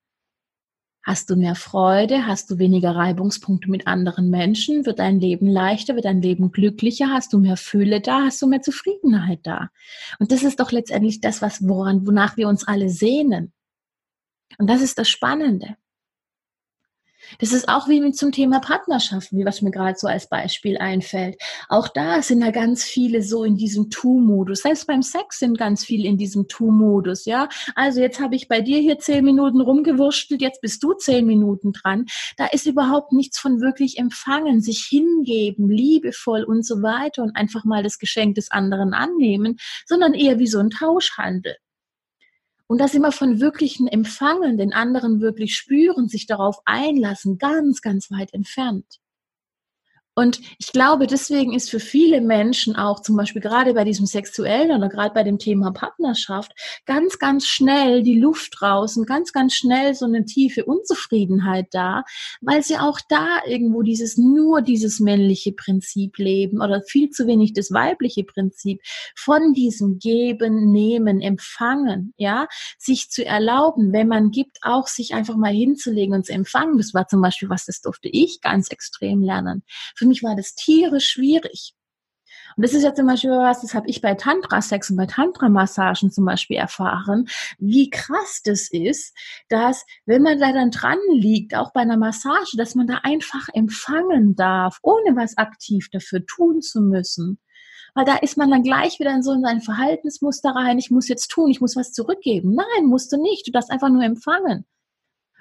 hast 1.02 1.30
du 1.30 1.36
mehr 1.36 1.54
Freude, 1.54 2.26
hast 2.26 2.50
du 2.50 2.58
weniger 2.58 2.94
Reibungspunkte 2.94 3.70
mit 3.70 3.86
anderen 3.86 4.28
Menschen, 4.28 4.84
wird 4.84 4.98
dein 4.98 5.18
Leben 5.18 5.48
leichter, 5.48 5.94
wird 5.94 6.04
dein 6.04 6.20
Leben 6.20 6.52
glücklicher, 6.52 7.08
hast 7.08 7.32
du 7.32 7.38
mehr 7.38 7.56
Fülle 7.56 8.00
da, 8.00 8.24
hast 8.24 8.42
du 8.42 8.46
mehr 8.46 8.62
Zufriedenheit 8.62 9.40
da. 9.44 9.70
Und 10.18 10.30
das 10.32 10.42
ist 10.42 10.60
doch 10.60 10.72
letztendlich 10.72 11.20
das, 11.20 11.40
was, 11.40 11.66
woran, 11.66 12.06
wonach 12.06 12.36
wir 12.36 12.48
uns 12.48 12.68
alle 12.68 12.90
sehnen. 12.90 13.52
Und 14.58 14.68
das 14.68 14.82
ist 14.82 14.98
das 14.98 15.08
Spannende. 15.08 15.76
Das 17.38 17.52
ist 17.52 17.68
auch 17.68 17.88
wie 17.88 18.00
mit 18.00 18.16
zum 18.16 18.32
Thema 18.32 18.60
Partnerschaft, 18.60 19.32
wie 19.32 19.44
was 19.44 19.62
mir 19.62 19.70
gerade 19.70 19.98
so 19.98 20.06
als 20.06 20.28
Beispiel 20.28 20.78
einfällt. 20.78 21.40
Auch 21.68 21.88
da 21.88 22.22
sind 22.22 22.42
ja 22.42 22.50
ganz 22.50 22.84
viele 22.84 23.22
so 23.22 23.44
in 23.44 23.56
diesem 23.56 23.90
Tu-Modus. 23.90 24.62
Selbst 24.62 24.86
beim 24.86 25.02
Sex 25.02 25.38
sind 25.38 25.58
ganz 25.58 25.84
viele 25.84 26.08
in 26.08 26.16
diesem 26.16 26.48
Tu-Modus, 26.48 27.24
ja. 27.24 27.48
Also 27.74 28.00
jetzt 28.00 28.20
habe 28.20 28.36
ich 28.36 28.48
bei 28.48 28.60
dir 28.60 28.78
hier 28.78 28.98
zehn 28.98 29.24
Minuten 29.24 29.60
rumgewurschtelt, 29.60 30.42
jetzt 30.42 30.60
bist 30.60 30.82
du 30.82 30.92
zehn 30.94 31.26
Minuten 31.26 31.72
dran. 31.72 32.06
Da 32.36 32.46
ist 32.46 32.66
überhaupt 32.66 33.12
nichts 33.12 33.38
von 33.38 33.60
wirklich 33.60 33.98
empfangen, 33.98 34.60
sich 34.60 34.86
hingeben, 34.88 35.68
liebevoll 35.68 36.42
und 36.44 36.66
so 36.66 36.82
weiter 36.82 37.22
und 37.22 37.36
einfach 37.36 37.64
mal 37.64 37.82
das 37.82 37.98
Geschenk 37.98 38.34
des 38.34 38.50
anderen 38.50 38.94
annehmen, 38.94 39.58
sondern 39.86 40.14
eher 40.14 40.38
wie 40.38 40.46
so 40.46 40.58
ein 40.58 40.70
Tauschhandel. 40.70 41.56
Und 42.70 42.78
das 42.78 42.94
immer 42.94 43.10
von 43.10 43.40
wirklichen 43.40 43.88
Empfangen, 43.88 44.56
den 44.56 44.72
anderen 44.72 45.20
wirklich 45.20 45.56
spüren, 45.56 46.06
sich 46.06 46.26
darauf 46.26 46.60
einlassen, 46.66 47.36
ganz, 47.36 47.82
ganz 47.82 48.12
weit 48.12 48.32
entfernt. 48.32 49.00
Und 50.16 50.40
ich 50.58 50.72
glaube, 50.72 51.06
deswegen 51.06 51.54
ist 51.54 51.70
für 51.70 51.78
viele 51.78 52.20
Menschen 52.20 52.74
auch 52.74 53.00
zum 53.00 53.16
Beispiel 53.16 53.40
gerade 53.40 53.74
bei 53.74 53.84
diesem 53.84 54.06
sexuellen 54.06 54.76
oder 54.76 54.88
gerade 54.88 55.14
bei 55.14 55.22
dem 55.22 55.38
Thema 55.38 55.70
Partnerschaft 55.70 56.52
ganz, 56.84 57.18
ganz 57.18 57.46
schnell 57.46 58.02
die 58.02 58.18
Luft 58.18 58.56
draußen, 58.58 59.06
ganz, 59.06 59.32
ganz 59.32 59.54
schnell 59.54 59.94
so 59.94 60.06
eine 60.06 60.24
tiefe 60.24 60.64
Unzufriedenheit 60.64 61.68
da, 61.70 62.02
weil 62.40 62.62
sie 62.62 62.76
auch 62.76 62.98
da 63.08 63.38
irgendwo 63.46 63.82
dieses 63.82 64.16
nur 64.16 64.62
dieses 64.62 64.98
männliche 64.98 65.52
Prinzip 65.52 66.18
leben 66.18 66.60
oder 66.60 66.82
viel 66.82 67.10
zu 67.10 67.28
wenig 67.28 67.52
das 67.52 67.70
weibliche 67.70 68.24
Prinzip 68.24 68.80
von 69.16 69.52
diesem 69.52 70.00
Geben, 70.00 70.72
Nehmen, 70.72 71.20
Empfangen, 71.20 72.14
ja, 72.16 72.48
sich 72.78 73.10
zu 73.10 73.24
erlauben, 73.24 73.92
wenn 73.92 74.08
man 74.08 74.32
gibt, 74.32 74.58
auch 74.62 74.88
sich 74.88 75.14
einfach 75.14 75.36
mal 75.36 75.52
hinzulegen 75.52 76.14
und 76.14 76.26
zu 76.26 76.32
empfangen. 76.32 76.78
Das 76.78 76.94
war 76.94 77.06
zum 77.06 77.22
Beispiel 77.22 77.48
was, 77.48 77.64
das 77.66 77.80
durfte 77.80 78.08
ich 78.08 78.40
ganz 78.40 78.68
extrem 78.68 79.22
lernen. 79.22 79.62
Für 80.00 80.06
mich 80.06 80.22
war 80.22 80.34
das 80.34 80.54
tierisch 80.54 81.08
schwierig. 81.08 81.74
Und 82.56 82.64
das 82.64 82.72
ist 82.72 82.84
ja 82.84 82.94
zum 82.94 83.06
Beispiel 83.06 83.32
was, 83.32 83.60
das 83.60 83.74
habe 83.74 83.86
ich 83.86 84.00
bei 84.00 84.14
Tantra-Sex 84.14 84.88
und 84.88 84.96
bei 84.96 85.04
Tantra-Massagen 85.04 86.10
zum 86.10 86.24
Beispiel 86.24 86.56
erfahren, 86.56 87.28
wie 87.58 87.90
krass 87.90 88.40
das 88.42 88.70
ist, 88.70 89.14
dass 89.50 89.84
wenn 90.06 90.22
man 90.22 90.38
da 90.38 90.54
dann 90.54 90.70
dran 90.70 90.96
liegt, 91.12 91.54
auch 91.54 91.74
bei 91.74 91.82
einer 91.82 91.98
Massage, 91.98 92.56
dass 92.56 92.74
man 92.74 92.86
da 92.86 93.00
einfach 93.02 93.48
empfangen 93.52 94.36
darf, 94.36 94.78
ohne 94.82 95.16
was 95.16 95.36
aktiv 95.36 95.90
dafür 95.92 96.24
tun 96.24 96.62
zu 96.62 96.80
müssen. 96.80 97.38
Weil 97.94 98.06
da 98.06 98.16
ist 98.16 98.38
man 98.38 98.50
dann 98.50 98.62
gleich 98.62 99.00
wieder 99.00 99.14
in 99.14 99.22
so 99.22 99.32
ein 99.32 99.60
Verhaltensmuster 99.60 100.52
rein, 100.52 100.78
ich 100.78 100.90
muss 100.90 101.08
jetzt 101.08 101.28
tun, 101.28 101.50
ich 101.50 101.60
muss 101.60 101.76
was 101.76 101.92
zurückgeben. 101.92 102.54
Nein, 102.54 102.86
musst 102.86 103.12
du 103.12 103.20
nicht, 103.20 103.46
du 103.46 103.52
darfst 103.52 103.70
einfach 103.70 103.90
nur 103.90 104.02
empfangen. 104.02 104.64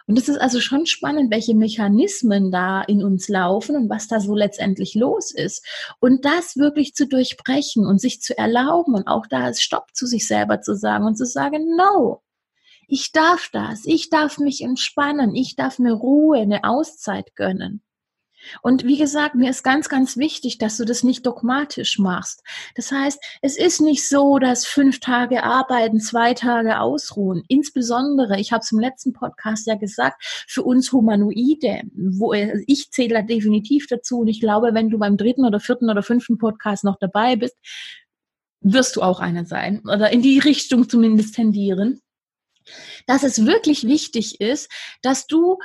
Und 0.09 0.17
es 0.17 0.27
ist 0.27 0.41
also 0.41 0.59
schon 0.59 0.87
spannend, 0.87 1.29
welche 1.29 1.53
Mechanismen 1.53 2.49
da 2.49 2.81
in 2.81 3.03
uns 3.03 3.27
laufen 3.29 3.75
und 3.75 3.91
was 3.91 4.07
da 4.07 4.19
so 4.19 4.33
letztendlich 4.33 4.95
los 4.95 5.31
ist. 5.31 5.63
Und 5.99 6.25
das 6.25 6.57
wirklich 6.57 6.95
zu 6.95 7.07
durchbrechen 7.07 7.85
und 7.85 8.01
sich 8.01 8.19
zu 8.19 8.35
erlauben 8.35 8.95
und 8.95 9.07
auch 9.07 9.27
da 9.27 9.49
ist 9.49 9.61
Stopp 9.61 9.93
zu 9.93 10.07
sich 10.07 10.27
selber 10.27 10.61
zu 10.61 10.75
sagen 10.75 11.05
und 11.05 11.15
zu 11.15 11.27
sagen, 11.27 11.75
no, 11.77 12.23
ich 12.87 13.11
darf 13.11 13.49
das, 13.53 13.85
ich 13.85 14.09
darf 14.09 14.39
mich 14.39 14.63
entspannen, 14.63 15.35
ich 15.35 15.55
darf 15.55 15.77
mir 15.77 15.93
Ruhe, 15.93 16.39
eine 16.39 16.63
Auszeit 16.63 17.35
gönnen. 17.35 17.83
Und 18.61 18.85
wie 18.85 18.97
gesagt, 18.97 19.35
mir 19.35 19.49
ist 19.49 19.63
ganz, 19.63 19.89
ganz 19.89 20.17
wichtig, 20.17 20.57
dass 20.57 20.77
du 20.77 20.85
das 20.85 21.03
nicht 21.03 21.25
dogmatisch 21.25 21.99
machst. 21.99 22.43
Das 22.75 22.91
heißt, 22.91 23.19
es 23.41 23.57
ist 23.57 23.81
nicht 23.81 24.07
so, 24.07 24.39
dass 24.39 24.65
fünf 24.65 24.99
Tage 24.99 25.43
arbeiten, 25.43 25.99
zwei 25.99 26.33
Tage 26.33 26.79
ausruhen. 26.79 27.43
Insbesondere, 27.47 28.39
ich 28.39 28.51
habe 28.51 28.61
es 28.61 28.71
im 28.71 28.79
letzten 28.79 29.13
Podcast 29.13 29.67
ja 29.67 29.75
gesagt, 29.75 30.23
für 30.47 30.63
uns 30.63 30.91
Humanoide, 30.91 31.81
wo 31.93 32.33
ich 32.33 32.91
zähle 32.91 33.23
definitiv 33.23 33.87
dazu. 33.87 34.19
Und 34.19 34.27
ich 34.27 34.39
glaube, 34.39 34.73
wenn 34.73 34.89
du 34.89 34.97
beim 34.97 35.17
dritten 35.17 35.45
oder 35.45 35.59
vierten 35.59 35.89
oder 35.89 36.03
fünften 36.03 36.37
Podcast 36.37 36.83
noch 36.83 36.97
dabei 36.99 37.35
bist, 37.35 37.57
wirst 38.61 38.95
du 38.95 39.01
auch 39.01 39.19
einer 39.19 39.45
sein 39.45 39.81
oder 39.85 40.11
in 40.11 40.21
die 40.21 40.39
Richtung 40.39 40.89
zumindest 40.89 41.35
tendieren 41.35 42.01
dass 43.07 43.23
es 43.23 43.45
wirklich 43.45 43.87
wichtig 43.87 44.41
ist, 44.41 44.71
dass 45.01 45.27
du 45.27 45.57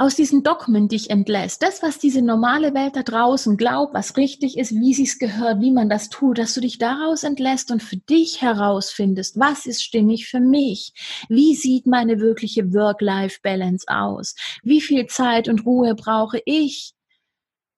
aus 0.00 0.16
diesen 0.16 0.42
Dogmen 0.42 0.88
dich 0.88 1.10
entlässt, 1.10 1.62
das, 1.62 1.82
was 1.82 1.98
diese 1.98 2.22
normale 2.22 2.72
Welt 2.72 2.96
da 2.96 3.02
draußen 3.02 3.58
glaubt, 3.58 3.92
was 3.92 4.16
richtig 4.16 4.56
ist, 4.56 4.72
wie 4.72 4.94
sie 4.94 5.02
es 5.02 5.18
gehört, 5.18 5.60
wie 5.60 5.72
man 5.72 5.90
das 5.90 6.08
tut, 6.08 6.38
dass 6.38 6.54
du 6.54 6.62
dich 6.62 6.78
daraus 6.78 7.22
entlässt 7.22 7.70
und 7.70 7.82
für 7.82 7.98
dich 7.98 8.40
herausfindest, 8.40 9.38
was 9.38 9.66
ist 9.66 9.82
stimmig 9.82 10.26
für 10.26 10.40
mich? 10.40 10.94
Wie 11.28 11.54
sieht 11.54 11.86
meine 11.86 12.18
wirkliche 12.18 12.72
Work-Life-Balance 12.72 13.84
aus? 13.88 14.34
Wie 14.62 14.80
viel 14.80 15.04
Zeit 15.06 15.48
und 15.48 15.66
Ruhe 15.66 15.94
brauche 15.94 16.40
ich? 16.46 16.94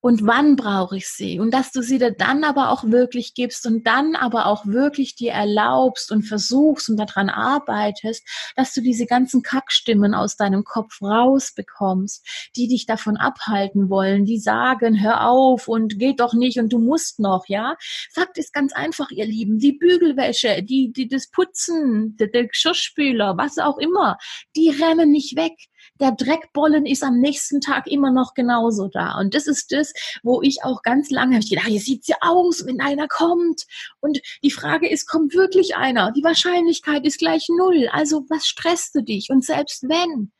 Und 0.03 0.27
wann 0.27 0.57
brauche 0.57 0.97
ich 0.97 1.09
sie 1.09 1.38
und 1.38 1.55
dass 1.55 1.71
du 1.71 1.81
sie 1.81 1.99
dir 1.99 2.11
dann 2.11 2.43
aber 2.43 2.71
auch 2.71 2.83
wirklich 2.85 3.35
gibst 3.35 3.67
und 3.67 3.87
dann 3.87 4.17
aber 4.17 4.47
auch 4.47 4.67
wirklich 4.67 5.15
dir 5.15 5.31
erlaubst 5.33 6.11
und 6.11 6.25
versuchst 6.25 6.91
und 6.91 6.97
daran 6.97 7.31
arbeitest, 7.31 8.29
dass 8.57 8.75
du 8.75 8.81
diese 8.83 9.07
ganzen 9.07 9.43
Kackstimmen 9.43 10.12
aus 10.12 10.37
deinem 10.37 10.65
Kopf 10.65 11.01
rausbekommst, 11.01 12.27
die 12.57 12.67
dich 12.67 12.85
davon 12.85 13.17
abhalten 13.17 13.88
wollen, 13.91 14.25
die 14.25 14.41
sagen, 14.41 15.01
hör 15.01 15.29
auf 15.29 15.69
und 15.69 16.01
geht 16.01 16.19
doch 16.19 16.35
nicht 16.35 16.59
und 16.59 16.73
du 16.73 16.81
musst 16.81 17.21
noch, 17.21 17.45
ja? 17.47 17.77
Fakt 18.12 18.38
ist 18.38 18.53
ganz 18.53 18.73
einfach, 18.73 19.11
ihr 19.12 19.27
Lieben, 19.27 19.61
die 19.61 19.73
Bügelwäsche, 19.73 20.65
die, 20.65 20.93
die 20.93 21.07
das 21.07 21.31
Putzen, 21.31 22.17
der, 22.17 22.27
der 22.27 22.49
Geschirrspüler, 22.49 23.37
was 23.37 23.59
auch 23.59 23.79
immer, 23.79 24.19
die 24.57 24.71
rennen 24.71 25.12
nicht 25.12 25.37
weg 25.37 25.55
der 26.00 26.12
Dreckbollen 26.12 26.87
ist 26.87 27.02
am 27.02 27.18
nächsten 27.18 27.61
Tag 27.61 27.87
immer 27.87 28.11
noch 28.11 28.35
genauso 28.35 28.88
da. 28.88 29.18
Und 29.18 29.35
das 29.35 29.46
ist 29.46 29.72
das, 29.72 29.92
wo 30.22 30.42
ich 30.42 30.64
auch 30.64 30.83
ganz 30.83 31.11
lange 31.11 31.35
habe 31.35 31.44
ich 31.44 31.50
gedacht, 31.50 31.66
hier 31.66 31.81
sieht's 31.81 32.09
ja 32.09 32.16
aus, 32.20 32.66
wenn 32.66 32.81
einer 32.81 33.09
kommt. 33.09 33.64
Und 34.00 34.20
die 34.42 34.50
Frage 34.50 34.88
ist, 34.88 35.09
kommt 35.09 35.35
wirklich 35.35 35.76
einer? 35.76 36.12
Die 36.12 36.24
Wahrscheinlichkeit 36.24 37.05
ist 37.05 37.18
gleich 37.18 37.46
null. 37.48 37.88
Also 37.92 38.24
was 38.28 38.46
stresst 38.46 38.94
du 38.94 39.02
dich? 39.02 39.31
Und 39.31 39.44
selbst 39.44 39.88
wenn, 39.88 40.33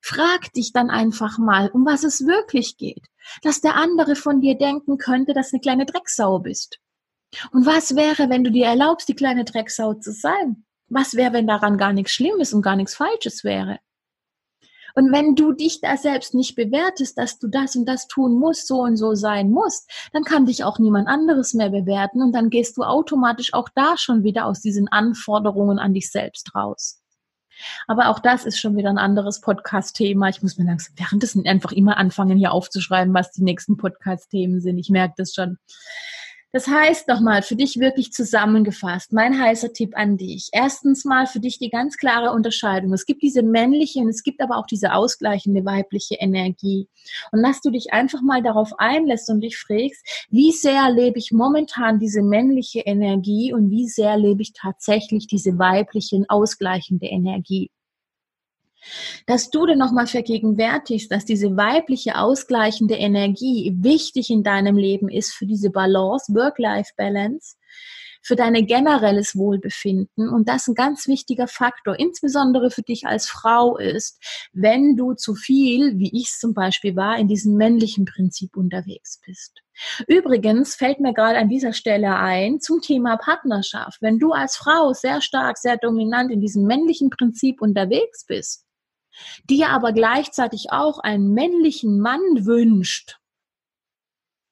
frag 0.00 0.52
dich 0.52 0.72
dann 0.72 0.90
einfach 0.90 1.38
mal, 1.38 1.68
um 1.70 1.84
was 1.84 2.04
es 2.04 2.26
wirklich 2.26 2.76
geht. 2.76 3.04
Dass 3.42 3.60
der 3.60 3.76
andere 3.76 4.14
von 4.14 4.40
dir 4.40 4.56
denken 4.56 4.98
könnte, 4.98 5.34
dass 5.34 5.50
du 5.50 5.56
eine 5.56 5.60
kleine 5.60 5.86
Drecksau 5.86 6.38
bist. 6.38 6.78
Und 7.52 7.66
was 7.66 7.94
wäre, 7.94 8.30
wenn 8.30 8.44
du 8.44 8.50
dir 8.50 8.66
erlaubst, 8.66 9.08
die 9.08 9.14
kleine 9.14 9.44
Drecksau 9.44 9.94
zu 9.94 10.12
sein? 10.12 10.64
Was 10.88 11.14
wäre, 11.14 11.34
wenn 11.34 11.46
daran 11.46 11.76
gar 11.76 11.92
nichts 11.92 12.12
Schlimmes 12.12 12.54
und 12.54 12.62
gar 12.62 12.76
nichts 12.76 12.94
Falsches 12.94 13.44
wäre? 13.44 13.78
Und 14.98 15.12
wenn 15.12 15.36
du 15.36 15.52
dich 15.52 15.80
da 15.80 15.96
selbst 15.96 16.34
nicht 16.34 16.56
bewertest, 16.56 17.16
dass 17.18 17.38
du 17.38 17.46
das 17.46 17.76
und 17.76 17.86
das 17.86 18.08
tun 18.08 18.36
musst, 18.36 18.66
so 18.66 18.80
und 18.80 18.96
so 18.96 19.14
sein 19.14 19.48
musst, 19.48 19.88
dann 20.12 20.24
kann 20.24 20.44
dich 20.44 20.64
auch 20.64 20.80
niemand 20.80 21.06
anderes 21.06 21.54
mehr 21.54 21.70
bewerten 21.70 22.20
und 22.20 22.32
dann 22.32 22.50
gehst 22.50 22.76
du 22.76 22.82
automatisch 22.82 23.54
auch 23.54 23.68
da 23.76 23.96
schon 23.96 24.24
wieder 24.24 24.44
aus 24.44 24.60
diesen 24.60 24.88
Anforderungen 24.88 25.78
an 25.78 25.94
dich 25.94 26.10
selbst 26.10 26.52
raus. 26.52 27.00
Aber 27.86 28.08
auch 28.08 28.18
das 28.18 28.44
ist 28.44 28.58
schon 28.58 28.76
wieder 28.76 28.90
ein 28.90 28.98
anderes 28.98 29.40
Podcast-Thema. 29.40 30.30
Ich 30.30 30.42
muss 30.42 30.58
mir 30.58 30.64
langsam 30.64 30.94
währenddessen 30.96 31.46
einfach 31.46 31.70
immer 31.70 31.96
anfangen, 31.96 32.36
hier 32.36 32.50
aufzuschreiben, 32.50 33.14
was 33.14 33.30
die 33.30 33.44
nächsten 33.44 33.76
Podcast-Themen 33.76 34.60
sind. 34.60 34.78
Ich 34.78 34.90
merke 34.90 35.14
das 35.16 35.32
schon. 35.32 35.58
Das 36.50 36.66
heißt 36.66 37.08
nochmal, 37.08 37.42
für 37.42 37.56
dich 37.56 37.78
wirklich 37.78 38.10
zusammengefasst, 38.10 39.12
mein 39.12 39.38
heißer 39.38 39.74
Tipp 39.74 39.92
an 39.96 40.16
dich. 40.16 40.48
Erstens 40.52 41.04
mal 41.04 41.26
für 41.26 41.40
dich 41.40 41.58
die 41.58 41.68
ganz 41.68 41.98
klare 41.98 42.32
Unterscheidung. 42.32 42.94
Es 42.94 43.04
gibt 43.04 43.22
diese 43.22 43.42
männliche 43.42 44.00
und 44.00 44.08
es 44.08 44.22
gibt 44.22 44.40
aber 44.40 44.56
auch 44.56 44.66
diese 44.66 44.94
ausgleichende 44.94 45.66
weibliche 45.66 46.14
Energie. 46.14 46.88
Und 47.32 47.42
dass 47.42 47.60
du 47.60 47.70
dich 47.70 47.92
einfach 47.92 48.22
mal 48.22 48.42
darauf 48.42 48.72
einlässt 48.78 49.28
und 49.28 49.42
dich 49.42 49.58
fragst, 49.58 50.26
wie 50.30 50.52
sehr 50.52 50.90
lebe 50.90 51.18
ich 51.18 51.32
momentan 51.32 51.98
diese 51.98 52.22
männliche 52.22 52.80
Energie 52.80 53.52
und 53.52 53.70
wie 53.70 53.86
sehr 53.86 54.16
lebe 54.16 54.40
ich 54.40 54.54
tatsächlich 54.54 55.26
diese 55.26 55.58
weibliche 55.58 56.24
ausgleichende 56.28 57.08
Energie 57.08 57.70
dass 59.26 59.50
du 59.50 59.66
dir 59.66 59.76
nochmal 59.76 60.06
vergegenwärtigst, 60.06 61.10
dass 61.10 61.24
diese 61.24 61.56
weibliche 61.56 62.16
ausgleichende 62.16 62.94
Energie 62.94 63.74
wichtig 63.76 64.30
in 64.30 64.42
deinem 64.42 64.76
Leben 64.76 65.08
ist 65.08 65.32
für 65.32 65.46
diese 65.46 65.70
Balance, 65.70 66.32
Work-Life-Balance, 66.34 67.56
für 68.22 68.36
dein 68.36 68.66
generelles 68.66 69.36
Wohlbefinden 69.36 70.28
und 70.28 70.48
das 70.48 70.66
ein 70.68 70.74
ganz 70.74 71.06
wichtiger 71.06 71.48
Faktor, 71.48 71.98
insbesondere 71.98 72.70
für 72.70 72.82
dich 72.82 73.06
als 73.06 73.28
Frau 73.28 73.78
ist, 73.78 74.22
wenn 74.52 74.96
du 74.96 75.14
zu 75.14 75.34
viel, 75.34 75.98
wie 75.98 76.10
ich 76.14 76.28
es 76.28 76.38
zum 76.38 76.52
Beispiel 76.52 76.96
war, 76.96 77.18
in 77.18 77.28
diesem 77.28 77.56
männlichen 77.56 78.04
Prinzip 78.04 78.56
unterwegs 78.56 79.20
bist. 79.24 79.62
Übrigens 80.08 80.74
fällt 80.74 81.00
mir 81.00 81.14
gerade 81.14 81.38
an 81.38 81.48
dieser 81.48 81.72
Stelle 81.72 82.16
ein 82.16 82.60
zum 82.60 82.80
Thema 82.80 83.16
Partnerschaft. 83.16 84.02
Wenn 84.02 84.18
du 84.18 84.32
als 84.32 84.56
Frau 84.56 84.92
sehr 84.92 85.20
stark, 85.20 85.56
sehr 85.56 85.76
dominant 85.76 86.30
in 86.32 86.40
diesem 86.40 86.64
männlichen 86.64 87.10
Prinzip 87.10 87.62
unterwegs 87.62 88.24
bist, 88.26 88.64
dir 89.48 89.70
aber 89.70 89.92
gleichzeitig 89.92 90.66
auch 90.70 90.98
einen 90.98 91.32
männlichen 91.32 92.00
Mann 92.00 92.20
wünscht, 92.46 93.18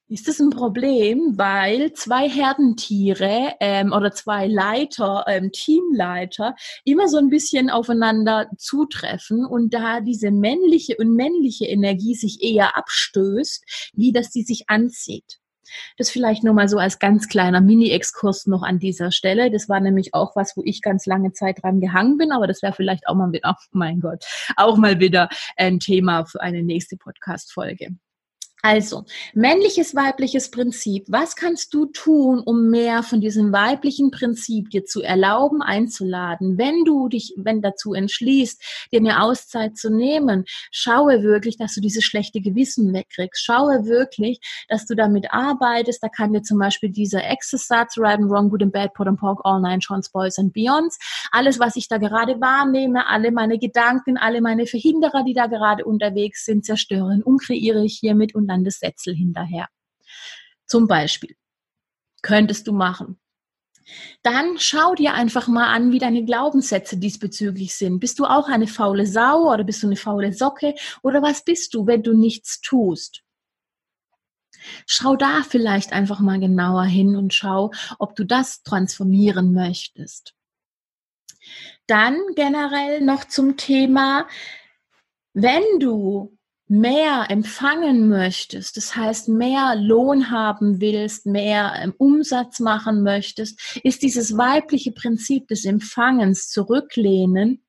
ist 0.08 0.28
das 0.28 0.38
ein 0.38 0.50
Problem, 0.50 1.36
weil 1.36 1.92
zwei 1.94 2.28
Herdentiere 2.28 3.54
ähm, 3.58 3.92
oder 3.92 4.12
zwei 4.12 4.46
Leiter, 4.46 5.24
ähm, 5.26 5.50
Teamleiter, 5.50 6.54
immer 6.84 7.08
so 7.08 7.16
ein 7.18 7.28
bisschen 7.28 7.70
aufeinander 7.70 8.48
zutreffen 8.56 9.44
und 9.44 9.74
da 9.74 10.00
diese 10.00 10.30
männliche 10.30 10.96
und 10.98 11.12
männliche 11.12 11.66
Energie 11.66 12.14
sich 12.14 12.40
eher 12.40 12.76
abstößt, 12.76 13.92
wie 13.94 14.12
dass 14.12 14.32
sie 14.32 14.42
sich 14.42 14.68
anzieht. 14.68 15.40
Das 15.98 16.10
vielleicht 16.10 16.44
nur 16.44 16.54
mal 16.54 16.68
so 16.68 16.78
als 16.78 16.98
ganz 16.98 17.28
kleiner 17.28 17.60
Mini-Exkurs 17.60 18.46
noch 18.46 18.62
an 18.62 18.78
dieser 18.78 19.10
Stelle. 19.12 19.50
Das 19.50 19.68
war 19.68 19.80
nämlich 19.80 20.14
auch 20.14 20.36
was, 20.36 20.56
wo 20.56 20.62
ich 20.64 20.82
ganz 20.82 21.06
lange 21.06 21.32
Zeit 21.32 21.62
dran 21.62 21.80
gehangen 21.80 22.18
bin, 22.18 22.32
aber 22.32 22.46
das 22.46 22.62
wäre 22.62 22.72
vielleicht 22.72 23.08
auch 23.08 23.14
mal 23.14 23.32
wieder, 23.32 23.50
oh 23.50 23.64
mein 23.72 24.00
Gott, 24.00 24.24
auch 24.56 24.76
mal 24.76 25.00
wieder 25.00 25.28
ein 25.56 25.80
Thema 25.80 26.24
für 26.24 26.40
eine 26.40 26.62
nächste 26.62 26.96
Podcast-Folge. 26.96 27.96
Also, 28.68 29.04
männliches, 29.32 29.94
weibliches 29.94 30.50
Prinzip. 30.50 31.04
Was 31.06 31.36
kannst 31.36 31.72
du 31.72 31.86
tun, 31.86 32.40
um 32.40 32.68
mehr 32.68 33.04
von 33.04 33.20
diesem 33.20 33.52
weiblichen 33.52 34.10
Prinzip 34.10 34.70
dir 34.70 34.84
zu 34.84 35.02
erlauben, 35.02 35.62
einzuladen? 35.62 36.58
Wenn 36.58 36.84
du 36.84 37.06
dich, 37.06 37.32
wenn 37.36 37.62
dazu 37.62 37.94
entschließt, 37.94 38.88
dir 38.90 38.98
eine 38.98 39.22
Auszeit 39.22 39.76
zu 39.76 39.88
nehmen, 39.88 40.46
schaue 40.72 41.22
wirklich, 41.22 41.56
dass 41.56 41.76
du 41.76 41.80
dieses 41.80 42.02
schlechte 42.02 42.40
Gewissen 42.40 42.92
wegkriegst. 42.92 43.44
Schaue 43.44 43.86
wirklich, 43.86 44.40
dass 44.68 44.84
du 44.84 44.96
damit 44.96 45.32
arbeitest. 45.32 46.02
Da 46.02 46.08
kann 46.08 46.32
dir 46.32 46.42
zum 46.42 46.58
Beispiel 46.58 46.90
dieser 46.90 47.22
Exercise, 47.22 47.86
Right 47.98 48.18
and 48.18 48.28
Wrong, 48.28 48.50
Good 48.50 48.64
and 48.64 48.72
Bad, 48.72 48.94
Pot 48.94 49.06
and 49.06 49.20
Pork, 49.20 49.42
All 49.44 49.60
Nine, 49.60 49.78
Chance, 49.78 50.10
Boys 50.12 50.40
and 50.40 50.52
Beyonds. 50.52 50.98
Alles, 51.30 51.60
was 51.60 51.76
ich 51.76 51.86
da 51.86 51.98
gerade 51.98 52.40
wahrnehme, 52.40 53.06
alle 53.06 53.30
meine 53.30 53.60
Gedanken, 53.60 54.16
alle 54.16 54.40
meine 54.40 54.66
Verhinderer, 54.66 55.22
die 55.22 55.34
da 55.34 55.46
gerade 55.46 55.84
unterwegs 55.84 56.44
sind, 56.44 56.64
zerstören 56.64 57.22
und 57.22 57.40
kreiere 57.40 57.84
ich 57.84 57.98
hiermit 58.00 58.34
und 58.34 58.48
dann 58.48 58.55
Landessätzel 58.56 59.14
hinterher. 59.14 59.68
Zum 60.66 60.86
Beispiel. 60.86 61.36
Könntest 62.22 62.66
du 62.66 62.72
machen. 62.72 63.20
Dann 64.22 64.58
schau 64.58 64.94
dir 64.94 65.14
einfach 65.14 65.46
mal 65.46 65.72
an, 65.72 65.92
wie 65.92 66.00
deine 66.00 66.24
Glaubenssätze 66.24 66.96
diesbezüglich 66.96 67.74
sind. 67.76 68.00
Bist 68.00 68.18
du 68.18 68.24
auch 68.24 68.48
eine 68.48 68.66
faule 68.66 69.06
Sau 69.06 69.52
oder 69.52 69.62
bist 69.62 69.82
du 69.82 69.86
eine 69.86 69.96
faule 69.96 70.32
Socke 70.32 70.74
oder 71.02 71.22
was 71.22 71.44
bist 71.44 71.72
du, 71.74 71.86
wenn 71.86 72.02
du 72.02 72.12
nichts 72.12 72.60
tust? 72.60 73.22
Schau 74.86 75.14
da 75.14 75.42
vielleicht 75.48 75.92
einfach 75.92 76.18
mal 76.18 76.40
genauer 76.40 76.84
hin 76.84 77.14
und 77.14 77.32
schau, 77.32 77.70
ob 78.00 78.16
du 78.16 78.24
das 78.24 78.64
transformieren 78.64 79.52
möchtest. 79.52 80.34
Dann 81.86 82.18
generell 82.34 83.02
noch 83.02 83.26
zum 83.26 83.56
Thema, 83.56 84.26
wenn 85.34 85.62
du 85.78 86.35
mehr 86.68 87.26
empfangen 87.28 88.08
möchtest, 88.08 88.76
das 88.76 88.96
heißt 88.96 89.28
mehr 89.28 89.76
Lohn 89.76 90.30
haben 90.30 90.80
willst, 90.80 91.26
mehr 91.26 91.74
ähm, 91.76 91.94
Umsatz 91.96 92.58
machen 92.60 93.02
möchtest, 93.02 93.78
ist 93.84 94.02
dieses 94.02 94.36
weibliche 94.36 94.92
Prinzip 94.92 95.48
des 95.48 95.64
Empfangens 95.64 96.48
zurücklehnen 96.48 97.62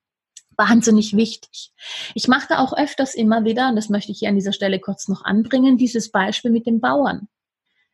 wahnsinnig 0.57 1.15
wichtig. 1.15 1.71
Ich 2.15 2.27
mache 2.27 2.47
da 2.49 2.59
auch 2.59 2.73
öfters 2.75 3.13
immer 3.15 3.45
wieder, 3.45 3.69
und 3.69 3.75
das 3.75 3.89
möchte 3.89 4.11
ich 4.11 4.19
hier 4.19 4.29
an 4.29 4.35
dieser 4.35 4.53
Stelle 4.53 4.79
kurz 4.79 5.07
noch 5.07 5.23
anbringen, 5.23 5.77
dieses 5.77 6.11
Beispiel 6.11 6.51
mit 6.51 6.65
dem 6.65 6.81
Bauern. 6.81 7.27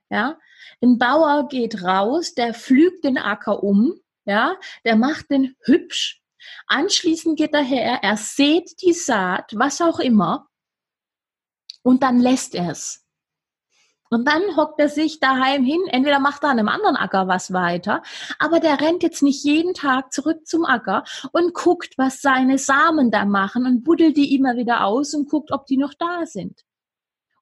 Ja, 0.09 0.37
ein 0.81 0.97
Bauer 0.97 1.47
geht 1.49 1.83
raus, 1.83 2.33
der 2.33 2.53
pflügt 2.53 3.03
den 3.03 3.17
Acker 3.17 3.63
um, 3.63 3.95
ja, 4.25 4.55
der 4.85 4.95
macht 4.95 5.29
den 5.29 5.55
hübsch. 5.65 6.21
Anschließend 6.67 7.37
geht 7.37 7.53
er 7.53 7.63
her, 7.63 7.99
er 8.01 8.17
sät 8.17 8.81
die 8.81 8.93
Saat, 8.93 9.51
was 9.55 9.81
auch 9.81 9.99
immer, 9.99 10.47
und 11.83 12.03
dann 12.03 12.19
lässt 12.19 12.55
er 12.55 12.71
es. 12.71 13.01
Und 14.09 14.27
dann 14.27 14.55
hockt 14.55 14.79
er 14.79 14.89
sich 14.89 15.19
daheim 15.19 15.63
hin, 15.63 15.81
entweder 15.87 16.19
macht 16.19 16.43
er 16.43 16.49
an 16.49 16.59
einem 16.59 16.67
anderen 16.67 16.95
Acker 16.95 17.27
was 17.27 17.51
weiter, 17.51 18.03
aber 18.37 18.59
der 18.59 18.79
rennt 18.79 19.01
jetzt 19.01 19.23
nicht 19.23 19.43
jeden 19.43 19.73
Tag 19.73 20.13
zurück 20.13 20.45
zum 20.45 20.65
Acker 20.65 21.03
und 21.31 21.53
guckt, 21.53 21.95
was 21.97 22.21
seine 22.21 22.59
Samen 22.59 23.09
da 23.09 23.25
machen 23.25 23.65
und 23.65 23.83
buddelt 23.83 24.15
die 24.15 24.35
immer 24.35 24.55
wieder 24.55 24.85
aus 24.85 25.15
und 25.15 25.29
guckt, 25.29 25.51
ob 25.51 25.65
die 25.65 25.77
noch 25.77 25.95
da 25.95 26.25
sind 26.25 26.63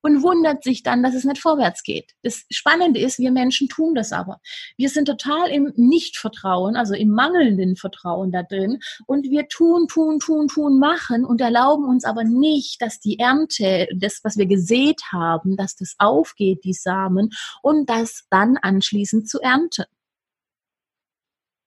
und 0.02 0.24
wundert 0.24 0.64
sich 0.64 0.84
dann, 0.84 1.04
dass 1.04 1.16
es 1.16 1.24
nicht 1.24 1.42
vorwärts 1.42 1.84
geht. 1.84 2.12
Das 2.24 2.44
Spannende 2.50 3.00
ist, 3.00 3.20
wir 3.20 3.32
Menschen 3.32 3.70
tun 3.70 3.96
das 3.96 4.12
aber. 4.12 4.40
Wir 4.78 4.90
sind 4.90 5.06
total 5.06 5.50
im 5.50 5.72
Nichtvertrauen, 5.76 6.76
also 6.76 6.94
im 6.94 7.10
mangelnden 7.10 7.76
Vertrauen 7.76 8.32
da 8.32 8.44
drin 8.44 8.80
und 9.06 9.30
wir 9.30 9.48
tun, 9.48 9.88
tun, 9.88 10.20
tun, 10.20 10.48
tun, 10.48 10.80
machen 10.80 11.26
und 11.26 11.42
erlauben 11.42 11.86
uns 11.86 12.06
aber 12.06 12.24
nicht, 12.24 12.82
dass 12.82 13.00
die 13.00 13.20
Ernte, 13.20 13.88
das, 13.96 14.22
was 14.24 14.38
wir 14.38 14.46
gesät 14.46 15.02
haben, 15.12 15.58
dass 15.58 15.76
das 15.76 15.96
aufgeht, 15.98 16.64
die 16.64 16.74
Samen 16.74 17.30
und 17.62 17.90
das 17.90 18.26
dann 18.30 18.58
anschließend 18.58 19.30
zu 19.30 19.40
ernten. 19.40 19.86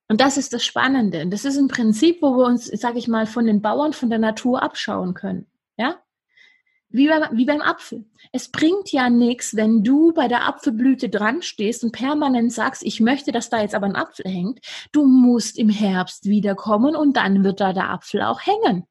Und 0.07 0.21
das 0.21 0.37
ist 0.37 0.53
das 0.53 0.63
Spannende. 0.63 1.25
Das 1.27 1.45
ist 1.45 1.57
ein 1.57 1.67
Prinzip, 1.67 2.21
wo 2.21 2.37
wir 2.37 2.45
uns, 2.45 2.65
sage 2.67 2.99
ich 2.99 3.07
mal, 3.07 3.25
von 3.25 3.45
den 3.45 3.61
Bauern, 3.61 3.93
von 3.93 4.09
der 4.09 4.19
Natur 4.19 4.61
abschauen 4.61 5.13
können. 5.15 5.47
Ja? 5.77 5.99
Wie, 6.95 7.09
bei, 7.09 7.27
wie 7.33 7.43
beim 7.43 7.61
Apfel. 7.61 8.05
Es 8.31 8.47
bringt 8.47 8.93
ja 8.93 9.09
nichts, 9.09 9.53
wenn 9.57 9.83
du 9.83 10.13
bei 10.13 10.29
der 10.29 10.47
Apfelblüte 10.47 11.09
dran 11.09 11.41
stehst 11.41 11.83
und 11.83 11.91
permanent 11.91 12.53
sagst, 12.53 12.83
ich 12.85 13.01
möchte, 13.01 13.33
dass 13.33 13.49
da 13.49 13.61
jetzt 13.61 13.75
aber 13.75 13.87
ein 13.87 13.97
Apfel 13.97 14.31
hängt. 14.31 14.59
Du 14.93 15.05
musst 15.05 15.59
im 15.59 15.67
Herbst 15.67 16.23
wiederkommen 16.23 16.95
und 16.95 17.17
dann 17.17 17.43
wird 17.43 17.59
da 17.59 17.73
der 17.73 17.89
Apfel 17.89 18.21
auch 18.21 18.39
hängen. 18.45 18.85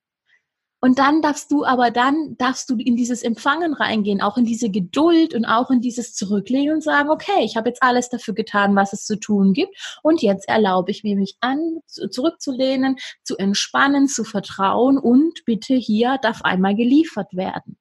Und 0.82 0.98
dann 0.98 1.22
darfst 1.22 1.50
du 1.50 1.64
aber 1.64 1.90
dann, 1.90 2.36
darfst 2.36 2.68
du 2.68 2.76
in 2.76 2.94
dieses 2.94 3.22
Empfangen 3.22 3.72
reingehen, 3.72 4.20
auch 4.20 4.36
in 4.36 4.44
diese 4.44 4.68
Geduld 4.68 5.32
und 5.32 5.46
auch 5.46 5.70
in 5.70 5.80
dieses 5.80 6.14
Zurücklegen 6.14 6.74
und 6.74 6.82
sagen, 6.82 7.08
okay, 7.08 7.42
ich 7.42 7.56
habe 7.56 7.70
jetzt 7.70 7.82
alles 7.82 8.10
dafür 8.10 8.34
getan, 8.34 8.76
was 8.76 8.92
es 8.92 9.06
zu 9.06 9.18
tun 9.18 9.54
gibt. 9.54 9.74
Und 10.02 10.20
jetzt 10.20 10.46
erlaube 10.46 10.90
ich 10.90 11.04
mir, 11.04 11.16
mich 11.16 11.38
an, 11.40 11.78
zurückzulehnen, 11.86 12.96
zu 13.22 13.38
entspannen, 13.38 14.08
zu 14.08 14.24
vertrauen 14.24 14.98
und 14.98 15.46
bitte 15.46 15.74
hier 15.74 16.18
darf 16.20 16.42
einmal 16.42 16.76
geliefert 16.76 17.32
werden. 17.32 17.78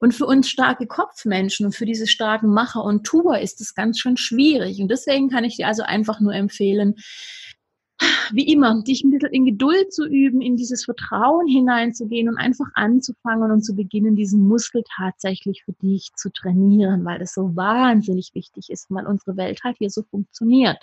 Und 0.00 0.14
für 0.14 0.26
uns 0.26 0.48
starke 0.48 0.86
Kopfmenschen 0.86 1.66
und 1.66 1.74
für 1.74 1.86
diese 1.86 2.06
starken 2.06 2.52
Macher 2.52 2.84
und 2.84 3.04
Tuer 3.04 3.38
ist 3.38 3.60
es 3.60 3.74
ganz 3.74 3.98
schön 3.98 4.16
schwierig. 4.16 4.80
Und 4.80 4.90
deswegen 4.90 5.28
kann 5.28 5.44
ich 5.44 5.56
dir 5.56 5.66
also 5.66 5.82
einfach 5.82 6.20
nur 6.20 6.34
empfehlen, 6.34 6.94
wie 8.32 8.52
immer, 8.52 8.82
dich 8.82 9.02
ein 9.02 9.10
bisschen 9.10 9.32
in 9.32 9.44
Geduld 9.44 9.92
zu 9.92 10.06
üben, 10.06 10.40
in 10.40 10.56
dieses 10.56 10.84
Vertrauen 10.84 11.48
hineinzugehen 11.48 12.28
und 12.28 12.36
einfach 12.36 12.66
anzufangen 12.74 13.50
und 13.50 13.62
zu 13.62 13.74
beginnen, 13.74 14.14
diesen 14.14 14.46
Muskel 14.46 14.84
tatsächlich 14.96 15.64
für 15.64 15.72
dich 15.72 16.10
zu 16.14 16.30
trainieren, 16.30 17.04
weil 17.04 17.18
das 17.18 17.34
so 17.34 17.56
wahnsinnig 17.56 18.30
wichtig 18.34 18.70
ist, 18.70 18.86
weil 18.90 19.06
unsere 19.06 19.36
Welt 19.36 19.60
halt 19.64 19.78
hier 19.78 19.90
so 19.90 20.02
funktioniert. 20.02 20.78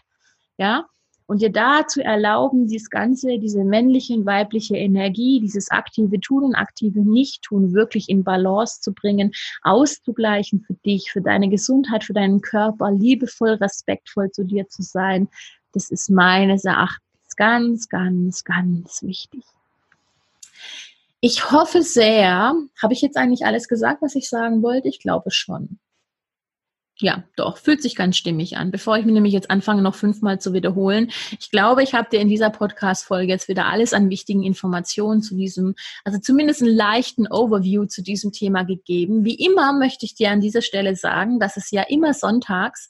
Ja, 0.57 0.87
und 1.27 1.41
dir 1.41 1.51
da 1.51 1.87
zu 1.87 2.03
erlauben, 2.03 2.67
dieses 2.67 2.89
Ganze, 2.89 3.39
diese 3.39 3.63
männliche 3.63 4.13
und 4.13 4.25
weibliche 4.25 4.77
Energie, 4.77 5.39
dieses 5.39 5.71
aktive 5.71 6.19
Tun 6.19 6.43
und 6.43 6.55
aktive 6.55 7.01
Nicht-Tun 7.01 7.73
wirklich 7.73 8.09
in 8.09 8.23
Balance 8.23 8.81
zu 8.81 8.93
bringen, 8.93 9.31
auszugleichen 9.63 10.61
für 10.61 10.75
dich, 10.85 11.11
für 11.11 11.21
deine 11.21 11.49
Gesundheit, 11.49 12.03
für 12.03 12.13
deinen 12.13 12.41
Körper, 12.41 12.91
liebevoll, 12.91 13.53
respektvoll 13.53 14.31
zu 14.31 14.43
dir 14.43 14.67
zu 14.67 14.81
sein, 14.81 15.27
das 15.73 15.89
ist 15.89 16.09
meines 16.09 16.63
Erachtens 16.63 17.35
ganz, 17.35 17.89
ganz, 17.89 18.43
ganz 18.43 19.03
wichtig. 19.03 19.43
Ich 21.19 21.51
hoffe 21.51 21.81
sehr, 21.81 22.53
habe 22.81 22.93
ich 22.93 23.01
jetzt 23.01 23.17
eigentlich 23.17 23.45
alles 23.45 23.67
gesagt, 23.67 24.01
was 24.01 24.15
ich 24.15 24.29
sagen 24.29 24.61
wollte? 24.61 24.87
Ich 24.87 24.99
glaube 24.99 25.31
schon. 25.31 25.79
Ja, 26.99 27.25
doch, 27.35 27.57
fühlt 27.57 27.81
sich 27.81 27.97
ganz 27.97 28.15
stimmig 28.15 28.55
an. 28.55 28.71
Bevor 28.71 28.97
ich 28.97 29.03
mir 29.03 29.11
nämlich 29.11 29.33
jetzt 29.33 29.51
anfange, 29.51 29.81
noch 29.81 29.95
fünfmal 29.95 30.39
zu 30.39 30.53
wiederholen. 30.53 31.11
Ich 31.41 31.51
glaube, 31.51 31.83
ich 31.83 31.93
habe 31.93 32.07
dir 32.09 32.21
in 32.21 32.29
dieser 32.29 32.49
Podcast-Folge 32.49 33.33
jetzt 33.33 33.49
wieder 33.49 33.65
alles 33.65 33.91
an 33.91 34.09
wichtigen 34.09 34.43
Informationen 34.43 35.21
zu 35.21 35.35
diesem, 35.35 35.75
also 36.05 36.19
zumindest 36.19 36.61
einen 36.61 36.73
leichten 36.73 37.27
Overview 37.27 37.85
zu 37.85 38.01
diesem 38.01 38.31
Thema 38.31 38.63
gegeben. 38.63 39.25
Wie 39.25 39.35
immer 39.35 39.73
möchte 39.73 40.05
ich 40.05 40.15
dir 40.15 40.31
an 40.31 40.39
dieser 40.39 40.61
Stelle 40.61 40.95
sagen, 40.95 41.37
dass 41.37 41.57
es 41.57 41.69
ja 41.69 41.81
immer 41.81 42.13
sonntags 42.13 42.89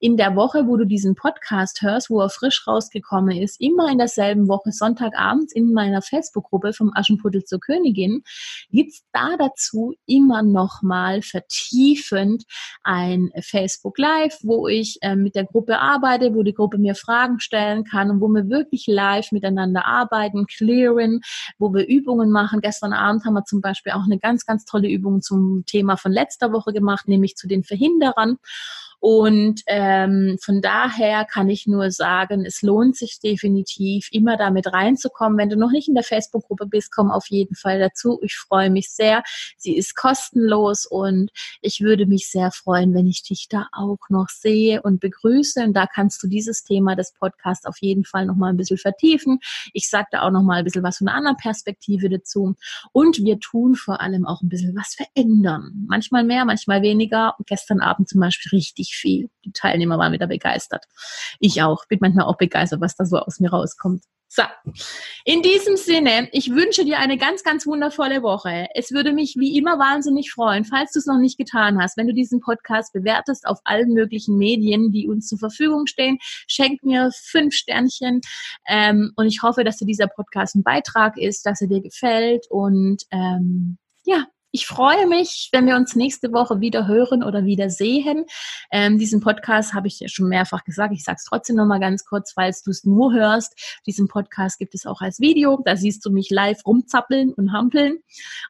in 0.00 0.16
der 0.16 0.34
Woche, 0.34 0.66
wo 0.66 0.76
du 0.76 0.84
diesen 0.84 1.14
Podcast 1.14 1.80
hörst, 1.80 2.10
wo 2.10 2.20
er 2.20 2.30
frisch 2.30 2.66
rausgekommen 2.66 3.36
ist, 3.40 3.60
immer 3.60 3.88
in 3.88 3.98
derselben 3.98 4.48
Woche, 4.48 4.72
Sonntagabends 4.72 5.52
in 5.54 5.72
meiner 5.72 6.02
Facebook-Gruppe 6.02 6.72
vom 6.72 6.90
Aschenputtel 6.92 7.44
zur 7.44 7.60
Königin, 7.60 8.24
gibt's 8.70 9.04
da 9.12 9.36
dazu 9.38 9.94
immer 10.06 10.42
noch 10.42 10.82
mal 10.82 11.22
vertiefend 11.22 12.42
ein 12.82 13.30
Facebook 13.44 13.98
Live, 13.98 14.38
wo 14.42 14.68
ich 14.68 14.98
äh, 15.02 15.16
mit 15.16 15.34
der 15.34 15.44
Gruppe 15.44 15.78
arbeite, 15.78 16.34
wo 16.34 16.42
die 16.42 16.54
Gruppe 16.54 16.78
mir 16.78 16.94
Fragen 16.94 17.40
stellen 17.40 17.84
kann 17.84 18.10
und 18.10 18.20
wo 18.20 18.28
wir 18.28 18.48
wirklich 18.48 18.86
live 18.86 19.32
miteinander 19.32 19.86
arbeiten, 19.86 20.46
clearen, 20.46 21.20
wo 21.58 21.72
wir 21.72 21.86
Übungen 21.86 22.30
machen. 22.30 22.60
Gestern 22.60 22.92
Abend 22.92 23.24
haben 23.24 23.34
wir 23.34 23.44
zum 23.44 23.60
Beispiel 23.60 23.92
auch 23.92 24.04
eine 24.04 24.18
ganz, 24.18 24.46
ganz 24.46 24.64
tolle 24.64 24.88
Übung 24.88 25.22
zum 25.22 25.64
Thema 25.66 25.96
von 25.96 26.12
letzter 26.12 26.52
Woche 26.52 26.72
gemacht, 26.72 27.08
nämlich 27.08 27.36
zu 27.36 27.46
den 27.46 27.62
Verhinderern. 27.62 28.38
Und 29.06 29.60
ähm, 29.66 30.38
von 30.42 30.62
daher 30.62 31.26
kann 31.26 31.50
ich 31.50 31.66
nur 31.66 31.90
sagen, 31.90 32.46
es 32.46 32.62
lohnt 32.62 32.96
sich 32.96 33.20
definitiv, 33.20 34.08
immer 34.12 34.38
damit 34.38 34.72
reinzukommen. 34.72 35.36
Wenn 35.36 35.50
du 35.50 35.58
noch 35.58 35.72
nicht 35.72 35.88
in 35.88 35.94
der 35.94 36.04
Facebook-Gruppe 36.04 36.64
bist, 36.64 36.90
komm 36.90 37.10
auf 37.10 37.26
jeden 37.28 37.54
Fall 37.54 37.78
dazu. 37.78 38.18
Ich 38.22 38.34
freue 38.34 38.70
mich 38.70 38.88
sehr. 38.88 39.22
Sie 39.58 39.76
ist 39.76 39.94
kostenlos 39.94 40.86
und 40.86 41.30
ich 41.60 41.82
würde 41.82 42.06
mich 42.06 42.30
sehr 42.30 42.50
freuen, 42.50 42.94
wenn 42.94 43.06
ich 43.06 43.22
dich 43.22 43.48
da 43.50 43.66
auch 43.72 43.98
noch 44.08 44.30
sehe 44.30 44.80
und 44.80 45.00
begrüße. 45.00 45.62
Und 45.64 45.74
da 45.74 45.86
kannst 45.86 46.22
du 46.22 46.26
dieses 46.26 46.64
Thema 46.64 46.96
des 46.96 47.12
Podcasts 47.12 47.66
auf 47.66 47.76
jeden 47.82 48.06
Fall 48.06 48.24
noch 48.24 48.36
mal 48.36 48.48
ein 48.48 48.56
bisschen 48.56 48.78
vertiefen. 48.78 49.38
Ich 49.74 49.90
sage 49.90 50.06
da 50.12 50.22
auch 50.22 50.30
noch 50.30 50.42
mal 50.42 50.60
ein 50.60 50.64
bisschen 50.64 50.82
was 50.82 50.96
von 50.96 51.08
einer 51.08 51.18
anderen 51.18 51.36
Perspektive 51.36 52.08
dazu. 52.08 52.54
Und 52.92 53.18
wir 53.18 53.38
tun 53.38 53.74
vor 53.74 54.00
allem 54.00 54.24
auch 54.24 54.40
ein 54.40 54.48
bisschen 54.48 54.74
was 54.74 54.94
verändern. 54.94 55.84
Manchmal 55.88 56.24
mehr, 56.24 56.46
manchmal 56.46 56.80
weniger. 56.80 57.34
Gestern 57.44 57.80
Abend 57.80 58.08
zum 58.08 58.22
Beispiel 58.22 58.48
richtig 58.48 58.93
viel. 58.94 59.30
Die 59.44 59.52
Teilnehmer 59.52 59.98
waren 59.98 60.12
wieder 60.12 60.26
begeistert. 60.26 60.86
Ich 61.40 61.62
auch. 61.62 61.84
Bin 61.86 61.98
manchmal 62.00 62.26
auch 62.26 62.36
begeistert, 62.38 62.80
was 62.80 62.96
da 62.96 63.04
so 63.04 63.18
aus 63.18 63.40
mir 63.40 63.50
rauskommt. 63.50 64.02
So, 64.36 64.42
in 65.24 65.42
diesem 65.42 65.76
Sinne, 65.76 66.28
ich 66.32 66.50
wünsche 66.50 66.84
dir 66.84 66.98
eine 66.98 67.16
ganz, 67.16 67.44
ganz 67.44 67.68
wundervolle 67.68 68.20
Woche. 68.24 68.66
Es 68.74 68.90
würde 68.90 69.12
mich 69.12 69.36
wie 69.38 69.56
immer 69.56 69.78
wahnsinnig 69.78 70.32
freuen, 70.32 70.64
falls 70.64 70.90
du 70.90 70.98
es 70.98 71.06
noch 71.06 71.18
nicht 71.18 71.38
getan 71.38 71.80
hast, 71.80 71.96
wenn 71.96 72.08
du 72.08 72.14
diesen 72.14 72.40
Podcast 72.40 72.92
bewertest 72.92 73.46
auf 73.46 73.60
allen 73.62 73.92
möglichen 73.92 74.36
Medien, 74.36 74.90
die 74.90 75.06
uns 75.06 75.28
zur 75.28 75.38
Verfügung 75.38 75.86
stehen. 75.86 76.18
Schenk 76.48 76.82
mir 76.82 77.12
fünf 77.14 77.54
Sternchen 77.54 78.22
ähm, 78.66 79.12
und 79.14 79.26
ich 79.26 79.42
hoffe, 79.42 79.62
dass 79.62 79.76
dir 79.76 79.86
dieser 79.86 80.08
Podcast 80.08 80.56
ein 80.56 80.64
Beitrag 80.64 81.16
ist, 81.16 81.46
dass 81.46 81.60
er 81.60 81.68
dir 81.68 81.80
gefällt 81.80 82.46
und 82.50 83.04
ähm, 83.12 83.78
ja, 84.04 84.26
ich 84.54 84.68
freue 84.68 85.08
mich, 85.08 85.48
wenn 85.50 85.66
wir 85.66 85.74
uns 85.74 85.96
nächste 85.96 86.32
Woche 86.32 86.60
wieder 86.60 86.86
hören 86.86 87.24
oder 87.24 87.44
wieder 87.44 87.70
sehen. 87.70 88.24
Ähm, 88.70 89.00
diesen 89.00 89.20
Podcast 89.20 89.74
habe 89.74 89.88
ich 89.88 89.98
ja 89.98 90.06
schon 90.06 90.28
mehrfach 90.28 90.62
gesagt. 90.62 90.94
Ich 90.94 91.02
sage 91.02 91.16
es 91.18 91.24
trotzdem 91.24 91.56
noch 91.56 91.66
mal 91.66 91.80
ganz 91.80 92.04
kurz, 92.04 92.30
falls 92.30 92.62
du 92.62 92.70
es 92.70 92.84
nur 92.84 93.12
hörst. 93.12 93.80
Diesen 93.84 94.06
Podcast 94.06 94.60
gibt 94.60 94.76
es 94.76 94.86
auch 94.86 95.00
als 95.00 95.18
Video. 95.18 95.60
Da 95.64 95.74
siehst 95.74 96.06
du 96.06 96.10
mich 96.12 96.30
live 96.30 96.64
rumzappeln 96.64 97.34
und 97.34 97.52
hampeln. 97.52 97.98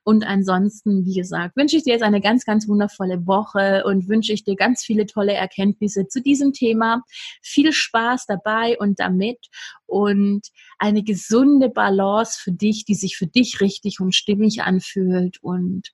Und 0.04 0.26
ansonsten, 0.26 1.06
wie 1.06 1.14
gesagt, 1.14 1.56
wünsche 1.56 1.78
ich 1.78 1.84
dir 1.84 1.94
jetzt 1.94 2.02
eine 2.02 2.20
ganz, 2.20 2.44
ganz 2.44 2.68
wundervolle 2.68 3.26
Woche 3.26 3.84
und 3.86 4.06
wünsche 4.06 4.34
ich 4.34 4.44
dir 4.44 4.56
ganz 4.56 4.82
viele 4.84 5.06
tolle 5.06 5.32
Erkenntnisse 5.32 6.06
zu 6.06 6.20
diesem 6.20 6.52
Thema. 6.52 7.02
Viel 7.40 7.72
Spaß 7.72 8.26
dabei 8.26 8.76
und 8.78 9.00
damit 9.00 9.38
und 9.86 10.42
eine 10.78 11.02
gesunde 11.02 11.68
Balance 11.68 12.38
für 12.40 12.52
dich, 12.52 12.84
die 12.84 12.94
sich 12.94 13.16
für 13.16 13.26
dich 13.26 13.60
richtig 13.60 14.00
und 14.00 14.14
stimmig 14.14 14.62
anfühlt 14.62 15.42
und 15.42 15.90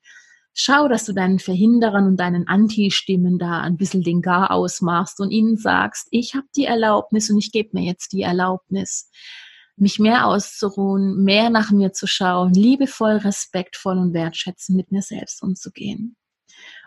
schau, 0.54 0.88
dass 0.88 1.04
du 1.04 1.12
deinen 1.12 1.38
Verhinderern 1.38 2.06
und 2.06 2.16
deinen 2.18 2.46
Anti-Stimmen 2.46 3.38
da 3.38 3.60
ein 3.60 3.76
bisschen 3.76 4.02
den 4.02 4.22
Gar 4.22 4.50
ausmachst 4.50 5.20
und 5.20 5.30
ihnen 5.30 5.56
sagst, 5.56 6.08
ich 6.10 6.34
habe 6.34 6.46
die 6.56 6.64
Erlaubnis 6.64 7.30
und 7.30 7.38
ich 7.38 7.52
gebe 7.52 7.70
mir 7.72 7.84
jetzt 7.84 8.12
die 8.12 8.22
Erlaubnis, 8.22 9.10
mich 9.76 9.98
mehr 9.98 10.26
auszuruhen, 10.26 11.24
mehr 11.24 11.50
nach 11.50 11.70
mir 11.70 11.92
zu 11.92 12.06
schauen, 12.06 12.52
liebevoll, 12.52 13.16
respektvoll 13.16 13.98
und 13.98 14.12
wertschätzend 14.12 14.76
mit 14.76 14.92
mir 14.92 15.02
selbst 15.02 15.42
umzugehen. 15.42 16.16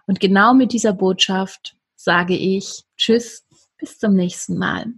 Und 0.05 0.19
genau 0.19 0.53
mit 0.53 0.73
dieser 0.73 0.93
Botschaft 0.93 1.75
sage 1.95 2.35
ich 2.35 2.83
Tschüss, 2.97 3.45
bis 3.77 3.97
zum 3.97 4.13
nächsten 4.13 4.57
Mal. 4.57 4.93